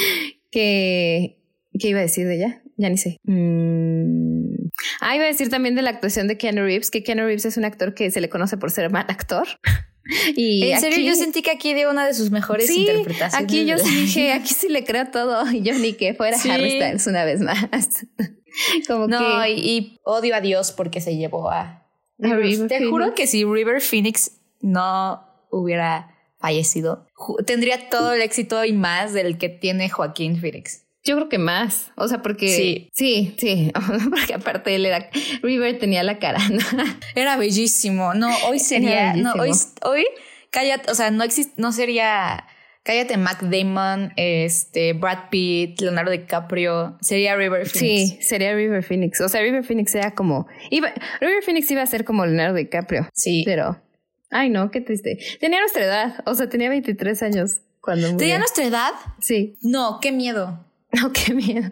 que, 0.50 1.38
¿qué 1.78 1.88
iba 1.88 1.98
a 1.98 2.02
decir 2.02 2.26
de 2.26 2.36
ella? 2.36 2.62
Ya 2.76 2.88
ni 2.88 2.96
sé. 2.96 3.18
Mm. 3.24 4.70
Ah, 5.00 5.16
iba 5.16 5.24
a 5.24 5.28
decir 5.28 5.50
también 5.50 5.74
de 5.74 5.82
la 5.82 5.90
actuación 5.90 6.28
de 6.28 6.38
Keanu 6.38 6.62
Reeves, 6.62 6.90
que 6.90 7.02
Keanu 7.02 7.24
Reeves 7.24 7.44
es 7.44 7.56
un 7.56 7.64
actor 7.64 7.94
que 7.94 8.10
se 8.10 8.20
le 8.20 8.28
conoce 8.28 8.56
por 8.56 8.70
ser 8.70 8.90
mal 8.90 9.06
actor. 9.08 9.46
Y 10.34 10.70
en 10.70 10.80
serio, 10.80 10.98
yo 10.98 11.14
sentí 11.14 11.42
que 11.42 11.50
aquí 11.50 11.72
dio 11.74 11.90
una 11.90 12.06
de 12.06 12.14
sus 12.14 12.30
mejores 12.30 12.66
sí, 12.66 12.80
interpretaciones. 12.80 13.34
Aquí 13.34 13.64
yo 13.64 13.78
sí 13.78 13.94
dije, 13.94 14.32
aquí 14.32 14.54
sí 14.54 14.68
le 14.68 14.84
creo 14.84 15.06
todo. 15.06 15.48
Y 15.52 15.62
yo 15.62 15.78
ni 15.78 15.92
que 15.92 16.14
fuera 16.14 16.36
Harry 16.36 16.70
Styles 16.72 17.06
una 17.06 17.24
vez 17.24 17.40
más. 17.40 17.58
Como 18.86 19.06
no, 19.06 19.46
y, 19.46 19.98
odio 20.04 20.34
a 20.34 20.40
Dios 20.40 20.72
porque 20.72 21.00
se 21.00 21.16
llevó 21.16 21.50
a. 21.50 21.86
Te 22.18 22.84
juro 22.86 23.14
que 23.14 23.26
si 23.26 23.44
River 23.44 23.80
Phoenix 23.80 24.32
no 24.60 25.26
hubiera 25.50 26.14
fallecido, 26.38 27.06
tendría 27.46 27.88
todo 27.88 28.12
el 28.12 28.20
éxito 28.20 28.64
y 28.64 28.72
más 28.72 29.12
del 29.12 29.38
que 29.38 29.48
tiene 29.48 29.88
Joaquín 29.88 30.38
Phoenix. 30.38 30.84
Yo 31.02 31.16
creo 31.16 31.28
que 31.28 31.38
más. 31.38 31.92
O 31.96 32.08
sea, 32.08 32.20
porque. 32.20 32.48
Sí. 32.48 32.90
Sí, 32.92 33.34
sí. 33.38 33.72
Porque 34.10 34.34
aparte 34.34 34.74
él 34.74 34.84
era. 34.84 35.08
River 35.42 35.78
tenía 35.78 36.02
la 36.02 36.18
cara. 36.18 36.40
Era 37.14 37.36
bellísimo. 37.36 38.12
No, 38.14 38.28
hoy 38.48 38.58
sería. 38.58 39.14
No, 39.14 39.32
hoy. 39.34 39.50
Hoy. 39.82 40.04
Cállate. 40.50 40.90
O 40.90 40.94
sea, 40.94 41.10
no 41.10 41.24
existe. 41.24 41.54
No 41.56 41.72
sería. 41.72 42.46
Cállate, 42.82 43.18
Mac 43.18 43.42
Damon, 43.42 44.12
este, 44.16 44.94
Brad 44.94 45.28
Pitt, 45.30 45.80
Leonardo 45.80 46.10
DiCaprio. 46.10 46.96
Sería 47.02 47.36
River 47.36 47.66
Phoenix. 47.66 48.10
Sí, 48.10 48.18
sería 48.22 48.54
River 48.54 48.82
Phoenix. 48.82 49.20
O 49.20 49.28
sea, 49.28 49.42
River 49.42 49.64
Phoenix 49.64 49.94
era 49.94 50.14
como. 50.14 50.46
Iba, 50.70 50.92
River 51.20 51.42
Phoenix 51.42 51.70
iba 51.70 51.82
a 51.82 51.86
ser 51.86 52.04
como 52.04 52.24
Leonardo 52.24 52.56
DiCaprio. 52.56 53.08
Sí. 53.12 53.42
Pero. 53.44 53.82
Ay, 54.30 54.48
no, 54.48 54.70
qué 54.70 54.80
triste. 54.80 55.18
Tenía 55.40 55.60
nuestra 55.60 55.84
edad. 55.84 56.22
O 56.24 56.34
sea, 56.34 56.48
tenía 56.48 56.70
23 56.70 57.22
años 57.22 57.60
cuando 57.80 58.06
murió. 58.06 58.18
¿Tenía 58.18 58.38
nuestra 58.38 58.64
edad? 58.64 58.92
Sí. 59.20 59.58
No, 59.62 59.98
qué 60.00 60.12
miedo. 60.12 60.66
No, 60.92 61.12
qué 61.12 61.34
miedo. 61.34 61.70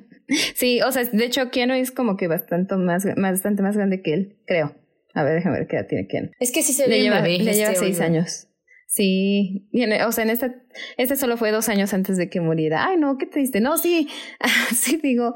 Sí, 0.55 0.81
o 0.83 0.92
sea, 0.92 1.03
de 1.03 1.25
hecho, 1.25 1.51
Keanu 1.51 1.75
es 1.75 1.90
como 1.90 2.16
que 2.16 2.29
bastante 2.29 2.77
más, 2.77 3.04
bastante 3.17 3.63
más 3.65 3.77
grande 3.77 4.00
que 4.00 4.15
él, 4.15 4.37
creo. 4.46 4.77
A 5.15 5.25
ver, 5.25 5.35
déjame 5.35 5.59
ver 5.59 5.67
qué 5.67 5.75
edad 5.75 5.87
tiene 5.88 6.06
Keanu. 6.06 6.31
Es 6.38 6.52
que 6.52 6.63
sí 6.63 6.73
se 6.73 6.87
le 6.87 7.02
lleva, 7.02 7.21
le 7.23 7.38
lleva 7.38 7.73
este 7.73 7.87
seis 7.87 8.00
años. 8.00 8.48
Sí, 8.88 9.68
o 10.06 10.12
sea, 10.12 10.24
en 10.24 10.30
esta, 10.30 10.54
este 10.96 11.16
solo 11.16 11.36
fue 11.36 11.50
dos 11.50 11.68
años 11.68 11.92
antes 11.92 12.16
de 12.16 12.30
que 12.30 12.40
muriera. 12.40 12.86
Ay, 12.86 12.96
no, 12.96 13.18
qué 13.18 13.26
triste. 13.26 13.60
No, 13.60 13.76
sí, 13.76 14.08
sí 14.74 14.98
digo, 15.02 15.34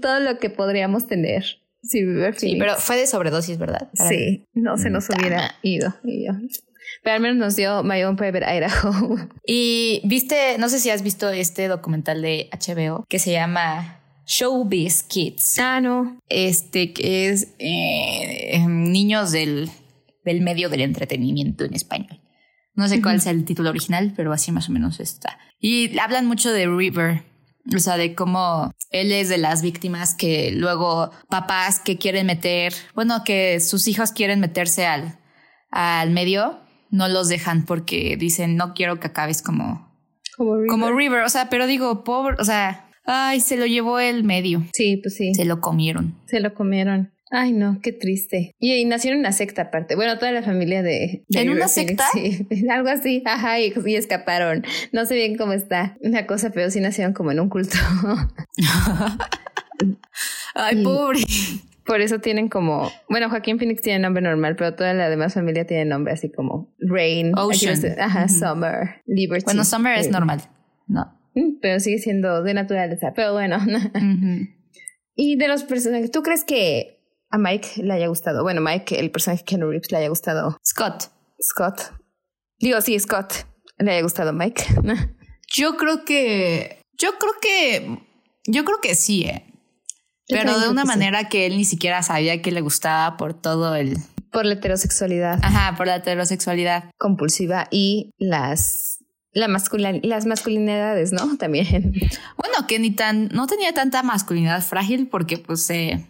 todo 0.00 0.20
lo 0.20 0.38
que 0.38 0.50
podríamos 0.50 1.06
tener. 1.08 1.44
Sí, 1.82 2.04
sí, 2.36 2.56
pero 2.58 2.76
fue 2.76 2.96
de 2.96 3.06
sobredosis, 3.06 3.58
¿verdad? 3.58 3.90
sí, 4.08 4.46
no 4.54 4.76
se 4.76 4.90
nos 4.90 5.08
hubiera 5.10 5.56
ido. 5.62 5.94
Y 6.04 6.26
yo, 6.26 6.32
pero 7.02 7.16
al 7.16 7.22
menos 7.22 7.36
nos 7.36 7.56
dio 7.56 7.82
My 7.82 8.02
Own 8.04 8.16
Private 8.16 8.46
Idaho. 8.46 9.16
Y 9.46 10.00
viste, 10.04 10.56
no 10.58 10.68
sé 10.68 10.78
si 10.78 10.90
has 10.90 11.02
visto 11.02 11.28
este 11.30 11.68
documental 11.68 12.22
de 12.22 12.48
HBO 12.52 13.04
que 13.08 13.18
se 13.18 13.32
llama 13.32 14.00
Showbiz 14.26 15.02
Kids. 15.04 15.58
Ah, 15.58 15.80
no. 15.80 16.18
Este 16.28 16.92
que 16.92 17.28
es 17.28 17.54
eh, 17.58 18.64
niños 18.68 19.32
del, 19.32 19.70
del 20.24 20.40
medio 20.40 20.68
del 20.68 20.80
entretenimiento 20.82 21.64
en 21.64 21.74
español. 21.74 22.20
No 22.76 22.88
sé 22.88 23.02
cuál 23.02 23.20
sea 23.20 23.32
el 23.32 23.44
título 23.44 23.70
original, 23.70 24.12
pero 24.14 24.32
así 24.32 24.52
más 24.52 24.68
o 24.68 24.72
menos 24.72 25.00
está. 25.00 25.38
Y 25.58 25.98
hablan 25.98 26.26
mucho 26.26 26.52
de 26.52 26.66
River, 26.66 27.24
o 27.74 27.78
sea, 27.78 27.96
de 27.96 28.14
cómo 28.14 28.70
él 28.90 29.10
es 29.12 29.28
de 29.28 29.38
las 29.38 29.62
víctimas 29.62 30.14
que 30.14 30.52
luego 30.52 31.10
papás 31.28 31.80
que 31.80 31.96
quieren 31.96 32.26
meter, 32.26 32.72
bueno, 32.94 33.24
que 33.24 33.58
sus 33.60 33.88
hijos 33.88 34.12
quieren 34.12 34.40
meterse 34.40 34.86
al 34.86 35.18
al 35.70 36.10
medio, 36.10 36.60
no 36.90 37.08
los 37.08 37.28
dejan 37.28 37.64
porque 37.66 38.16
dicen, 38.16 38.56
no 38.56 38.72
quiero 38.74 38.98
que 39.00 39.08
acabes 39.08 39.42
como, 39.42 39.90
Como 40.36 40.54
River. 40.56 40.68
como 40.68 40.92
River. 40.92 41.22
O 41.24 41.28
sea, 41.28 41.48
pero 41.50 41.66
digo, 41.66 42.04
pobre, 42.04 42.36
o 42.38 42.44
sea, 42.44 42.88
ay, 43.04 43.40
se 43.40 43.56
lo 43.56 43.66
llevó 43.66 43.98
el 43.98 44.24
medio. 44.24 44.64
Sí, 44.72 44.98
pues 45.02 45.16
sí. 45.16 45.34
Se 45.34 45.44
lo 45.44 45.60
comieron. 45.60 46.14
Se 46.26 46.40
lo 46.40 46.54
comieron. 46.54 47.12
Ay, 47.30 47.52
no, 47.52 47.80
qué 47.82 47.92
triste. 47.92 48.54
Y, 48.60 48.74
y 48.74 48.84
nació 48.84 49.12
en 49.12 49.18
una 49.18 49.32
secta 49.32 49.62
aparte. 49.62 49.96
Bueno, 49.96 50.18
toda 50.18 50.30
la 50.32 50.42
familia 50.42 50.82
de... 50.82 51.24
de 51.28 51.40
¿En 51.40 51.48
River 51.48 51.56
una 51.56 51.68
Phoenix, 51.68 52.02
secta? 52.02 52.04
Sí, 52.12 52.46
algo 52.70 52.88
así. 52.88 53.22
Ajá, 53.26 53.58
y, 53.60 53.72
y 53.84 53.94
escaparon. 53.96 54.64
No 54.92 55.04
sé 55.06 55.14
bien 55.16 55.36
cómo 55.36 55.52
está 55.52 55.96
una 56.02 56.26
cosa, 56.26 56.50
pero 56.50 56.70
sí 56.70 56.80
nacieron 56.80 57.12
como 57.14 57.32
en 57.32 57.40
un 57.40 57.48
culto. 57.48 57.76
Ay, 60.54 60.80
Y- 60.80 60.84
pobre. 60.84 61.18
Por 61.84 62.00
eso 62.00 62.18
tienen 62.18 62.48
como... 62.48 62.90
Bueno, 63.08 63.30
Joaquín 63.30 63.60
Phoenix 63.60 63.80
tiene 63.80 64.00
nombre 64.00 64.20
normal, 64.20 64.56
pero 64.56 64.74
toda 64.74 64.92
la 64.92 65.08
demás 65.08 65.34
familia 65.34 65.68
tiene 65.68 65.84
nombre 65.84 66.12
así 66.12 66.32
como 66.32 66.74
Rain. 66.80 67.32
Ocean. 67.38 67.80
no 67.80 68.02
Ajá. 68.02 68.26
Summer, 68.28 69.02
Liberty. 69.06 69.44
Bueno, 69.44 69.64
Summer 69.64 69.96
es 69.96 70.08
Eh, 70.08 70.10
normal. 70.10 70.40
No. 70.88 71.16
mm, 71.34 71.60
Pero 71.62 71.78
sigue 71.78 71.98
siendo 71.98 72.42
de 72.42 72.54
naturaleza. 72.54 73.12
Pero 73.14 73.34
bueno. 73.34 73.58
Y 75.18 75.36
de 75.36 75.48
los 75.48 75.62
personajes, 75.64 76.10
¿tú 76.10 76.22
crees 76.22 76.44
que 76.44 76.95
a 77.36 77.38
Mike 77.38 77.82
le 77.82 77.94
haya 77.94 78.08
gustado? 78.08 78.42
Bueno, 78.42 78.60
Mike, 78.60 78.98
el 78.98 79.10
personaje 79.10 79.42
de 79.42 79.44
Keanu 79.44 79.70
Reeves, 79.70 79.92
le 79.92 79.98
haya 79.98 80.08
gustado 80.08 80.58
Scott. 80.66 81.10
Scott. 81.40 81.92
Digo, 82.58 82.80
sí, 82.80 82.98
Scott. 82.98 83.46
Le 83.78 83.92
haya 83.92 84.02
gustado 84.02 84.32
Mike. 84.32 84.64
Yo 85.54 85.76
creo 85.76 86.04
que. 86.04 86.80
Yo 86.98 87.18
creo 87.18 87.32
que. 87.40 87.98
Yo 88.46 88.64
creo 88.64 88.78
que 88.80 88.94
sí, 88.94 89.24
eh. 89.24 89.44
Pero 90.28 90.58
de 90.58 90.68
una 90.68 90.82
que 90.82 90.88
sí. 90.88 90.98
manera 90.98 91.28
que 91.28 91.46
él 91.46 91.56
ni 91.56 91.64
siquiera 91.64 92.02
sabía 92.02 92.42
que 92.42 92.50
le 92.50 92.60
gustaba 92.60 93.16
por 93.16 93.34
todo 93.34 93.76
el. 93.76 93.96
Por 94.32 94.44
la 94.44 94.54
heterosexualidad 94.54 95.38
Ajá, 95.42 95.76
por 95.76 95.86
la 95.86 95.96
heterosexualidad. 95.96 96.90
compulsiva 96.98 97.68
y 97.70 98.10
las, 98.18 98.98
la 99.32 99.48
masculin 99.48 100.00
las 100.02 100.26
masculinidades, 100.26 101.12
¿no? 101.12 101.36
También. 101.38 101.92
Bueno, 102.36 102.66
que 102.66 102.78
ni 102.78 102.90
tan. 102.90 103.28
No 103.28 103.46
tenía 103.46 103.72
tanta 103.72 104.02
masculinidad 104.02 104.62
frágil 104.62 105.08
porque, 105.08 105.38
pues, 105.38 105.62
se 105.64 106.06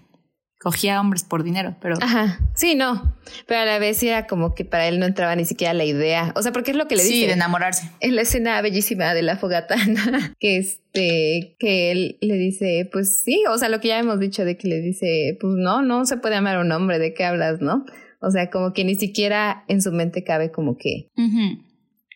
cogía 0.58 1.00
hombres 1.00 1.24
por 1.24 1.42
dinero, 1.44 1.76
pero. 1.80 1.96
Ajá. 2.00 2.38
Sí, 2.54 2.74
no. 2.74 3.16
Pero 3.46 3.60
a 3.60 3.64
la 3.64 3.78
vez 3.78 3.98
sí 3.98 4.08
era 4.08 4.26
como 4.26 4.54
que 4.54 4.64
para 4.64 4.86
él 4.88 4.98
no 4.98 5.06
entraba 5.06 5.36
ni 5.36 5.44
siquiera 5.44 5.74
la 5.74 5.84
idea. 5.84 6.32
O 6.34 6.42
sea, 6.42 6.52
porque 6.52 6.70
es 6.70 6.76
lo 6.76 6.88
que 6.88 6.96
le 6.96 7.02
sí, 7.02 7.12
dice. 7.14 7.26
de 7.28 7.32
enamorarse. 7.34 7.90
en 8.00 8.16
la 8.16 8.22
escena 8.22 8.60
bellísima 8.62 9.14
de 9.14 9.22
la 9.22 9.36
fogata, 9.36 9.76
que 10.40 10.56
este, 10.56 11.56
que 11.58 11.90
él 11.92 12.18
le 12.20 12.34
dice, 12.36 12.88
pues 12.90 13.20
sí, 13.22 13.44
o 13.50 13.58
sea, 13.58 13.68
lo 13.68 13.80
que 13.80 13.88
ya 13.88 13.98
hemos 13.98 14.18
dicho 14.18 14.44
de 14.44 14.56
que 14.56 14.68
le 14.68 14.80
dice, 14.80 15.36
pues 15.40 15.52
no, 15.56 15.82
no 15.82 16.04
se 16.06 16.16
puede 16.16 16.36
amar 16.36 16.56
a 16.56 16.60
un 16.60 16.72
hombre, 16.72 16.98
¿de 16.98 17.12
qué 17.14 17.24
hablas, 17.24 17.60
no? 17.60 17.84
O 18.20 18.30
sea, 18.30 18.50
como 18.50 18.72
que 18.72 18.84
ni 18.84 18.94
siquiera 18.94 19.64
en 19.68 19.82
su 19.82 19.92
mente 19.92 20.24
cabe 20.24 20.50
como 20.50 20.76
que 20.76 21.10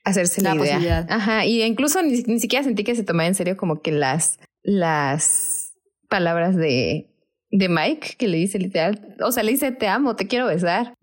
hacerse 0.05 0.41
la, 0.41 0.55
La 0.55 0.63
idea. 0.63 0.75
posibilidad. 0.75 1.07
Ajá, 1.11 1.45
y 1.45 1.63
incluso 1.63 2.03
ni, 2.03 2.23
ni 2.23 2.41
siquiera 2.41 2.65
sentí 2.65 2.85
que 2.85 2.95
se 2.97 3.05
tomaba 3.05 3.29
en 3.29 3.35
serio 3.35 3.57
como 3.57 3.83
que 3.83 3.93
las, 3.93 4.39
las 4.63 5.75
palabras 6.09 6.57
de, 6.57 7.10
de 7.51 7.69
Mike, 7.69 8.15
que 8.19 8.29
le 8.29 8.37
dice 8.39 8.59
literal, 8.59 9.17
o 9.25 9.33
sea, 9.33 9.43
le 9.43 9.53
dice, 9.53 9.73
te 9.73 9.89
amo, 9.89 10.15
te 10.17 10.27
quiero 10.27 10.47
besar. 10.47 10.95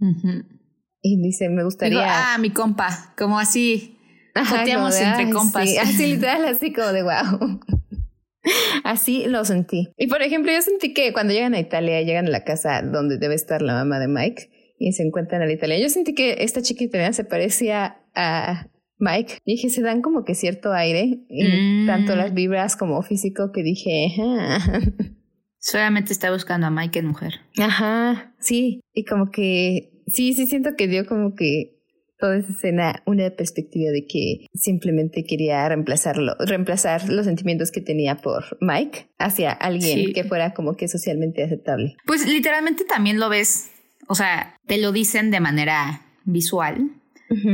Y 1.02 1.22
dice, 1.22 1.50
me 1.50 1.64
gustaría... 1.64 2.00
Digo, 2.00 2.10
ah, 2.10 2.38
mi 2.40 2.50
compa, 2.52 3.14
como 3.18 3.38
así. 3.40 3.98
Joteamos 4.36 4.96
entre 5.00 5.26
"Ay, 5.26 5.30
compas". 5.32 5.68
sí", 5.70 5.78
así 5.82 6.06
literal, 6.14 6.46
así 6.46 6.72
como 6.74 6.88
de 6.90 7.04
wow. 7.04 7.60
Así 8.86 9.26
lo 9.26 9.44
sentí. 9.44 9.90
Y 9.98 10.08
por 10.08 10.22
ejemplo, 10.22 10.52
yo 10.54 10.62
sentí 10.62 10.94
que 10.94 11.12
cuando 11.12 11.34
llegan 11.34 11.54
a 11.54 11.60
Italia, 11.60 12.02
llegan 12.02 12.28
a 12.28 12.30
la 12.30 12.44
casa 12.46 12.82
donde 12.82 13.18
debe 13.18 13.36
estar 13.36 13.62
la 13.62 13.74
mamá 13.74 14.00
de 14.00 14.08
Mike 14.08 14.76
y 14.80 14.94
se 14.94 15.04
encuentran 15.04 15.42
a 15.42 15.46
la 15.46 15.52
italiana. 15.52 15.82
Yo 15.84 15.90
sentí 15.90 16.14
que 16.14 16.38
esta 16.40 16.62
chica 16.62 16.84
italiana 16.86 17.12
se 17.14 17.26
parecía 17.26 17.98
a 18.16 18.68
Mike. 19.00 19.40
Y 19.44 19.56
dije, 19.56 19.70
se 19.70 19.82
dan 19.82 20.02
como 20.02 20.24
que 20.24 20.34
cierto 20.34 20.72
aire, 20.72 21.26
y 21.30 21.44
Mm. 21.44 21.88
tanto 21.88 22.16
las 22.16 22.34
vibras 22.34 22.78
como 22.78 23.02
físico, 23.02 23.52
que 23.52 23.64
dije, 23.64 24.14
ajá. 24.50 24.80
Solamente 25.60 26.14
está 26.14 26.32
buscando 26.32 26.68
a 26.68 26.70
Mike 26.70 27.00
en 27.00 27.08
mujer. 27.08 27.34
Ajá, 27.60 28.34
sí. 28.40 28.82
Y 28.94 29.06
como 29.06 29.32
que, 29.32 29.92
sí, 30.08 30.34
sí 30.34 30.48
siento 30.48 30.72
que 30.78 30.88
dio 30.88 31.06
como 31.06 31.36
que 31.36 31.74
toda 32.20 32.38
esa 32.38 32.52
escena 32.52 33.04
una 33.06 33.30
perspectiva 33.30 33.92
de 33.92 34.06
que 34.08 34.48
simplemente 34.56 35.24
quería 35.24 35.68
reemplazarlo, 35.70 36.36
reemplazar 36.40 37.10
los 37.10 37.26
sentimientos 37.26 37.72
que 37.72 37.80
tenía 37.82 38.18
por 38.18 38.58
Mike 38.60 39.10
hacia 39.20 39.52
alguien 39.52 40.08
Sí. 40.08 40.14
que 40.14 40.24
fuera 40.24 40.54
como 40.54 40.76
que 40.76 40.88
socialmente 40.88 41.44
aceptable. 41.44 41.96
Pues 42.08 42.28
literalmente 42.28 42.86
también 42.86 43.20
lo 43.20 43.30
ves, 43.30 43.70
o 44.08 44.16
sea, 44.16 44.56
te 44.66 44.80
lo 44.80 44.92
dicen 44.92 45.30
de 45.30 45.40
manera 45.42 46.06
visual. 46.26 46.90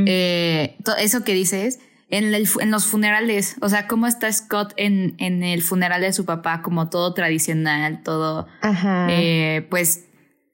Eh, 0.06 0.76
eso 0.98 1.24
que 1.24 1.34
dices, 1.34 1.80
en, 2.08 2.34
el 2.34 2.48
en 2.60 2.70
los 2.70 2.86
funerales, 2.86 3.56
o 3.60 3.68
sea, 3.68 3.86
cómo 3.86 4.06
está 4.06 4.32
Scott 4.32 4.72
en, 4.76 5.14
en 5.18 5.42
el 5.42 5.62
funeral 5.62 6.00
de 6.00 6.12
su 6.12 6.24
papá, 6.24 6.62
como 6.62 6.88
todo 6.90 7.14
tradicional, 7.14 8.02
todo, 8.02 8.46
Ajá. 8.60 9.08
eh, 9.10 9.66
pues, 9.70 10.06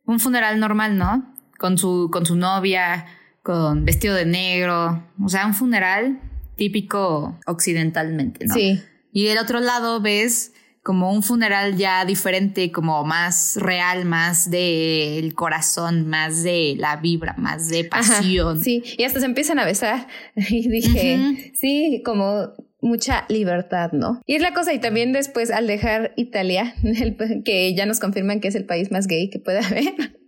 un 0.05 0.20
funeral 0.20 0.59
normal, 0.61 0.96
¿no? 0.96 1.34
Con 1.59 1.78
su, 1.78 2.09
con 2.12 2.26
su 2.26 2.36
novia, 2.36 3.07
con 3.42 3.84
vestido 3.84 4.14
de 4.14 4.26
negro, 4.26 5.05
o 5.22 5.28
sea, 5.28 5.46
un 5.46 5.55
funeral 5.55 6.20
típico 6.57 7.38
occidentalmente, 7.46 8.46
¿no? 8.46 8.55
Sí. 8.55 8.82
Y 9.12 9.24
del 9.24 9.38
otro 9.38 9.61
lado 9.61 10.01
ves 10.01 10.53
como 10.83 11.12
un 11.12 11.22
funeral 11.22 11.76
ya 11.76 12.05
diferente, 12.05 12.72
como 12.72 13.05
más 13.05 13.57
real, 13.57 14.05
más 14.07 14.51
del 14.51 15.35
corazón, 15.35 16.09
más 16.09 16.43
de 16.43 16.74
la 16.78 16.97
vibra, 16.97 17.35
más 17.37 17.68
de 17.68 17.89
Ajá, 17.91 18.14
pasión. 18.20 18.62
Sí, 18.62 18.83
y 18.97 19.05
hasta 19.05 19.20
se 19.20 19.26
empiezan 19.26 19.59
a 19.59 19.64
besar. 19.64 20.07
Y 20.37 20.68
dije, 20.68 21.53
sí, 21.55 22.03
como 22.05 22.53
mucha 22.81 23.26
libertad, 23.28 23.93
¿no? 23.93 24.22
Y 24.26 24.37
es 24.37 24.43
la 24.43 24.55
cosa, 24.55 24.72
y 24.72 24.78
también 24.78 25.12
después 25.12 25.51
al 25.51 25.66
dejar 25.66 26.12
Italia, 26.16 26.74
el- 26.83 27.16
que 27.45 27.74
ya 27.74 27.85
nos 27.87 28.01
confirman 28.01 28.41
que 28.41 28.49
es 28.49 28.55
el 28.55 28.64
país 28.64 28.91
más 28.91 29.07
gay 29.07 29.28
que 29.28 29.39
puede 29.39 29.59
haber. 29.64 30.20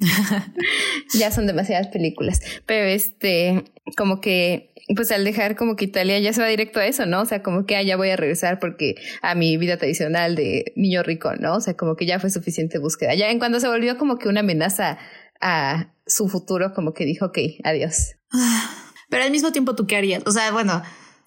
ya 1.14 1.30
son 1.30 1.46
demasiadas 1.46 1.88
películas, 1.88 2.40
pero 2.66 2.86
este, 2.86 3.64
como 3.96 4.20
que, 4.20 4.74
pues 4.96 5.12
al 5.12 5.24
dejar 5.24 5.56
como 5.56 5.76
que 5.76 5.84
Italia 5.84 6.18
ya 6.18 6.32
se 6.32 6.40
va 6.40 6.48
directo 6.48 6.80
a 6.80 6.86
eso, 6.86 7.06
¿no? 7.06 7.20
O 7.22 7.26
sea, 7.26 7.42
como 7.42 7.66
que 7.66 7.76
ah, 7.76 7.82
ya 7.82 7.96
voy 7.96 8.10
a 8.10 8.16
regresar 8.16 8.58
porque 8.58 8.94
a 9.22 9.34
mi 9.34 9.56
vida 9.56 9.76
tradicional 9.76 10.34
de 10.34 10.72
niño 10.76 11.02
rico, 11.02 11.34
¿no? 11.36 11.56
O 11.56 11.60
sea, 11.60 11.74
como 11.74 11.96
que 11.96 12.06
ya 12.06 12.18
fue 12.18 12.30
suficiente 12.30 12.78
búsqueda. 12.78 13.14
Ya 13.14 13.30
en 13.30 13.38
cuando 13.38 13.60
se 13.60 13.68
volvió 13.68 13.98
como 13.98 14.18
que 14.18 14.28
una 14.28 14.40
amenaza 14.40 14.98
a 15.40 15.94
su 16.06 16.28
futuro, 16.28 16.72
como 16.74 16.92
que 16.92 17.04
dijo, 17.04 17.26
ok, 17.26 17.38
adiós. 17.62 18.16
Pero 19.10 19.24
al 19.24 19.30
mismo 19.30 19.52
tiempo, 19.52 19.74
¿tú 19.74 19.86
qué 19.86 19.96
harías? 19.96 20.22
O 20.26 20.32
sea, 20.32 20.52
bueno, 20.52 20.82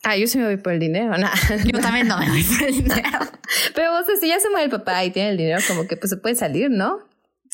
Ah, 0.06 0.18
yo 0.18 0.28
sí 0.28 0.38
me 0.38 0.44
voy 0.44 0.58
por 0.58 0.74
el 0.74 0.80
dinero, 0.80 1.18
no. 1.18 1.30
yo 1.66 1.80
también 1.80 2.10
no 2.10 2.18
me 2.18 2.28
voy 2.28 2.44
por 2.44 2.68
el 2.68 2.84
dinero. 2.84 3.20
Pero 3.74 4.04
sea, 4.04 4.16
si 4.20 4.28
ya 4.28 4.38
se 4.40 4.50
muere 4.50 4.66
el 4.66 4.72
papá 4.72 5.04
y 5.06 5.12
tiene 5.12 5.30
el 5.30 5.38
dinero, 5.38 5.62
como 5.66 5.88
que 5.88 5.96
pues 5.96 6.10
se 6.10 6.18
puede 6.18 6.36
salir, 6.36 6.70
¿no? 6.70 7.00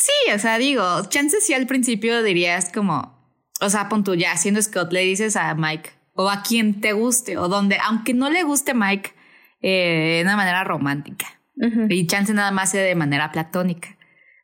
Sí, 0.01 0.31
o 0.33 0.39
sea, 0.39 0.57
digo, 0.57 0.83
chances 1.09 1.45
sí 1.45 1.53
al 1.53 1.67
principio 1.67 2.23
dirías 2.23 2.71
como, 2.73 3.19
o 3.59 3.69
sea, 3.69 3.89
pon 3.89 4.03
tú 4.05 4.15
ya, 4.15 4.35
siendo 4.37 4.61
Scott, 4.61 4.93
le 4.93 5.01
dices 5.01 5.35
a 5.35 5.53
Mike 5.55 5.89
o 6.13 6.29
a 6.29 6.41
quien 6.41 6.79
te 6.79 6.93
guste 6.93 7.37
o 7.37 7.49
donde, 7.49 7.77
aunque 7.83 8.13
no 8.13 8.29
le 8.29 8.43
guste 8.43 8.73
Mike 8.73 9.11
eh, 9.61 10.15
de 10.17 10.21
una 10.23 10.37
manera 10.37 10.63
romántica 10.63 11.27
y 11.89 12.07
chance 12.07 12.33
nada 12.33 12.51
más 12.51 12.71
sea 12.71 12.81
de 12.83 12.95
manera 12.95 13.31
platónica. 13.33 13.97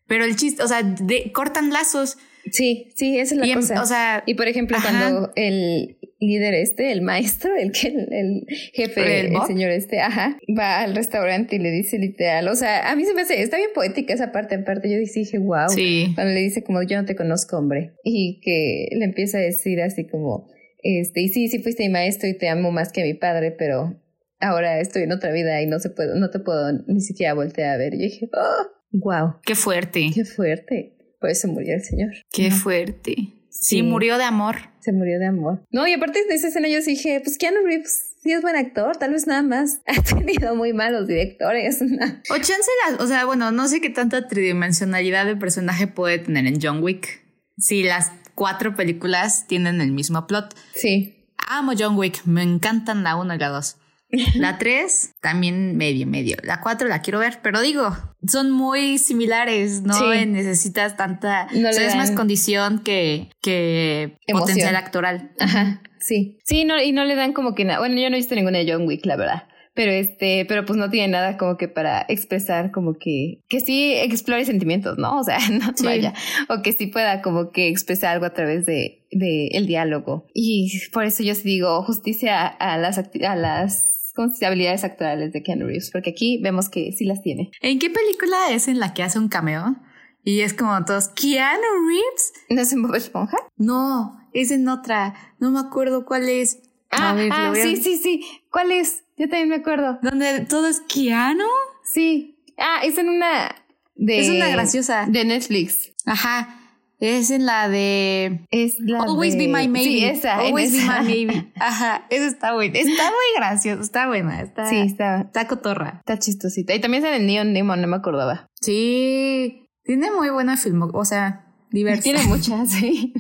Pero 0.07 0.25
el 0.25 0.35
chiste, 0.35 0.61
o 0.61 0.67
sea, 0.67 0.83
de- 0.83 1.31
cortan 1.31 1.71
lazos. 1.71 2.17
Sí, 2.51 2.89
sí, 2.95 3.17
esa 3.19 3.35
es 3.35 3.39
la 3.39 3.47
Y, 3.47 3.51
em- 3.51 3.59
cosa. 3.59 3.81
o 3.81 3.85
sea, 3.85 4.23
y 4.25 4.35
por 4.35 4.47
ejemplo, 4.47 4.77
ajá. 4.77 4.89
cuando 4.89 5.31
el 5.35 5.97
líder 6.19 6.53
este, 6.53 6.91
el 6.91 7.01
maestro, 7.01 7.55
el 7.55 7.71
que 7.71 7.87
el, 7.89 8.07
el 8.13 8.45
jefe, 8.73 9.19
¿El 9.27 9.33
señor 9.47 9.69
este, 9.71 9.99
ajá, 9.99 10.37
va 10.57 10.81
al 10.81 10.95
restaurante 10.95 11.57
y 11.57 11.59
le 11.59 11.71
dice 11.71 11.99
literal, 11.99 12.47
o 12.47 12.55
sea, 12.55 12.89
a 12.89 12.95
mí 12.95 13.03
se 13.05 13.13
me 13.13 13.21
hace, 13.21 13.41
está 13.41 13.57
bien 13.57 13.69
poética 13.75 14.13
esa 14.13 14.31
parte, 14.31 14.55
en 14.55 14.63
parte 14.63 14.89
yo 14.89 14.97
dije, 14.97 15.37
wow. 15.39 15.69
sí. 15.69 16.11
Cuando 16.15 16.33
le 16.33 16.39
dice 16.41 16.63
como 16.63 16.81
yo 16.83 16.97
no 17.01 17.05
te 17.05 17.15
conozco, 17.15 17.57
hombre. 17.57 17.93
Y 18.03 18.39
que 18.41 18.87
le 18.95 19.05
empieza 19.05 19.37
a 19.39 19.41
decir 19.41 19.81
así 19.81 20.07
como, 20.07 20.47
este, 20.83 21.21
y 21.21 21.29
sí, 21.29 21.47
sí 21.49 21.59
fuiste 21.59 21.83
mi 21.83 21.89
maestro 21.89 22.29
y 22.29 22.37
te 22.37 22.47
amo 22.47 22.71
más 22.71 22.91
que 22.91 23.01
a 23.01 23.05
mi 23.05 23.13
padre, 23.13 23.51
pero 23.51 23.99
ahora 24.39 24.79
estoy 24.79 25.03
en 25.03 25.11
otra 25.11 25.31
vida 25.31 25.61
y 25.61 25.67
no 25.67 25.79
se 25.79 25.89
puedo, 25.89 26.15
no 26.15 26.29
te 26.29 26.39
puedo 26.39 26.71
ni 26.87 27.01
siquiera 27.01 27.33
voltear 27.33 27.75
a 27.75 27.77
ver. 27.77 27.93
Y 27.95 27.97
dije, 27.97 28.29
oh, 28.33 28.67
wow, 28.93 29.35
Qué 29.45 29.55
fuerte. 29.55 30.09
qué 30.13 30.23
fuerte. 30.25 30.94
Por 31.19 31.29
eso 31.29 31.47
murió 31.47 31.75
el 31.75 31.83
señor. 31.83 32.11
Qué 32.31 32.51
fuerte. 32.51 33.15
Sí, 33.49 33.77
Sí. 33.77 33.83
murió 33.83 34.17
de 34.17 34.25
amor. 34.25 34.55
Se 34.81 34.91
murió 34.91 35.17
de 35.17 35.25
amor. 35.27 35.63
No, 35.71 35.87
y 35.87 35.93
aparte 35.93 36.19
de 36.27 36.35
esa 36.35 36.49
escena 36.49 36.67
yo 36.67 36.79
dije, 36.81 37.19
pues 37.23 37.37
Keanu 37.37 37.57
Reeves 37.65 38.11
sí 38.21 38.31
es 38.33 38.41
buen 38.41 38.55
actor, 38.55 38.97
tal 38.97 39.11
vez 39.13 39.25
nada 39.27 39.41
más 39.43 39.79
ha 39.87 40.01
tenido 40.03 40.55
muy 40.55 40.73
malos 40.73 41.07
directores. 41.07 41.81
O 41.81 42.35
chance, 42.37 42.69
las- 42.89 42.99
o 42.99 43.07
sea, 43.07 43.25
bueno, 43.25 43.51
no 43.51 43.67
sé 43.67 43.81
qué 43.81 43.89
tanta 43.89 44.27
tridimensionalidad 44.27 45.25
de 45.25 45.35
personaje 45.35 45.87
puede 45.87 46.19
tener 46.19 46.45
en 46.47 46.59
John 46.61 46.83
Wick. 46.83 47.23
Si 47.57 47.83
las 47.83 48.11
cuatro 48.35 48.75
películas 48.75 49.47
tienen 49.47 49.79
el 49.81 49.91
mismo 49.93 50.27
plot. 50.27 50.53
sí. 50.73 51.11
Amo 51.47 51.73
John 51.77 51.95
Wick, 51.95 52.25
me 52.25 52.41
encantan 52.41 53.03
la 53.03 53.15
1 53.17 53.35
y 53.35 53.37
la 53.37 53.49
2. 53.49 53.77
La 54.35 54.57
3 54.57 55.15
también 55.21 55.75
medio, 55.77 56.07
medio. 56.07 56.37
La 56.43 56.61
4 56.61 56.87
la 56.87 57.01
quiero 57.01 57.19
ver, 57.19 57.39
pero 57.41 57.61
digo, 57.61 57.95
son 58.27 58.51
muy 58.51 58.97
similares, 58.97 59.81
no 59.83 59.93
Sí. 59.93 60.25
necesitas 60.25 60.97
tanta... 60.97 61.47
No 61.53 61.69
o 61.69 61.73
sea, 61.73 61.87
es 61.87 61.95
más 61.95 62.11
condición 62.11 62.79
que, 62.83 63.29
que 63.41 64.17
Emoción. 64.27 64.39
potencial 64.47 64.75
actoral. 64.75 65.31
Ajá, 65.39 65.81
sí. 65.99 66.37
Sí, 66.45 66.65
no, 66.65 66.81
y 66.81 66.91
no 66.91 67.05
le 67.05 67.15
dan 67.15 67.33
como 67.33 67.55
que 67.55 67.65
nada. 67.65 67.79
Bueno, 67.79 67.95
yo 67.99 68.09
no 68.09 68.15
he 68.15 68.19
visto 68.19 68.35
ninguna 68.35 68.59
de 68.59 68.71
John 68.71 68.87
Wick, 68.87 69.05
la 69.05 69.15
verdad. 69.15 69.43
Pero 69.77 69.91
este, 69.91 70.45
pero 70.47 70.63
pues 70.63 70.77
no 70.79 70.89
tiene 70.89 71.09
nada 71.09 71.35
como 71.35 71.57
que 71.57 71.67
para 71.67 72.05
expresar 72.07 72.71
como 72.71 72.93
que, 72.97 73.41
que 73.49 73.59
sí 73.59 73.93
explore 73.93 74.45
sentimientos, 74.45 74.97
¿no? 74.97 75.19
O 75.19 75.23
sea, 75.25 75.37
no 75.51 75.73
Sí. 75.75 75.83
vaya. 75.85 76.13
O 76.47 76.61
que 76.61 76.71
sí 76.71 76.87
pueda 76.87 77.21
como 77.21 77.51
que 77.51 77.67
expresar 77.67 78.13
algo 78.13 78.25
a 78.25 78.33
través 78.33 78.65
de, 78.65 79.05
de 79.11 79.47
el 79.47 79.67
diálogo. 79.67 80.27
Y 80.33 80.71
por 80.93 81.03
eso 81.03 81.23
yo 81.23 81.35
sí 81.35 81.43
digo 81.43 81.83
justicia 81.83 82.47
a 82.47 82.77
las, 82.77 82.97
a 82.99 83.35
las 83.35 83.94
¿cómo 84.15 84.27
se 84.29 84.33
dice? 84.33 84.45
habilidades 84.47 84.83
actorales 84.83 85.33
de 85.33 85.43
Keanu 85.43 85.65
Reeves, 85.67 85.91
porque 85.91 86.11
aquí 86.11 86.39
vemos 86.41 86.69
que 86.69 86.91
sí 86.91 87.05
las 87.05 87.21
tiene. 87.21 87.51
¿En 87.61 87.79
qué 87.79 87.89
película 87.89 88.37
es 88.51 88.67
en 88.67 88.79
la 88.79 88.93
que 88.93 89.03
hace 89.03 89.19
un 89.19 89.27
cameo? 89.29 89.75
Y 90.23 90.39
es 90.41 90.53
como 90.53 90.83
todos, 90.85 91.09
¿Keanu 91.09 91.61
Reeves? 91.87 92.33
¿No 92.49 92.61
es 92.61 92.73
en 92.73 92.81
Bob 92.81 92.95
Esponja? 92.95 93.37
No, 93.57 94.17
es 94.33 94.49
en 94.51 94.67
otra. 94.67 95.13
No 95.39 95.51
me 95.51 95.59
acuerdo 95.59 96.05
cuál 96.05 96.27
es. 96.29 96.63
Ah, 96.89 97.11
A 97.11 97.13
ver, 97.13 97.29
ah, 97.31 97.43
lo 97.45 97.49
voy 97.51 97.59
a- 97.59 97.63
sí, 97.63 97.77
sí, 97.77 97.97
sí. 97.97 98.25
¿Cuál 98.51 98.71
es? 98.71 99.03
Yo 99.17 99.27
también 99.29 99.49
me 99.49 99.55
acuerdo. 99.55 99.99
Donde 100.01 100.41
todo 100.45 100.67
es 100.67 100.81
Keanu. 100.81 101.43
Sí. 101.83 102.39
Ah, 102.57 102.79
es 102.83 102.97
en 102.97 103.09
una 103.09 103.53
de 103.95 104.19
Es 104.19 104.29
una 104.29 104.49
graciosa. 104.49 105.05
de 105.07 105.25
Netflix. 105.25 105.91
Ajá. 106.05 106.59
Es 107.07 107.29
en 107.31 107.45
la 107.45 107.69
de 107.69 108.45
Es 108.51 108.79
la 108.79 109.01
Always 109.03 109.33
de- 109.37 109.39
Be 109.39 109.47
My 109.47 109.67
Maybe. 109.67 109.83
Sí, 109.83 110.05
esa. 110.05 110.37
Always 110.39 110.73
esa. 110.73 111.01
Be 111.01 111.07
My 111.07 111.25
Maybe. 111.25 111.51
Ajá. 111.59 112.05
Esa 112.09 112.27
está 112.27 112.53
buena. 112.53 112.77
Está 112.79 113.03
muy 113.05 113.37
graciosa. 113.37 113.81
Está 113.81 114.07
buena. 114.07 114.41
Está, 114.41 114.65
Sí, 114.69 114.77
está, 114.77 115.21
está 115.21 115.47
cotorra. 115.47 115.97
está 115.99 116.17
chistosita. 116.19 116.73
Y 116.73 116.79
también 116.81 117.03
sale 117.03 117.19
Neon 117.19 117.53
Demon, 117.53 117.81
no 117.81 117.87
me 117.87 117.95
acordaba. 117.97 118.47
Sí. 118.61 119.67
Tiene 119.83 120.11
muy 120.11 120.29
buena 120.29 120.57
film. 120.57 120.81
O 120.93 121.05
sea, 121.05 121.45
diversa. 121.71 122.03
Tiene 122.03 122.23
muchas, 122.23 122.69
sí. 122.71 123.13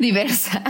Diversa. 0.00 0.62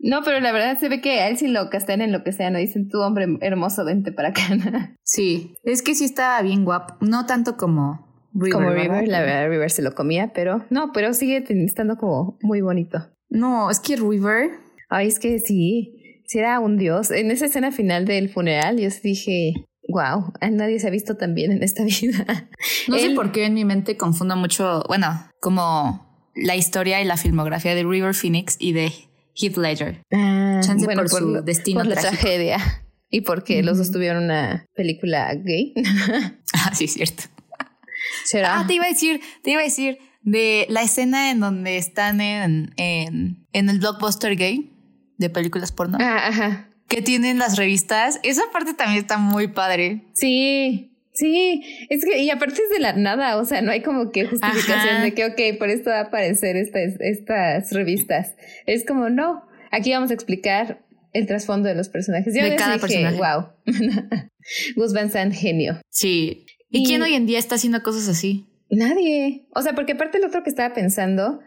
No, 0.00 0.22
pero 0.22 0.38
la 0.40 0.52
verdad 0.52 0.78
se 0.78 0.88
ve 0.88 1.00
que 1.00 1.20
a 1.20 1.28
él 1.28 1.36
sí 1.38 1.48
lo 1.48 1.68
castean 1.70 2.00
en 2.00 2.12
lo 2.12 2.22
que 2.22 2.30
sea, 2.32 2.50
no 2.50 2.58
dicen 2.58 2.88
tu 2.88 3.00
hombre 3.00 3.26
hermoso, 3.40 3.84
vente 3.84 4.12
para 4.12 4.28
acá. 4.28 4.42
Sí. 5.02 5.54
Es 5.64 5.82
que 5.82 5.94
sí 5.94 6.04
estaba 6.04 6.40
bien 6.42 6.64
guapo. 6.64 6.94
No 7.00 7.26
tanto 7.26 7.56
como 7.56 8.07
River. 8.38 8.52
como 8.52 8.68
¿verdad? 8.70 9.00
River, 9.00 9.08
la 9.08 9.20
verdad 9.20 9.48
River 9.50 9.70
se 9.70 9.82
lo 9.82 9.94
comía, 9.94 10.32
pero 10.34 10.64
no, 10.70 10.92
pero 10.92 11.12
sigue 11.14 11.44
estando 11.64 11.96
como 11.96 12.38
muy 12.42 12.60
bonito. 12.60 12.98
No, 13.28 13.70
es 13.70 13.80
que 13.80 13.96
River. 13.96 14.50
Ay, 14.88 15.08
es 15.08 15.18
que 15.18 15.38
sí, 15.38 16.22
sí 16.26 16.38
era 16.38 16.60
un 16.60 16.76
dios. 16.78 17.10
En 17.10 17.30
esa 17.30 17.46
escena 17.46 17.72
final 17.72 18.04
del 18.06 18.30
funeral, 18.30 18.78
yo 18.78 18.88
dije, 19.02 19.52
wow, 19.88 20.32
nadie 20.50 20.78
se 20.80 20.86
ha 20.86 20.90
visto 20.90 21.16
tan 21.16 21.34
bien 21.34 21.52
en 21.52 21.62
esta 21.62 21.84
vida. 22.02 22.48
No 22.88 22.98
sé 22.98 23.10
por 23.10 23.32
qué 23.32 23.44
en 23.44 23.54
mi 23.54 23.64
mente 23.64 23.96
confundo 23.96 24.36
mucho, 24.36 24.82
bueno, 24.88 25.28
como 25.40 26.06
la 26.34 26.56
historia 26.56 27.02
y 27.02 27.04
la 27.04 27.16
filmografía 27.16 27.74
de 27.74 27.82
River 27.84 28.14
Phoenix 28.14 28.56
y 28.58 28.72
de 28.72 28.92
Heath 29.34 29.56
Ledger. 29.56 30.02
Ah, 30.12 30.60
Chance 30.62 30.86
por 30.94 31.08
su 31.08 31.42
destino 31.42 31.80
por 31.80 31.88
la 31.88 31.94
trágico. 31.96 32.20
tragedia. 32.22 32.58
Y 33.10 33.22
porque 33.22 33.62
los 33.62 33.78
dos 33.78 33.90
tuvieron 33.90 34.24
una 34.24 34.66
película 34.74 35.34
gay. 35.34 35.74
Ah, 36.54 36.74
sí, 36.74 36.84
es 36.84 36.94
cierto. 36.94 37.24
¿Será? 38.30 38.60
Ah, 38.60 38.66
te 38.66 38.74
iba 38.74 38.84
a 38.84 38.88
decir, 38.88 39.20
te 39.42 39.50
iba 39.52 39.60
a 39.60 39.64
decir 39.64 39.98
de 40.22 40.66
la 40.68 40.82
escena 40.82 41.30
en 41.30 41.40
donde 41.40 41.76
están 41.78 42.20
en, 42.20 42.72
en, 42.76 43.46
en 43.52 43.68
el 43.68 43.78
blockbuster 43.78 44.36
gay 44.36 44.72
de 45.16 45.30
películas 45.30 45.72
porno, 45.72 45.98
Ah, 46.00 46.28
ajá. 46.28 46.70
que 46.88 47.02
tienen 47.02 47.38
las 47.38 47.56
revistas. 47.56 48.20
Esa 48.22 48.42
parte 48.52 48.74
también 48.74 49.00
está 49.00 49.18
muy 49.18 49.48
padre. 49.48 50.02
Sí, 50.14 50.96
sí. 51.12 51.62
Es 51.88 52.04
que, 52.04 52.18
y 52.22 52.30
aparte 52.30 52.60
es 52.62 52.70
de 52.70 52.80
la 52.80 52.92
nada, 52.92 53.36
o 53.38 53.44
sea, 53.44 53.62
no 53.62 53.70
hay 53.72 53.82
como 53.82 54.10
que 54.10 54.26
justificación 54.26 54.96
Ajá. 54.96 55.02
de 55.04 55.14
que, 55.14 55.24
ok, 55.26 55.58
por 55.58 55.70
esto 55.70 55.90
va 55.90 55.98
a 56.00 56.02
aparecer 56.04 56.56
estas, 56.56 56.94
estas 57.00 57.72
revistas. 57.72 58.34
Es 58.66 58.84
como, 58.86 59.08
no, 59.10 59.42
aquí 59.70 59.92
vamos 59.92 60.10
a 60.10 60.14
explicar 60.14 60.84
el 61.14 61.26
trasfondo 61.26 61.68
de 61.68 61.74
los 61.74 61.88
personajes. 61.88 62.34
Yo 62.34 62.42
De 62.42 62.50
les 62.50 62.58
cada 62.60 62.74
dije, 62.74 62.86
personaje. 62.86 63.16
wow. 63.16 63.48
Gus 64.76 64.92
Van 64.92 65.10
Sant, 65.10 65.34
genio. 65.34 65.80
Sí. 65.90 66.44
¿Y, 66.70 66.80
Y- 66.80 66.84
quién 66.84 67.02
hoy 67.02 67.14
en 67.14 67.26
día 67.26 67.38
está 67.38 67.54
haciendo 67.56 67.82
cosas 67.82 68.08
así? 68.08 68.46
Nadie. 68.70 69.46
O 69.54 69.62
sea, 69.62 69.74
porque 69.74 69.92
aparte 69.92 70.18
lo 70.18 70.26
otro 70.26 70.42
que 70.42 70.50
estaba 70.50 70.74
pensando 70.74 71.40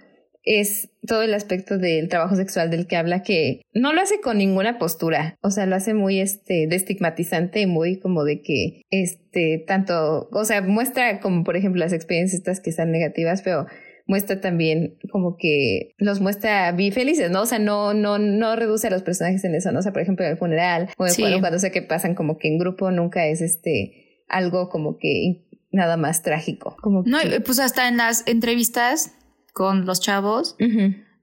es 0.44 0.90
todo 1.06 1.22
el 1.22 1.36
aspecto 1.36 1.78
del 1.78 2.10
trabajo 2.10 2.36
sexual 2.36 2.72
del 2.72 2.88
que 2.88 2.96
habla 2.96 3.22
que 3.22 3.62
no 3.76 3.94
lo 3.94 4.02
hace 4.02 4.22
con 4.22 4.40
ninguna 4.40 4.80
postura, 4.80 5.36
o 5.44 5.52
sea, 5.52 5.68
lo 5.68 5.76
hace 5.76 5.94
muy 5.94 6.20
este 6.20 6.66
de 6.68 6.76
estigmatizante 6.76 7.62
y 7.62 7.68
muy 7.68 8.00
como 8.00 8.24
de 8.24 8.42
que 8.42 8.82
este 8.90 9.64
tanto, 9.68 10.30
o 10.32 10.44
sea, 10.46 10.64
muestra 10.64 11.20
como 11.20 11.44
por 11.44 11.58
ejemplo 11.58 11.80
las 11.80 11.94
experiencias 11.94 12.40
estas 12.40 12.60
que 12.60 12.72
están 12.72 12.92
negativas, 12.92 13.44
pero 13.44 13.68
muestra 14.08 14.42
también 14.42 14.98
como 15.12 15.38
que 15.38 15.92
los 16.00 16.22
muestra 16.22 16.72
bien 16.72 16.92
felices, 16.92 17.30
¿no? 17.30 17.44
O 17.44 17.46
sea, 17.46 17.60
no 17.60 17.94
no 17.94 18.18
no 18.18 18.56
reduce 18.56 18.88
a 18.88 18.90
los 18.90 19.04
personajes 19.04 19.44
en 19.44 19.54
eso, 19.54 19.72
¿no? 19.72 19.78
O 19.78 19.82
sea, 19.84 19.94
por 19.94 20.02
ejemplo, 20.02 20.26
en 20.26 20.32
el 20.32 20.38
funeral 20.40 20.90
o 20.98 21.06
en 21.06 21.14
Sí. 21.14 21.22
cuando, 21.22 21.40
cuando 21.40 21.60
sé 21.60 21.70
que 21.72 21.84
pasan 21.84 22.16
como 22.16 22.40
que 22.40 22.48
en 22.48 22.58
grupo 22.58 22.90
nunca 22.90 23.28
es 23.28 23.42
este 23.42 24.01
algo 24.32 24.70
como 24.70 24.98
que 24.98 25.46
nada 25.72 25.98
más 25.98 26.24
trágico, 26.24 26.76
como 26.82 27.04
No, 27.06 27.20
que- 27.20 27.36
eh, 27.36 27.40
pues 27.42 27.60
hasta 27.60 27.88
en 27.88 27.98
las 27.98 28.24
entrevistas 28.28 29.14
con 29.54 29.86
los 29.86 30.02
chavos, 30.02 30.56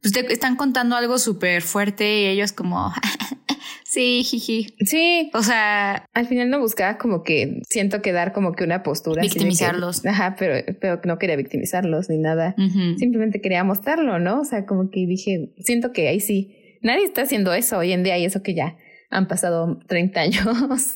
pues 0.02 0.12
te 0.12 0.32
están 0.32 0.56
contando 0.56 0.94
algo 0.96 1.18
súper 1.18 1.62
fuerte 1.62 2.20
y 2.22 2.26
ellos 2.26 2.52
como, 2.52 2.92
sí, 3.84 4.22
jiji. 4.24 4.74
Sí, 4.84 5.30
O 5.34 5.42
sea, 5.42 6.06
al 6.14 6.26
final 6.26 6.50
no 6.50 6.61
buscaba 6.61 6.98
como 6.98 7.22
que 7.22 7.62
siento 7.68 8.00
que 8.02 8.12
dar 8.12 8.32
como 8.32 8.52
que 8.52 8.64
una 8.64 8.82
postura. 8.82 9.22
que- 9.22 9.28
Victimizarlos. 9.28 10.04
ajá, 10.06 10.36
pero, 10.38 10.64
pero 10.80 11.00
no 11.04 11.18
quería 11.18 11.36
victimizarlos 11.36 12.09
ni 12.09 12.18
nada. 12.18 12.54
Simplemente 12.98 13.40
quería 13.40 13.64
mostrarlo, 13.64 14.18
¿no? 14.18 14.40
O 14.40 14.44
sea, 14.44 14.66
como 14.66 14.90
que 14.90 15.06
dije, 15.06 15.52
siento 15.59 15.92
que 15.92 16.09
ahí 16.09 16.20
sí. 16.20 16.54
Nadie 16.82 17.04
está 17.04 17.22
haciendo 17.22 17.52
eso 17.52 17.78
hoy 17.78 17.92
en 17.92 18.04
día 18.04 18.18
y 18.18 18.24
eso 18.24 18.42
que 18.42 18.54
ya 18.54 18.76
han 19.11 19.26
pasado 19.28 19.78
30 19.86 20.20
años. 20.20 20.46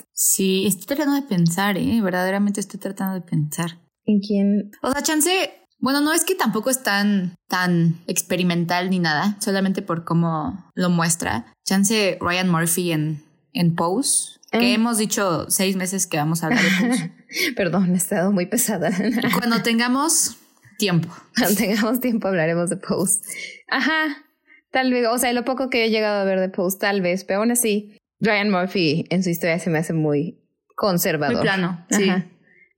sí, 0.13 0.67
estoy 0.67 0.97
tratando 0.97 1.15
de 1.21 1.27
pensar, 1.27 1.79
¿eh? 1.79 2.01
Verdaderamente 2.03 2.61
estoy 2.61 2.79
tratando 2.81 3.15
de 3.15 3.21
pensar. 3.23 3.79
¿En 4.05 4.21
quién? 4.21 4.71
O 4.83 4.91
sea, 4.91 5.03
chance, 5.03 5.31
bueno, 5.79 6.01
no 6.01 6.13
es 6.13 6.25
que 6.25 6.35
tampoco 6.35 6.71
es 6.71 6.83
tan, 6.83 7.35
tan 7.49 8.01
experimental 8.07 8.91
ni 8.91 8.99
nada, 8.99 9.37
solamente 9.41 9.83
por 9.83 10.05
cómo 10.05 10.71
lo 10.75 10.91
muestra. 10.91 11.47
Chance 11.65 12.19
Ryan 12.21 12.49
Murphy 12.51 12.93
en, 12.93 13.23
en 13.53 13.75
Pose, 13.75 14.39
que 14.51 14.59
Ah. 14.59 14.75
hemos 14.75 14.99
dicho 14.99 15.49
seis 15.49 15.77
meses 15.77 16.07
que 16.07 16.17
vamos 16.19 16.43
a 16.43 16.47
hablar 16.47 16.63
de 16.63 16.89
Pose. 16.89 17.13
Perdón, 17.57 17.95
he 17.95 17.97
estado 17.97 18.31
muy 18.33 18.47
pesada. 18.47 18.91
Cuando 19.39 19.63
tengamos 19.63 20.37
tiempo. 20.79 21.09
Cuando 21.39 21.57
tengamos 21.57 22.01
tiempo 22.01 22.29
hablaremos 22.29 22.69
de 22.69 22.77
Post. 22.77 23.25
Ajá, 23.71 24.25
tal 24.73 24.91
vez, 24.93 25.07
o 25.09 25.17
sea, 25.19 25.33
lo 25.33 25.45
poco 25.45 25.71
que 25.71 25.85
he 25.85 25.91
llegado 25.91 26.21
a 26.21 26.25
ver 26.25 26.41
de 26.41 26.49
Post, 26.49 26.81
tal 26.81 27.01
vez, 27.01 27.25
pero 27.25 27.41
aún 27.41 27.51
así, 27.53 27.97
Ryan 28.23 28.51
Murphy 28.51 29.05
en 29.11 29.23
su 29.23 29.31
historia 29.31 29.59
se 29.59 29.69
me 29.71 29.79
hace 29.79 29.93
muy 29.93 30.39
conservador. 30.77 31.37
Muy 31.37 31.43
plano, 31.43 31.85
sí. 31.91 32.09
Ajá, 32.09 32.27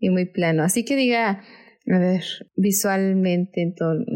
y 0.01 0.11
muy 0.11 0.25
plano. 0.27 0.63
Así 0.65 0.85
que 0.85 0.97
diga, 0.97 1.43
a 1.93 1.99
ver, 1.99 2.23
visualmente, 2.57 3.63
entonces, 3.63 4.07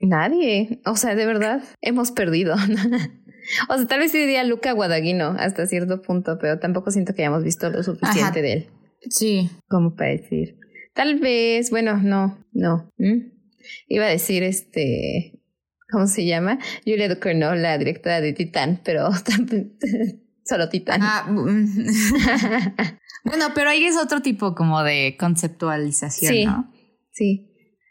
nadie. 0.00 0.80
O 0.86 0.96
sea, 0.96 1.14
de 1.14 1.26
verdad, 1.26 1.62
hemos 1.80 2.12
perdido. 2.12 2.54
o 3.68 3.76
sea, 3.76 3.86
tal 3.86 4.00
vez 4.00 4.12
sí 4.12 4.18
diría 4.18 4.44
Luca 4.44 4.72
Guadagnino 4.72 5.34
hasta 5.38 5.66
cierto 5.66 6.02
punto, 6.02 6.38
pero 6.40 6.58
tampoco 6.58 6.90
siento 6.90 7.14
que 7.14 7.22
hayamos 7.22 7.44
visto 7.44 7.68
lo 7.70 7.82
suficiente 7.82 8.20
Ajá. 8.22 8.42
de 8.42 8.52
él 8.52 8.66
Sí. 9.10 9.50
como 9.68 9.94
para 9.94 10.10
decir. 10.10 10.56
Tal 10.94 11.18
vez, 11.20 11.70
bueno, 11.70 11.98
no, 12.02 12.38
no. 12.52 12.90
¿Mm? 12.98 13.30
Iba 13.88 14.06
a 14.06 14.10
decir 14.10 14.42
este, 14.42 15.37
¿cómo 15.90 16.06
se 16.06 16.24
llama? 16.26 16.58
Julia 16.84 17.08
Ducournau, 17.08 17.54
la 17.54 17.78
directora 17.78 18.20
de 18.20 18.32
Titán, 18.32 18.80
pero 18.84 19.08
solo 20.44 20.68
Titán. 20.68 21.00
Ah, 21.02 21.26
mm. 21.28 21.86
bueno, 23.24 23.46
pero 23.54 23.70
ahí 23.70 23.84
es 23.84 23.96
otro 23.96 24.20
tipo 24.22 24.54
como 24.54 24.82
de 24.82 25.16
conceptualización, 25.18 26.32
Sí. 26.32 26.44
¿no? 26.44 26.72
sí. 27.12 27.44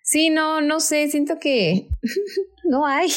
Sí, 0.03 0.29
no, 0.29 0.61
no 0.61 0.79
sé, 0.79 1.09
siento 1.09 1.37
que 1.37 1.89
no 2.69 2.85
hay. 2.87 3.09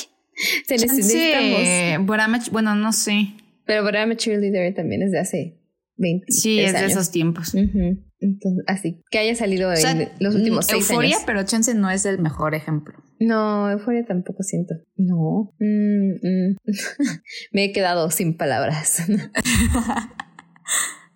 Se 0.67 0.75
necesitamos. 0.77 1.61
Boramach- 2.09 2.51
bueno, 2.51 2.75
no 2.75 2.93
sé. 2.93 3.29
Pero 3.65 3.85
Brahma 3.85 4.17
Cheerleader 4.17 4.75
también 4.75 5.03
es 5.03 5.13
de 5.13 5.21
hace 5.21 5.61
20 5.99 6.27
Sí, 6.33 6.59
es 6.59 6.73
de 6.73 6.87
esos 6.87 7.13
tiempos. 7.13 7.55
Ujú. 7.55 8.10
Entonces, 8.21 8.65
así 8.67 9.03
que 9.11 9.19
haya 9.19 9.35
salido 9.35 9.71
O 9.71 9.77
sea, 9.77 9.93
en 9.93 10.11
los 10.21 10.35
últimos 10.35 10.67
mm, 10.67 10.71
seis 10.71 10.91
Euforia, 10.91 11.17
años. 11.17 11.23
pero 11.27 11.43
Chance 11.45 11.75
no 11.75 11.91
es 11.91 12.05
el 12.05 12.19
mejor 12.19 12.55
ejemplo. 12.55 12.95
No, 13.19 13.71
euforia 13.71 14.05
tampoco 14.07 14.43
siento. 14.43 14.75
No. 14.97 15.53
Mm, 15.59 16.13
mm. 16.23 16.57
Me 17.53 17.65
he 17.65 17.73
quedado 17.73 18.11
sin 18.11 18.37
palabras. 18.37 19.03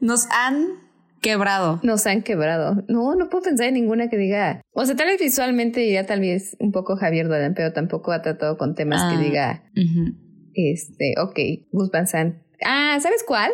Nos 0.00 0.26
han 0.30 0.66
quebrado. 1.20 1.80
Nos 1.82 2.06
han 2.06 2.22
quebrado. 2.22 2.84
No, 2.88 3.14
no 3.14 3.28
puedo 3.30 3.44
pensar 3.44 3.68
en 3.68 3.74
ninguna 3.74 4.08
que 4.08 4.16
diga. 4.18 4.60
O 4.72 4.84
sea, 4.84 4.96
tal 4.96 5.06
vez 5.06 5.18
visualmente 5.20 5.80
diría 5.80 6.04
tal 6.06 6.20
vez 6.20 6.56
un 6.60 6.72
poco 6.72 6.96
Javier 6.96 7.28
Dolan, 7.28 7.54
pero 7.54 7.72
tampoco 7.72 8.12
ha 8.12 8.22
tratado 8.22 8.58
con 8.58 8.74
temas 8.74 9.00
Ah. 9.02 9.10
que 9.16 9.24
diga, 9.24 9.64
Ujú. 9.76 10.14
este, 10.54 11.14
ok, 11.18 11.38
Gus 11.72 11.90
Van 11.90 12.06
Sant. 12.06 12.36
Ah, 12.64 12.98
¿sabes 13.00 13.24
cuál? 13.26 13.50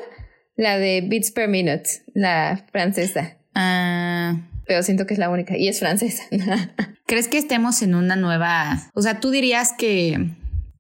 La 0.57 0.79
de 0.79 1.07
Beats 1.09 1.31
Per 1.31 1.49
Minute, 1.49 1.89
la 2.15 2.67
francesa. 2.73 3.37
Ah, 3.55 4.37
Pero 4.67 4.83
siento 4.83 5.07
que 5.07 5.15
es 5.15 5.19
la 5.19 5.31
única 5.31 5.57
y 5.57 5.69
es 5.69 5.81
francesa. 5.81 6.23
¿Crees 7.07 7.29
que 7.29 7.39
estemos 7.39 7.83
en 7.83 7.95
una 7.95 8.17
nueva... 8.17 8.91
O 8.95 9.03
sea, 9.03 9.21
tú 9.21 9.31
dirías 9.31 9.73
que 9.77 10.31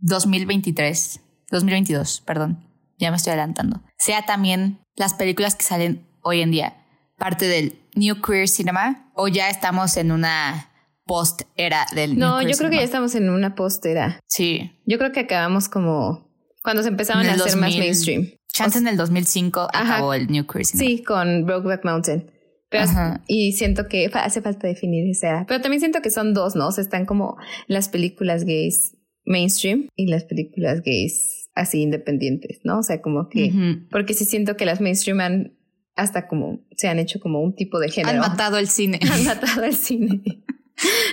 2023, 0.00 1.20
2022, 1.50 2.22
perdón, 2.24 2.64
ya 2.98 3.10
me 3.10 3.16
estoy 3.16 3.32
adelantando, 3.32 3.82
sea 3.98 4.24
también 4.26 4.78
las 4.94 5.14
películas 5.14 5.54
que 5.56 5.64
salen 5.64 6.06
hoy 6.22 6.40
en 6.42 6.50
día 6.50 6.76
parte 7.20 7.46
del 7.46 7.78
New 7.94 8.20
Queer 8.20 8.48
Cinema 8.48 9.12
o 9.14 9.28
ya 9.28 9.50
estamos 9.50 9.96
en 9.96 10.10
una 10.10 10.70
post 11.04 11.42
era 11.56 11.86
del 11.94 12.16
New 12.16 12.26
no, 12.28 12.38
Queer 12.38 12.50
yo 12.50 12.58
creo 12.58 12.70
que 12.70 12.76
ya 12.76 12.82
estamos 12.82 13.14
en 13.14 13.28
una 13.28 13.54
postera. 13.54 14.20
Sí. 14.26 14.72
Yo 14.86 14.98
creo 14.98 15.12
que 15.12 15.20
acabamos 15.20 15.68
como 15.68 16.28
cuando 16.62 16.82
se 16.82 16.88
empezaron 16.88 17.22
En 17.22 17.30
a 17.30 17.32
hacer 17.34 17.56
más 17.56 17.70
2000. 17.70 17.78
mainstream. 17.78 18.30
Chance 18.52 18.78
en 18.78 18.88
el 18.88 18.96
2005 18.96 19.68
Ajá. 19.72 19.94
acabó 19.96 20.14
el 20.14 20.28
New 20.28 20.46
Queer 20.46 20.64
Cinema. 20.64 20.88
Sí, 20.88 21.04
con 21.04 21.44
Brokeback 21.44 21.84
Mountain. 21.84 22.30
Pero, 22.70 22.84
Ajá. 22.84 23.24
y 23.26 23.52
siento 23.52 23.88
que 23.88 24.08
hace 24.14 24.40
falta 24.40 24.68
definir 24.68 25.08
esa 25.10 25.28
era. 25.28 25.46
Pero 25.46 25.60
también 25.60 25.80
siento 25.80 26.00
que 26.00 26.10
son 26.10 26.34
dos, 26.34 26.54
¿no? 26.54 26.68
O 26.68 26.72
sea, 26.72 26.82
están 26.82 27.04
como 27.04 27.36
las 27.66 27.88
películas 27.88 28.44
gays 28.44 28.96
mainstream 29.24 29.88
y 29.96 30.06
las 30.06 30.24
películas 30.24 30.80
gays 30.82 31.50
así 31.54 31.82
independientes, 31.82 32.60
¿no? 32.64 32.78
O 32.78 32.82
sea, 32.82 33.02
como 33.02 33.28
que... 33.28 33.52
Porque 33.90 34.14
sí 34.14 34.24
siento 34.24 34.56
que 34.56 34.64
las 34.64 34.80
mainstream 34.80 35.20
han 35.20 35.56
hasta 35.96 36.28
como... 36.28 36.60
Se 36.76 36.88
han 36.88 36.98
hecho 36.98 37.20
como 37.20 37.40
un 37.40 37.54
tipo 37.54 37.78
de 37.80 37.90
género. 37.90 38.22
Han 38.22 38.30
matado 38.30 38.56
el 38.56 38.68
cine. 38.68 39.00
Han 39.12 39.24
matado 39.24 39.64
el 39.64 39.74
cine. 39.74 40.22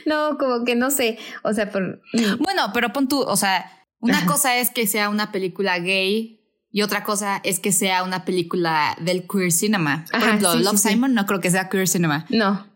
no, 0.06 0.38
como 0.38 0.64
que 0.64 0.76
no 0.76 0.92
sé. 0.92 1.18
O 1.44 1.54
sea, 1.54 1.72
por... 1.72 2.02
Bueno, 2.40 2.72
pero 2.74 2.94
pon 2.94 3.08
tú, 3.08 3.20
o 3.20 3.36
sea, 3.36 3.66
una 4.00 4.26
cosa 4.28 4.58
es 4.60 4.70
que 4.70 4.86
sea 4.86 5.10
una 5.10 5.32
película 5.32 5.80
gay 5.80 6.37
y 6.72 6.82
otra 6.82 7.04
cosa 7.04 7.40
es 7.44 7.60
que 7.60 7.72
sea 7.72 8.04
una 8.04 8.26
película 8.26 8.96
del 9.02 9.26
queer 9.28 9.52
cinema. 9.52 10.06
Por 10.12 10.16
Ajá, 10.16 10.28
ejemplo, 10.28 10.54
sí, 10.54 10.60
Love 10.64 10.78
sí, 10.78 10.84
sí. 10.84 10.90
Simon 10.90 11.14
no 11.14 11.26
creo 11.26 11.40
que 11.40 11.50
sea 11.52 11.70
queer 11.70 11.88
cinema. 11.88 12.26
No. 12.30 12.68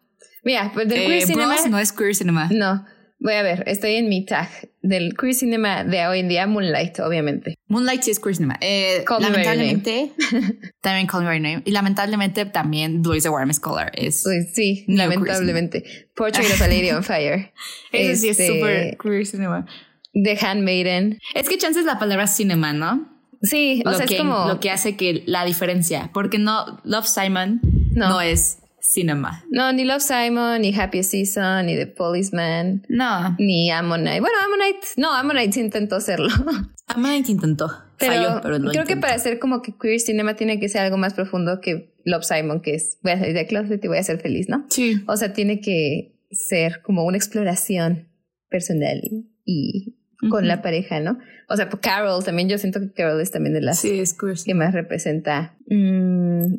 Mira, 0.43 0.71
pues 0.73 0.87
del 0.87 0.99
Eh, 0.99 1.05
queer 1.07 1.21
cinema... 1.23 1.53
Bros 1.55 1.69
no 1.69 1.77
es 1.79 1.91
queer 1.91 2.15
cinema. 2.15 2.49
No, 2.51 2.83
voy 3.19 3.33
a 3.33 3.43
ver, 3.43 3.63
estoy 3.67 3.95
en 3.95 4.09
mi 4.09 4.25
tag 4.25 4.49
del 4.81 5.13
queer 5.15 5.35
cinema 5.35 5.83
de 5.83 6.07
hoy 6.07 6.19
en 6.21 6.29
día, 6.29 6.47
Moonlight, 6.47 6.99
obviamente. 6.99 7.53
Moonlight 7.67 8.01
sí 8.01 8.09
es 8.11 8.19
queer 8.19 8.35
cinema. 8.35 8.57
Eh, 8.61 9.03
Call 9.05 9.21
lamentablemente, 9.21 10.13
también 10.81 11.05
Call 11.05 11.21
Me 11.21 11.27
By 11.27 11.39
Name. 11.39 11.61
Y 11.65 11.71
lamentablemente 11.71 12.45
también 12.45 13.03
Blue 13.03 13.13
is 13.15 13.21
the 13.23 13.29
Warmest 13.29 13.61
Color 13.61 13.91
es. 13.93 14.23
Sí, 14.53 14.85
lamentablemente. 14.87 16.09
Portrait 16.15 16.49
of 16.51 16.61
a 16.61 16.67
Lady 16.67 16.89
on 16.89 17.03
Fire. 17.03 17.53
Ese 17.91 18.15
sí 18.15 18.29
es 18.29 18.39
Este, 18.39 18.47
súper 18.57 18.97
queer 18.97 19.25
cinema. 19.27 19.65
The 20.13 20.37
Handmaiden. 20.43 21.19
Es 21.35 21.47
que 21.47 21.57
chance 21.59 21.79
es 21.79 21.85
la 21.85 21.99
palabra 21.99 22.25
cinema, 22.27 22.73
¿no? 22.73 23.10
Sí, 23.41 23.81
o 23.85 23.91
lo, 23.91 23.97
sea, 23.97 24.05
que, 24.05 24.15
es 24.15 24.19
como... 24.21 24.47
lo 24.47 24.59
que 24.59 24.69
hace 24.69 24.95
que 24.95 25.23
la 25.25 25.45
diferencia. 25.45 26.11
Porque 26.13 26.37
no, 26.37 26.79
Love 26.83 27.07
Simon 27.07 27.59
No. 27.93 28.09
no, 28.09 28.21
es 28.21 28.59
cinema. 28.79 29.43
No, 29.49 29.71
ni 29.73 29.85
Love 29.85 30.01
Simon, 30.01 30.61
ni 30.61 30.73
Happy 30.73 31.03
Season, 31.03 31.65
ni 31.65 31.75
The 31.75 31.87
Policeman, 31.87 32.85
No. 32.89 33.35
ni 33.39 33.71
Ammonite. 33.71 34.19
Bueno, 34.19 34.35
Ammonite, 34.43 34.87
no, 34.97 35.13
Ammonite 35.13 35.59
intentó 35.59 35.95
hacerlo. 35.95 36.29
Ammonite 36.87 37.31
intentó. 37.31 37.71
Pero, 37.97 38.13
Falló, 38.13 38.41
pero 38.41 38.59
lo 38.59 38.71
creo 38.71 38.85
que 38.85 38.97
para 38.97 39.13
hacer 39.13 39.37
como 39.39 39.61
que 39.61 39.73
queer 39.79 39.99
cinema 39.99 40.35
tiene 40.35 40.59
que 40.59 40.69
ser 40.69 40.81
algo 40.81 40.97
más 40.97 41.13
profundo 41.13 41.61
que 41.61 41.93
Love 42.03 42.23
Simon, 42.23 42.61
que 42.61 42.75
es 42.75 42.97
voy 43.03 43.11
a 43.13 43.19
salir 43.19 43.35
de 43.35 43.45
closet 43.45 43.83
y 43.83 43.87
voy 43.87 43.99
a 43.99 44.03
ser 44.03 44.19
feliz, 44.19 44.49
¿no? 44.49 44.65
Sí. 44.69 45.01
O 45.07 45.15
sea, 45.17 45.33
tiene 45.33 45.61
que 45.61 46.15
ser 46.31 46.81
como 46.81 47.05
una 47.05 47.17
exploración 47.17 48.07
personal 48.49 49.01
y 49.45 49.95
con 50.29 50.47
la 50.47 50.61
pareja, 50.61 50.99
¿no? 50.99 51.17
O 51.49 51.55
sea, 51.55 51.69
pues 51.69 51.81
Carol 51.81 52.23
también, 52.23 52.47
yo 52.49 52.57
siento 52.57 52.79
que 52.79 52.91
Carol 52.93 53.19
es 53.21 53.31
también 53.31 53.53
de 53.53 53.61
las 53.61 53.79
Sí, 53.79 53.99
es 53.99 54.15
que 54.45 54.53
más 54.53 54.73
representa. 54.73 55.55
Mm, 55.67 56.55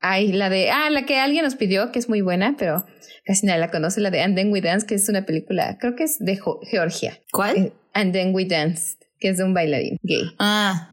ay, 0.00 0.32
la 0.32 0.50
de, 0.50 0.70
ah, 0.70 0.90
la 0.90 1.04
que 1.06 1.18
alguien 1.18 1.44
nos 1.44 1.54
pidió, 1.56 1.90
que 1.92 1.98
es 1.98 2.08
muy 2.08 2.20
buena, 2.20 2.54
pero 2.58 2.84
casi 3.24 3.46
nadie 3.46 3.60
la 3.60 3.70
conoce, 3.70 4.00
la 4.00 4.10
de 4.10 4.20
And 4.20 4.36
Then 4.36 4.52
We 4.52 4.60
Dance, 4.60 4.86
que 4.86 4.94
es 4.94 5.08
una 5.08 5.24
película, 5.26 5.78
creo 5.80 5.96
que 5.96 6.04
es 6.04 6.18
de 6.18 6.36
Jo- 6.36 6.60
Georgia. 6.70 7.18
¿Cuál? 7.32 7.56
Eh, 7.56 7.72
And 7.92 8.12
Then 8.12 8.34
We 8.34 8.44
Danced, 8.44 8.98
que 9.18 9.28
es 9.30 9.38
de 9.38 9.44
un 9.44 9.54
bailarín 9.54 9.96
gay. 10.02 10.30
Ah. 10.38 10.90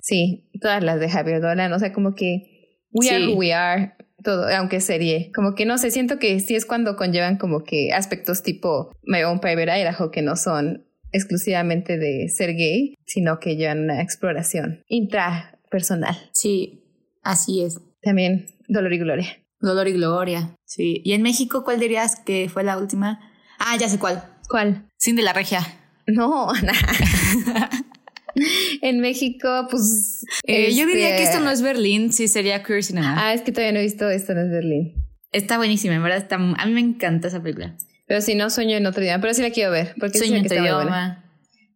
Sí, 0.00 0.48
todas 0.60 0.82
las 0.82 0.98
de 1.00 1.08
Javier 1.10 1.40
Dolan, 1.40 1.72
o 1.72 1.78
sea, 1.78 1.92
como 1.92 2.14
que 2.14 2.76
We 2.92 3.10
Are. 3.10 3.26
Who 3.28 3.34
We 3.36 3.52
Are, 3.52 3.92
todo, 4.24 4.48
aunque 4.48 4.80
serie, 4.80 5.30
como 5.34 5.54
que 5.54 5.66
no 5.66 5.78
sé, 5.78 5.90
siento 5.90 6.18
que 6.18 6.40
sí 6.40 6.56
es 6.56 6.66
cuando 6.66 6.96
conllevan 6.96 7.36
como 7.36 7.62
que 7.62 7.92
aspectos 7.92 8.42
tipo 8.42 8.90
My 9.04 9.22
Own 9.22 9.38
Private 9.40 9.70
Idaho 9.82 10.10
que 10.10 10.22
no 10.22 10.34
son 10.34 10.86
exclusivamente 11.12 11.98
de 11.98 12.28
ser 12.28 12.54
gay, 12.54 12.94
sino 13.06 13.38
que 13.40 13.56
llevan 13.56 13.84
una 13.84 14.02
exploración 14.02 14.82
intrapersonal. 14.88 16.16
sí, 16.32 16.84
así 17.22 17.62
es. 17.62 17.80
También 18.02 18.46
Dolor 18.68 18.92
y 18.92 18.98
Gloria. 18.98 19.38
Dolor 19.60 19.88
y 19.88 19.92
Gloria. 19.92 20.54
Sí. 20.64 21.00
¿Y 21.04 21.12
en 21.12 21.22
México 21.22 21.64
cuál 21.64 21.80
dirías 21.80 22.16
que 22.16 22.48
fue 22.48 22.64
la 22.64 22.78
última? 22.78 23.20
Ah, 23.58 23.76
ya 23.78 23.88
sé 23.88 23.98
cuál. 23.98 24.24
¿Cuál? 24.48 24.88
Sin 24.96 25.16
de 25.16 25.22
la 25.22 25.32
Regia. 25.32 25.60
No, 26.06 26.52
en 28.82 29.00
México, 29.00 29.66
pues... 29.70 30.24
Eh, 30.44 30.74
Yo 30.74 30.86
diría 30.86 31.10
este, 31.10 31.18
que 31.18 31.22
esto 31.24 31.40
no 31.40 31.50
es 31.50 31.60
Berlín, 31.60 32.12
sí 32.12 32.28
sería 32.28 32.62
queer 32.62 32.82
cinema. 32.82 33.14
Ah, 33.18 33.34
es 33.34 33.42
que 33.42 33.52
todavía 33.52 33.72
no 33.72 33.80
he 33.80 33.82
visto 33.82 34.08
Esto 34.08 34.34
no 34.34 34.42
es 34.42 34.50
Berlín. 34.50 34.94
Está 35.32 35.58
buenísima, 35.58 35.94
en 35.94 36.02
verdad. 36.02 36.18
Está, 36.18 36.36
a 36.36 36.66
mí 36.66 36.72
me 36.72 36.80
encanta 36.80 37.28
esa 37.28 37.42
película. 37.42 37.76
Pero 38.08 38.20
si 38.22 38.34
no, 38.34 38.50
Sueño 38.50 38.76
en 38.76 38.86
otro 38.86 39.02
idioma. 39.04 39.20
Pero 39.20 39.34
sí 39.34 39.42
la 39.42 39.50
quiero 39.50 39.70
ver. 39.70 39.94
Porque 40.00 40.18
Sueño 40.18 40.36
en 40.38 40.44
buena. 40.44 40.62
idioma. 40.64 41.24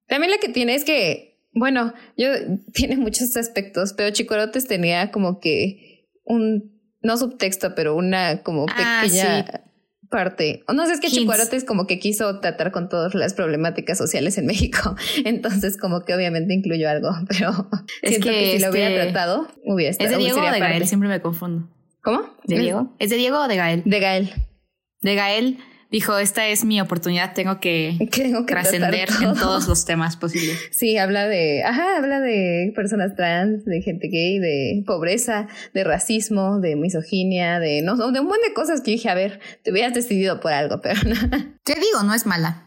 También 0.09 0.31
la 0.33 0.39
que 0.39 0.49
tiene 0.49 0.75
es 0.75 0.85
que, 0.85 1.39
bueno, 1.55 1.93
yo 2.17 2.29
tiene 2.73 2.97
muchos 2.97 3.37
aspectos, 3.37 3.93
pero 3.93 4.11
Chicorotes 4.11 4.67
tenía 4.67 5.11
como 5.13 5.39
que 5.41 6.09
un, 6.25 6.73
no 7.03 7.17
subtexto, 7.17 7.75
pero 7.75 7.95
una 7.95 8.43
como 8.43 8.67
Ah, 8.75 9.03
pequeña 9.05 9.45
parte. 10.11 10.63
O 10.69 10.73
no 10.75 10.85
sé, 10.87 10.93
es 10.95 11.01
que 11.01 11.07
Hints. 11.09 11.19
Chicorotes 11.21 11.65
como 11.65 11.87
que 11.87 11.99
quiso 11.99 12.41
tratar 12.41 12.71
con 12.71 12.89
todas 12.91 13.15
las 13.15 13.33
problemáticas 13.35 13.97
sociales 13.99 14.37
en 14.39 14.47
México. 14.47 14.95
Entonces, 15.25 15.77
como 15.79 16.05
que 16.05 16.15
obviamente 16.15 16.53
incluyó 16.55 16.89
algo, 16.91 17.11
pero 17.29 17.69
Es 18.03 18.11
siento 18.11 18.29
que, 18.29 18.35
que 18.35 18.53
si 18.57 18.59
lo 18.65 18.71
hubiera 18.71 18.89
este- 18.91 19.03
tratado, 19.05 19.49
hubiera 19.65 19.91
estado. 19.91 20.11
¿Es 20.11 20.17
de 20.17 20.23
Diego 20.23 20.39
o 20.39 20.43
de 20.45 20.49
Gael? 20.61 20.61
parte. 20.63 20.87
Siempre 20.87 21.09
me 21.09 21.21
confundo. 21.21 21.69
¿Cómo? 22.03 22.23
¿De 22.45 22.59
Diego? 22.59 22.95
¿Es 22.99 23.11
de 23.11 23.17
Diego 23.17 23.39
o 23.41 23.49
de 23.49 23.57
Gael? 23.57 23.83
De 23.85 24.01
Gael. 24.01 24.31
De 25.01 25.15
Gael 25.15 25.59
dijo, 25.93 26.19
esta 26.19 26.49
es 26.49 26.65
mi 26.65 26.81
oportunidad, 26.81 27.35
tengo 27.35 27.61
que 27.61 27.97
tengo 28.11 28.45
trascender 28.47 29.09
todo. 29.09 29.33
en 29.33 29.39
todos 29.39 29.69
los 29.69 29.85
temas 29.85 30.17
posibles. 30.17 30.59
Sí, 30.73 30.97
habla 30.99 31.29
de, 31.29 31.63
ajá, 31.63 31.99
habla 31.99 32.19
de 32.21 32.73
personas 32.75 33.15
trans, 33.15 33.65
de 33.65 33.81
gente 33.83 34.09
gay, 34.09 34.39
de 34.41 34.83
pobreza, 34.87 35.47
de 35.75 35.85
racismo, 35.85 36.59
de 36.59 36.75
misoginia, 36.77 37.61
de 37.61 37.83
no, 37.83 37.97
de 37.97 38.19
un 38.21 38.27
montón 38.27 38.43
de 38.49 38.55
cosas 38.55 38.81
que 38.81 38.91
dije, 38.93 39.09
a 39.11 39.15
ver, 39.15 39.39
te 39.63 39.71
hubieras 39.71 39.95
decidido 39.95 40.41
por 40.41 40.53
algo, 40.53 40.81
pero 40.83 41.01
no, 41.05 41.15
Te 41.63 41.75
digo, 41.75 42.03
no 42.05 42.15
es 42.15 42.27
mala. 42.27 42.65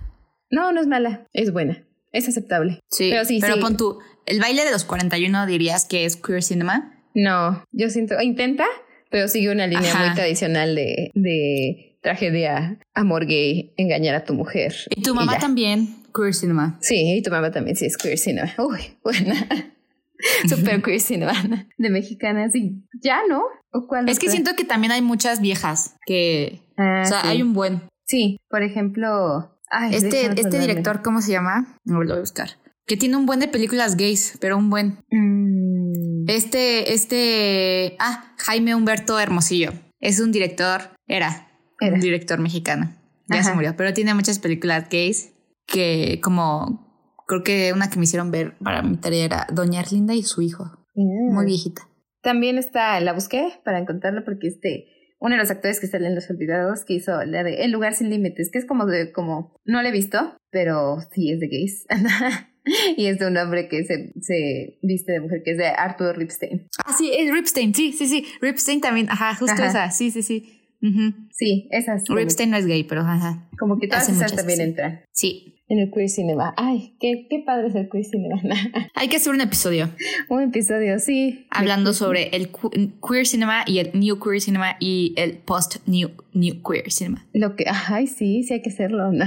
no, 0.52 0.72
no 0.72 0.80
es 0.80 0.88
mala, 0.88 1.28
es 1.34 1.52
buena, 1.52 1.84
es 2.14 2.30
aceptable. 2.30 2.80
Sí, 2.90 3.10
Pero 3.12 3.26
sí, 3.26 3.42
sí. 3.42 3.60
pon 3.60 3.76
tú, 3.76 4.00
el 4.28 4.40
baile 4.40 4.64
de 4.64 4.72
los 4.72 4.86
41 4.86 5.46
dirías 5.48 5.86
que 5.86 6.06
es 6.06 6.16
queer 6.16 6.44
cinema. 6.44 7.04
No, 7.14 7.64
yo 7.72 7.90
siento, 7.90 8.22
intenta, 8.22 8.66
pero 9.10 9.28
sigue 9.28 9.50
una 9.52 9.68
línea 9.68 9.92
Ajá. 9.92 10.06
muy 10.06 10.16
tradicional 10.16 10.76
de, 10.76 11.12
de 11.14 11.95
tragedia, 12.06 12.78
amor 12.94 13.26
gay, 13.26 13.74
engañar 13.78 14.14
a 14.14 14.24
tu 14.24 14.36
mujer. 14.36 14.76
Y 14.92 15.02
tu 15.02 15.16
mamá 15.16 15.34
ya. 15.34 15.40
también, 15.40 15.96
queer 16.14 16.36
cinema. 16.36 16.78
Sí, 16.80 17.18
y 17.18 17.24
tu 17.24 17.32
mamá 17.32 17.50
también 17.50 17.76
sí 17.76 17.88
es 17.88 17.98
queer 17.98 18.20
cinema. 18.20 18.54
Uy, 18.60 18.80
buena. 19.04 19.34
Super 20.48 20.84
queer 20.84 21.02
cinema. 21.02 21.34
De 21.80 21.90
mexicana, 21.90 22.48
sí. 22.52 22.84
¿Ya 23.02 23.22
no? 23.28 23.42
¿O 23.72 23.88
cuál 23.88 24.08
Es 24.08 24.20
que 24.20 24.30
siento 24.30 24.56
que 24.56 24.66
también 24.66 24.92
hay 24.92 25.02
muchas 25.02 25.42
viejas 25.42 25.96
que... 26.06 26.62
Ah, 26.78 27.02
o 27.04 27.10
sea, 27.10 27.22
sí. 27.22 27.28
hay 27.28 27.42
un 27.42 27.54
buen... 27.54 27.82
Sí, 28.06 28.38
por 28.50 28.62
ejemplo. 28.62 29.58
ay, 29.72 29.96
Este, 29.96 30.28
este 30.40 30.60
director, 30.60 31.02
¿cómo 31.02 31.22
se 31.22 31.32
llama? 31.32 31.80
No 31.86 32.04
lo 32.04 32.10
voy 32.10 32.18
a 32.18 32.20
buscar. 32.20 32.50
Que 32.86 32.98
tiene 32.98 33.18
un 33.18 33.26
buen 33.26 33.40
de 33.40 33.48
películas 33.48 33.98
gays, 33.98 34.38
pero 34.40 34.58
un 34.58 34.70
buen. 34.70 35.00
Mm, 35.10 36.30
Este, 36.30 36.94
este... 36.94 37.96
Ah, 37.98 38.36
Jaime 38.38 38.76
Humberto 38.76 39.20
Hermosillo. 39.20 39.72
Es 40.00 40.20
un 40.20 40.32
director, 40.32 40.92
era, 41.08 41.48
Era. 41.80 41.96
un 41.96 42.02
director 42.02 42.40
mexicano. 42.40 42.94
Ya 43.28 43.40
Ajá. 43.40 43.50
se 43.50 43.56
murió, 43.56 43.76
pero 43.76 43.94
tiene 43.94 44.14
muchas 44.14 44.40
películas 44.40 44.88
gays 44.90 45.34
que 45.68 46.20
como... 46.24 46.84
Creo 47.28 47.42
que 47.44 47.74
una 47.74 47.90
que 47.90 47.98
me 47.98 48.04
hicieron 48.04 48.30
ver 48.30 48.56
para 48.60 48.84
mi 48.84 48.98
tarea 48.98 49.26
era 49.26 49.48
Doña 49.52 49.82
Erlinda 49.82 50.14
y 50.14 50.22
su 50.22 50.44
hijo. 50.44 50.66
mm. 50.94 51.34
Muy 51.34 51.46
viejita. 51.46 51.82
También 52.22 52.58
está, 52.60 53.00
la 53.00 53.14
busqué 53.14 53.50
para 53.64 53.80
encontrarlo 53.80 54.24
porque 54.24 54.48
este, 54.48 54.86
uno 55.20 55.36
de 55.36 55.42
los 55.42 55.50
actores 55.50 55.80
que 55.80 55.88
sale 55.88 56.06
en 56.08 56.14
Los 56.16 56.30
Olvidados 56.30 56.86
que 56.86 56.94
hizo 56.94 57.24
la 57.26 57.44
de 57.44 57.64
El 57.64 57.72
lugar 57.72 57.96
sin 57.96 58.10
límites, 58.12 58.52
que 58.52 58.60
es 58.60 58.66
como 58.66 58.86
de, 58.86 59.12
como, 59.12 59.60
no 59.66 59.82
la 59.82 59.90
he 59.90 59.92
visto, 59.92 60.38
pero 60.52 60.98
sí 61.14 61.32
es 61.32 61.40
de 61.40 61.48
gays. 61.48 61.86
y 62.98 63.08
es 63.08 63.18
de 63.20 63.28
un 63.28 63.38
hombre 63.38 63.68
que 63.70 63.84
se, 63.86 64.14
se 64.22 64.78
viste 64.84 65.14
de 65.14 65.22
mujer, 65.22 65.42
que 65.44 65.52
es 65.52 65.58
de 65.58 65.68
Arthur 65.68 66.18
Ripstein. 66.18 66.68
Ah, 66.86 66.94
sí, 66.96 67.12
es 67.16 67.32
Ripstein, 67.34 67.74
sí, 67.74 67.92
sí, 67.94 68.08
sí. 68.08 68.26
Ripstein 68.42 68.82
también, 68.82 69.10
ajá, 69.10 69.34
justo 69.36 69.54
Ajá. 69.54 69.68
esa, 69.68 69.92
sí, 69.92 70.12
sí, 70.12 70.22
sí. 70.22 70.55
Ujú. 70.82 71.14
Sí, 71.32 71.68
esas. 71.72 72.04
Ripstein 72.08 72.52
no 72.52 72.58
es 72.58 72.66
gay, 72.66 72.84
pero 72.84 73.02
ajá. 73.02 73.50
Como 73.58 73.78
que 73.80 73.88
todas 73.88 74.08
esas 74.10 74.36
también 74.36 74.62
entran. 74.62 75.02
Sí. 75.12 75.52
en 75.68 75.80
el 75.80 75.90
queer 75.92 76.10
cinema. 76.10 76.54
Ay, 76.58 76.96
qué, 77.00 77.26
qué 77.28 77.42
padre 77.46 77.68
es 77.70 77.76
el 77.76 77.90
queer 77.90 78.06
cinema. 78.06 78.40
Hay 78.94 79.08
que 79.08 79.16
hacer 79.18 79.34
un 79.34 79.42
episodio. 79.42 79.90
un 80.30 80.44
episodio, 80.44 81.00
sí. 81.00 81.48
Hablando 81.50 81.94
sobre 81.94 82.30
el 82.36 82.50
queer 82.52 83.26
cinema 83.26 83.64
y 83.66 83.80
el 83.80 83.92
new 83.94 84.20
queer 84.20 84.42
cinema 84.42 84.76
y 84.80 85.14
el 85.18 85.38
post 85.38 85.78
new, 85.88 86.12
new 86.34 86.62
queer 86.62 86.92
cinema. 86.92 87.26
Lo 87.34 87.56
que, 87.56 87.66
ay, 87.68 88.06
sí, 88.08 88.44
sí 88.44 88.54
hay 88.54 88.62
que 88.62 88.70
hacerlo. 88.70 89.12
No, 89.12 89.26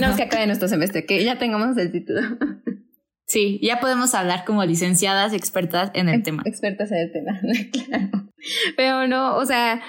no. 0.00 0.08
no 0.10 0.16
que 0.16 0.24
acabe 0.24 0.46
nuestro 0.46 0.66
semestre, 0.68 1.06
que 1.06 1.22
ya 1.22 1.38
tengamos 1.38 1.76
el 1.76 1.92
título. 1.92 2.20
Sí, 3.26 3.60
ya 3.62 3.78
podemos 3.78 4.12
hablar 4.16 4.44
como 4.44 4.64
licenciadas 4.64 5.32
expertas 5.32 5.92
en 5.94 6.08
el 6.08 6.24
tema. 6.24 6.42
Expertas 6.44 6.90
en 6.90 6.98
el 6.98 7.12
tema, 7.12 7.40
claro. 7.70 8.28
Pero 8.76 9.06
no, 9.06 9.36
o 9.36 9.46
sea, 9.46 9.80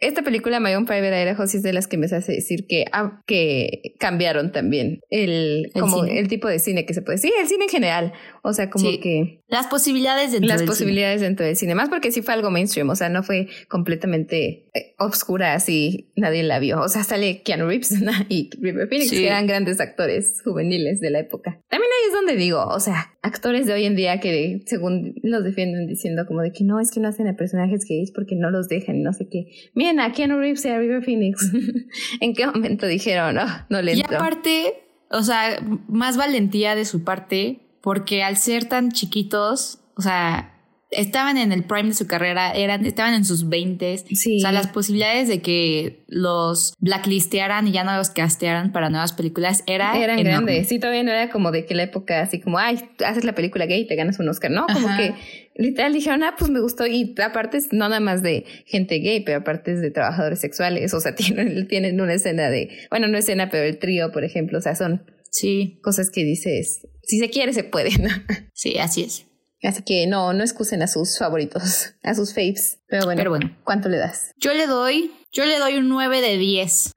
esta 0.00 0.22
película 0.22 0.60
My 0.60 0.74
Own 0.74 0.84
Private 0.84 1.22
Idaho 1.22 1.46
sí 1.46 1.56
es 1.56 1.62
de 1.62 1.72
las 1.72 1.86
que 1.86 1.96
me 1.96 2.06
hace 2.06 2.32
decir 2.32 2.66
que, 2.66 2.84
ah, 2.92 3.22
que 3.26 3.94
cambiaron 3.98 4.52
también 4.52 5.00
el, 5.10 5.70
como 5.72 6.04
el 6.04 6.28
tipo 6.28 6.48
de 6.48 6.58
cine 6.58 6.84
que 6.84 6.94
se 6.94 7.02
puede. 7.02 7.18
Sí, 7.18 7.32
el 7.40 7.48
cine 7.48 7.64
en 7.64 7.70
general. 7.70 8.12
O 8.42 8.52
sea, 8.52 8.68
como 8.70 8.84
que. 9.00 9.40
Las 9.48 9.66
posibilidades 9.68 10.32
dentro 10.32 10.48
Las 10.48 10.62
posibilidades 10.62 11.20
dentro 11.20 11.46
del 11.46 11.56
cine. 11.56 11.74
Más 11.74 11.88
porque 11.88 12.10
sí 12.10 12.22
fue 12.22 12.34
algo 12.34 12.50
mainstream. 12.50 12.88
O 12.90 12.96
sea, 12.96 13.08
no 13.08 13.22
fue 13.22 13.48
completamente 13.68 14.66
eh, 14.74 14.94
obscura 14.98 15.54
así 15.54 16.12
nadie 16.16 16.42
la 16.42 16.58
vio. 16.58 16.80
O 16.80 16.88
sea, 16.88 17.04
sale 17.04 17.42
Keanu 17.42 17.66
Reeves 17.66 17.94
y 18.28 18.50
River 18.60 18.88
Phoenix, 18.88 19.10
que 19.10 19.26
eran 19.26 19.46
grandes 19.46 19.80
actores 19.80 20.40
juveniles 20.42 21.00
de 21.00 21.10
la 21.10 21.20
época. 21.20 21.60
También 21.68 21.90
ahí 21.90 22.08
es 22.08 22.14
donde 22.14 22.36
digo, 22.36 22.64
o 22.64 22.80
sea, 22.80 23.14
actores 23.22 23.66
de 23.66 23.72
hoy 23.74 23.84
en 23.84 23.96
día 23.96 24.20
que 24.20 24.62
según 24.66 25.14
los 25.22 25.44
defienden 25.44 25.86
diciendo 25.86 26.24
como 26.26 26.42
de 26.42 26.52
que 26.52 26.64
no, 26.64 26.80
es 26.80 26.90
que 26.90 27.00
no 27.00 27.08
hacen 27.08 27.28
a 27.28 27.36
personajes 27.36 27.84
gays 27.88 28.12
porque 28.12 28.36
no 28.36 28.50
los 28.50 28.68
dejan, 28.68 29.02
no 29.02 29.12
sé 29.12 29.28
qué. 29.30 29.46
Miren 29.74 30.00
a 30.00 30.12
Keanu 30.12 30.38
Reeves 30.38 30.64
y 30.64 30.68
a 30.68 30.78
River 30.78 31.02
Phoenix. 31.04 31.50
¿En 32.20 32.34
qué 32.34 32.46
momento 32.46 32.86
dijeron, 32.86 33.34
no, 33.34 33.46
no 33.68 33.82
le 33.82 33.94
Y 33.94 34.02
aparte, 34.02 34.82
o 35.10 35.22
sea, 35.22 35.58
más 35.88 36.16
valentía 36.16 36.74
de 36.74 36.84
su 36.84 37.04
parte, 37.04 37.60
porque 37.80 38.22
al 38.22 38.36
ser 38.36 38.64
tan 38.64 38.92
chiquitos, 38.92 39.80
o 39.96 40.02
sea, 40.02 40.52
estaban 40.92 41.38
en 41.38 41.52
el 41.52 41.64
prime 41.64 41.88
de 41.88 41.94
su 41.94 42.06
carrera, 42.06 42.52
eran, 42.52 42.84
estaban 42.84 43.14
en 43.14 43.24
sus 43.24 43.48
20 43.48 43.98
sí. 43.98 44.36
O 44.36 44.40
sea, 44.40 44.52
las 44.52 44.68
posibilidades 44.68 45.28
de 45.28 45.40
que 45.40 46.04
los 46.06 46.74
blacklistearan 46.78 47.66
y 47.66 47.72
ya 47.72 47.82
no 47.84 47.96
los 47.96 48.10
castearan 48.10 48.72
para 48.72 48.90
nuevas 48.90 49.12
películas 49.12 49.64
era 49.66 49.98
eran 49.98 50.22
grandes. 50.22 50.68
Sí, 50.68 50.78
todavía 50.78 51.02
no 51.02 51.10
era 51.10 51.30
como 51.30 51.50
de 51.50 51.66
que 51.66 51.74
la 51.74 51.84
época 51.84 52.20
así 52.20 52.40
como, 52.40 52.58
ay, 52.58 52.78
haces 53.04 53.24
la 53.24 53.34
película 53.34 53.66
gay 53.66 53.80
y 53.80 53.86
te 53.86 53.96
ganas 53.96 54.18
un 54.18 54.28
Oscar. 54.28 54.50
No, 54.50 54.66
como 54.72 54.88
que 54.96 55.14
literal 55.54 55.92
dijeron, 55.92 56.22
ah, 56.22 56.34
pues 56.38 56.50
me 56.50 56.60
gustó. 56.60 56.86
Y 56.86 57.14
aparte 57.22 57.58
es 57.58 57.72
no 57.72 57.88
nada 57.88 58.00
más 58.00 58.22
de 58.22 58.44
gente 58.66 58.98
gay, 58.98 59.20
pero 59.20 59.38
aparte 59.38 59.72
es 59.72 59.80
de 59.80 59.90
trabajadores 59.90 60.40
sexuales. 60.40 60.92
O 60.94 61.00
sea, 61.00 61.14
tienen, 61.16 61.66
tienen 61.68 62.00
una 62.00 62.14
escena 62.14 62.50
de, 62.50 62.70
bueno, 62.90 63.08
no 63.08 63.18
escena, 63.18 63.50
pero 63.50 63.64
el 63.64 63.78
trío, 63.78 64.12
por 64.12 64.24
ejemplo. 64.24 64.58
O 64.58 64.60
sea, 64.60 64.74
son 64.74 65.04
sí. 65.30 65.78
cosas 65.82 66.10
que 66.10 66.24
dices, 66.24 66.86
si 67.02 67.18
se 67.18 67.30
quiere, 67.30 67.52
se 67.52 67.64
puede, 67.64 67.90
¿no? 67.98 68.10
Sí, 68.54 68.78
así 68.78 69.02
es. 69.02 69.26
Así 69.64 69.82
que 69.82 70.06
no, 70.06 70.32
no 70.32 70.42
excusen 70.42 70.82
a 70.82 70.86
sus 70.88 71.18
favoritos, 71.18 71.94
a 72.02 72.14
sus 72.14 72.34
faves. 72.34 72.80
Pero 72.88 73.04
bueno, 73.04 73.18
Pero 73.18 73.30
bueno. 73.30 73.56
¿cuánto 73.64 73.88
le 73.88 73.96
das? 73.96 74.32
Yo 74.38 74.54
le 74.54 74.66
doy, 74.66 75.12
yo 75.32 75.44
le 75.46 75.58
doy 75.58 75.76
un 75.76 75.88
9 75.88 76.20
de 76.20 76.36
10. 76.36 76.94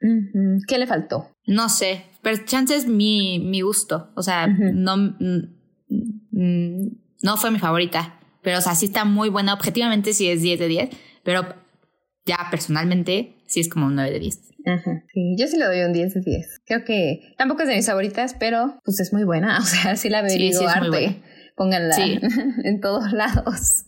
¿Qué 0.67 0.77
le 0.77 0.87
faltó? 0.87 1.31
No 1.45 1.69
sé, 1.69 2.03
pero 2.21 2.43
chance 2.45 2.75
es 2.75 2.87
mi, 2.87 3.39
mi 3.39 3.61
gusto. 3.61 4.11
O 4.15 4.23
sea, 4.23 4.47
no, 4.47 5.15
no 6.29 7.37
fue 7.37 7.51
mi 7.51 7.59
favorita. 7.59 8.19
Pero 8.45 8.59
o 8.59 8.61
sea, 8.61 8.75
sí 8.75 8.85
está 8.85 9.03
muy 9.03 9.27
buena. 9.27 9.53
Objetivamente 9.53 10.13
sí 10.13 10.29
es 10.29 10.41
10 10.41 10.59
de 10.59 10.67
10. 10.69 10.89
Pero 11.23 11.53
ya 12.25 12.37
personalmente 12.49 13.35
sí 13.47 13.59
es 13.59 13.67
como 13.67 13.87
un 13.87 13.95
9 13.95 14.11
de 14.11 14.19
10. 14.19 14.39
Sí, 15.13 15.35
yo 15.37 15.47
sí 15.47 15.57
le 15.57 15.65
doy 15.65 15.81
un 15.81 15.91
10 15.91 16.13
de 16.13 16.21
10. 16.21 16.61
Creo 16.65 16.85
que 16.85 17.33
tampoco 17.37 17.63
es 17.63 17.67
de 17.67 17.75
mis 17.75 17.85
favoritas, 17.85 18.35
pero 18.39 18.79
pues 18.85 18.99
es 19.01 19.11
muy 19.11 19.25
buena. 19.25 19.59
O 19.61 19.63
sea, 19.63 19.97
sí 19.97 20.09
la 20.09 20.21
veo 20.21 20.29
sí, 20.29 20.53
sí 20.53 20.65
arte 20.65 21.21
pónganla 21.55 21.95
en 22.63 22.79
todos 22.81 23.11
lados. 23.11 23.85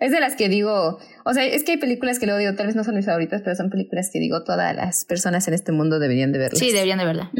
Es 0.00 0.10
de 0.10 0.18
las 0.18 0.34
que 0.34 0.48
digo, 0.48 0.98
o 1.24 1.32
sea, 1.32 1.44
es 1.44 1.62
que 1.62 1.72
hay 1.72 1.78
películas 1.78 2.18
que 2.18 2.26
luego 2.26 2.40
digo, 2.40 2.54
tal 2.54 2.66
vez 2.66 2.74
no 2.74 2.82
son 2.82 2.96
mis 2.96 3.06
favoritas, 3.06 3.42
pero 3.44 3.54
son 3.54 3.70
películas 3.70 4.10
que 4.12 4.18
digo, 4.18 4.42
todas 4.42 4.74
las 4.74 5.04
personas 5.04 5.46
en 5.46 5.54
este 5.54 5.70
mundo 5.70 6.00
deberían 6.00 6.32
de 6.32 6.38
verlas. 6.38 6.58
Sí, 6.58 6.72
deberían 6.72 6.98
de 6.98 7.04
verla. 7.04 7.30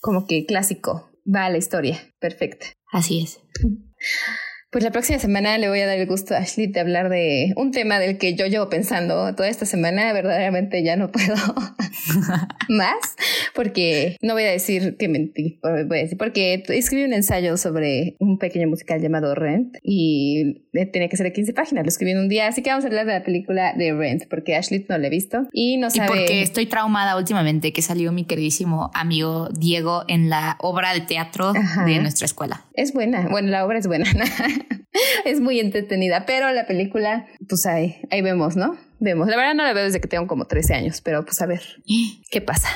Como 0.00 0.26
que 0.26 0.44
clásico, 0.44 1.10
va 1.24 1.46
a 1.46 1.50
la 1.50 1.56
historia, 1.56 1.98
perfecta. 2.18 2.66
Así 2.92 3.22
es. 3.22 3.40
Pues 4.70 4.84
la 4.84 4.92
próxima 4.92 5.18
semana 5.18 5.58
le 5.58 5.68
voy 5.68 5.80
a 5.80 5.86
dar 5.86 5.98
el 5.98 6.06
gusto 6.06 6.32
a 6.32 6.38
Ashley 6.38 6.68
de 6.68 6.78
hablar 6.78 7.08
de 7.08 7.52
un 7.56 7.72
tema 7.72 7.98
del 7.98 8.18
que 8.18 8.36
yo 8.36 8.46
llevo 8.46 8.68
pensando 8.68 9.34
toda 9.34 9.48
esta 9.48 9.66
semana. 9.66 10.12
Verdaderamente 10.12 10.84
ya 10.84 10.94
no 10.94 11.10
puedo 11.10 11.34
más 12.68 12.94
porque 13.52 14.16
no 14.22 14.34
voy 14.34 14.44
a 14.44 14.50
decir 14.52 14.96
que 14.96 15.08
mentí. 15.08 15.58
Voy 15.60 15.98
a 15.98 16.02
decir 16.02 16.16
porque 16.16 16.62
escribí 16.68 17.02
un 17.02 17.14
ensayo 17.14 17.56
sobre 17.56 18.14
un 18.20 18.38
pequeño 18.38 18.68
musical 18.68 19.00
llamado 19.00 19.34
Rent 19.34 19.76
y 19.82 20.62
tenía 20.92 21.08
que 21.08 21.16
ser 21.16 21.24
de 21.24 21.32
15 21.32 21.52
páginas. 21.52 21.84
Lo 21.84 21.88
escribí 21.88 22.12
en 22.12 22.18
un 22.18 22.28
día, 22.28 22.46
así 22.46 22.62
que 22.62 22.70
vamos 22.70 22.84
a 22.84 22.88
hablar 22.88 23.06
de 23.06 23.14
la 23.14 23.24
película 23.24 23.74
de 23.76 23.92
Rent 23.92 24.28
porque 24.30 24.54
Ashley 24.54 24.86
no 24.88 24.98
la 24.98 25.08
he 25.08 25.10
visto 25.10 25.48
y 25.52 25.78
no 25.78 25.90
sabe. 25.90 26.06
Y 26.06 26.08
porque 26.08 26.42
estoy 26.42 26.66
traumada 26.66 27.16
últimamente 27.16 27.72
que 27.72 27.82
salió 27.82 28.12
mi 28.12 28.24
queridísimo 28.24 28.92
amigo 28.94 29.48
Diego 29.48 30.04
en 30.06 30.30
la 30.30 30.56
obra 30.60 30.94
de 30.94 31.00
teatro 31.00 31.54
de 31.86 31.98
nuestra 31.98 32.26
escuela. 32.26 32.66
Es 32.74 32.92
buena. 32.92 33.26
Bueno, 33.28 33.48
la 33.48 33.66
obra 33.66 33.80
es 33.80 33.88
buena. 33.88 34.06
es 35.24 35.40
muy 35.40 35.60
entretenida, 35.60 36.24
pero 36.26 36.50
la 36.50 36.66
película, 36.66 37.26
pues 37.48 37.66
ahí, 37.66 38.00
ahí 38.10 38.22
vemos, 38.22 38.56
¿no? 38.56 38.76
Vemos. 38.98 39.28
La 39.28 39.36
verdad 39.36 39.54
no 39.54 39.64
la 39.64 39.72
veo 39.72 39.84
desde 39.84 40.00
que 40.00 40.08
tengo 40.08 40.26
como 40.26 40.46
13 40.46 40.74
años, 40.74 41.00
pero 41.00 41.24
pues 41.24 41.40
a 41.42 41.46
ver, 41.46 41.62
¿qué 42.30 42.40
pasa? 42.40 42.68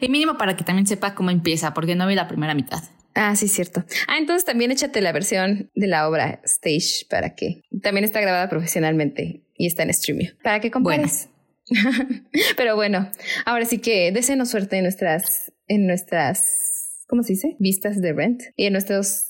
Y 0.00 0.08
mínimo 0.08 0.36
para 0.36 0.56
que 0.56 0.64
también 0.64 0.86
sepa 0.86 1.14
cómo 1.14 1.30
empieza, 1.30 1.74
porque 1.74 1.94
no 1.94 2.06
vi 2.06 2.14
la 2.14 2.28
primera 2.28 2.54
mitad. 2.54 2.82
Ah, 3.14 3.34
sí, 3.34 3.48
cierto. 3.48 3.82
Ah, 4.08 4.18
entonces 4.18 4.44
también 4.44 4.70
échate 4.70 5.00
la 5.00 5.12
versión 5.12 5.70
de 5.74 5.86
la 5.86 6.06
obra 6.06 6.42
Stage 6.44 7.06
para 7.08 7.34
que 7.34 7.62
también 7.82 8.04
está 8.04 8.20
grabada 8.20 8.48
profesionalmente 8.50 9.42
y 9.56 9.66
está 9.66 9.84
en 9.84 9.90
streaming. 9.90 10.26
Para 10.42 10.60
que 10.60 10.70
compares. 10.70 11.30
Pero 12.56 12.76
bueno, 12.76 13.10
ahora 13.46 13.64
sí 13.64 13.78
que 13.78 14.12
desenos 14.12 14.50
suerte 14.50 14.76
en 14.76 14.82
nuestras, 14.82 15.50
en 15.66 15.86
nuestras, 15.86 17.04
¿cómo 17.08 17.22
se 17.22 17.32
dice? 17.32 17.56
Vistas 17.58 18.02
de 18.02 18.12
Rent 18.12 18.42
y 18.54 18.66
en 18.66 18.74
nuestros 18.74 19.25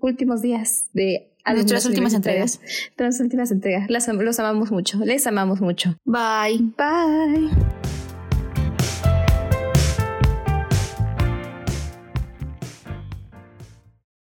últimos 0.00 0.42
días 0.42 0.86
de 0.92 1.32
Nuestras 1.44 1.86
últimas 1.86 2.14
entregas. 2.14 2.60
Nuestras 2.98 3.20
últimas 3.20 3.50
entregas. 3.50 3.90
Las, 3.90 4.08
los 4.08 4.38
amamos 4.38 4.70
mucho. 4.70 4.98
Les 5.04 5.26
amamos 5.26 5.60
mucho. 5.60 5.96
Bye. 6.04 6.72
Bye. 6.76 7.50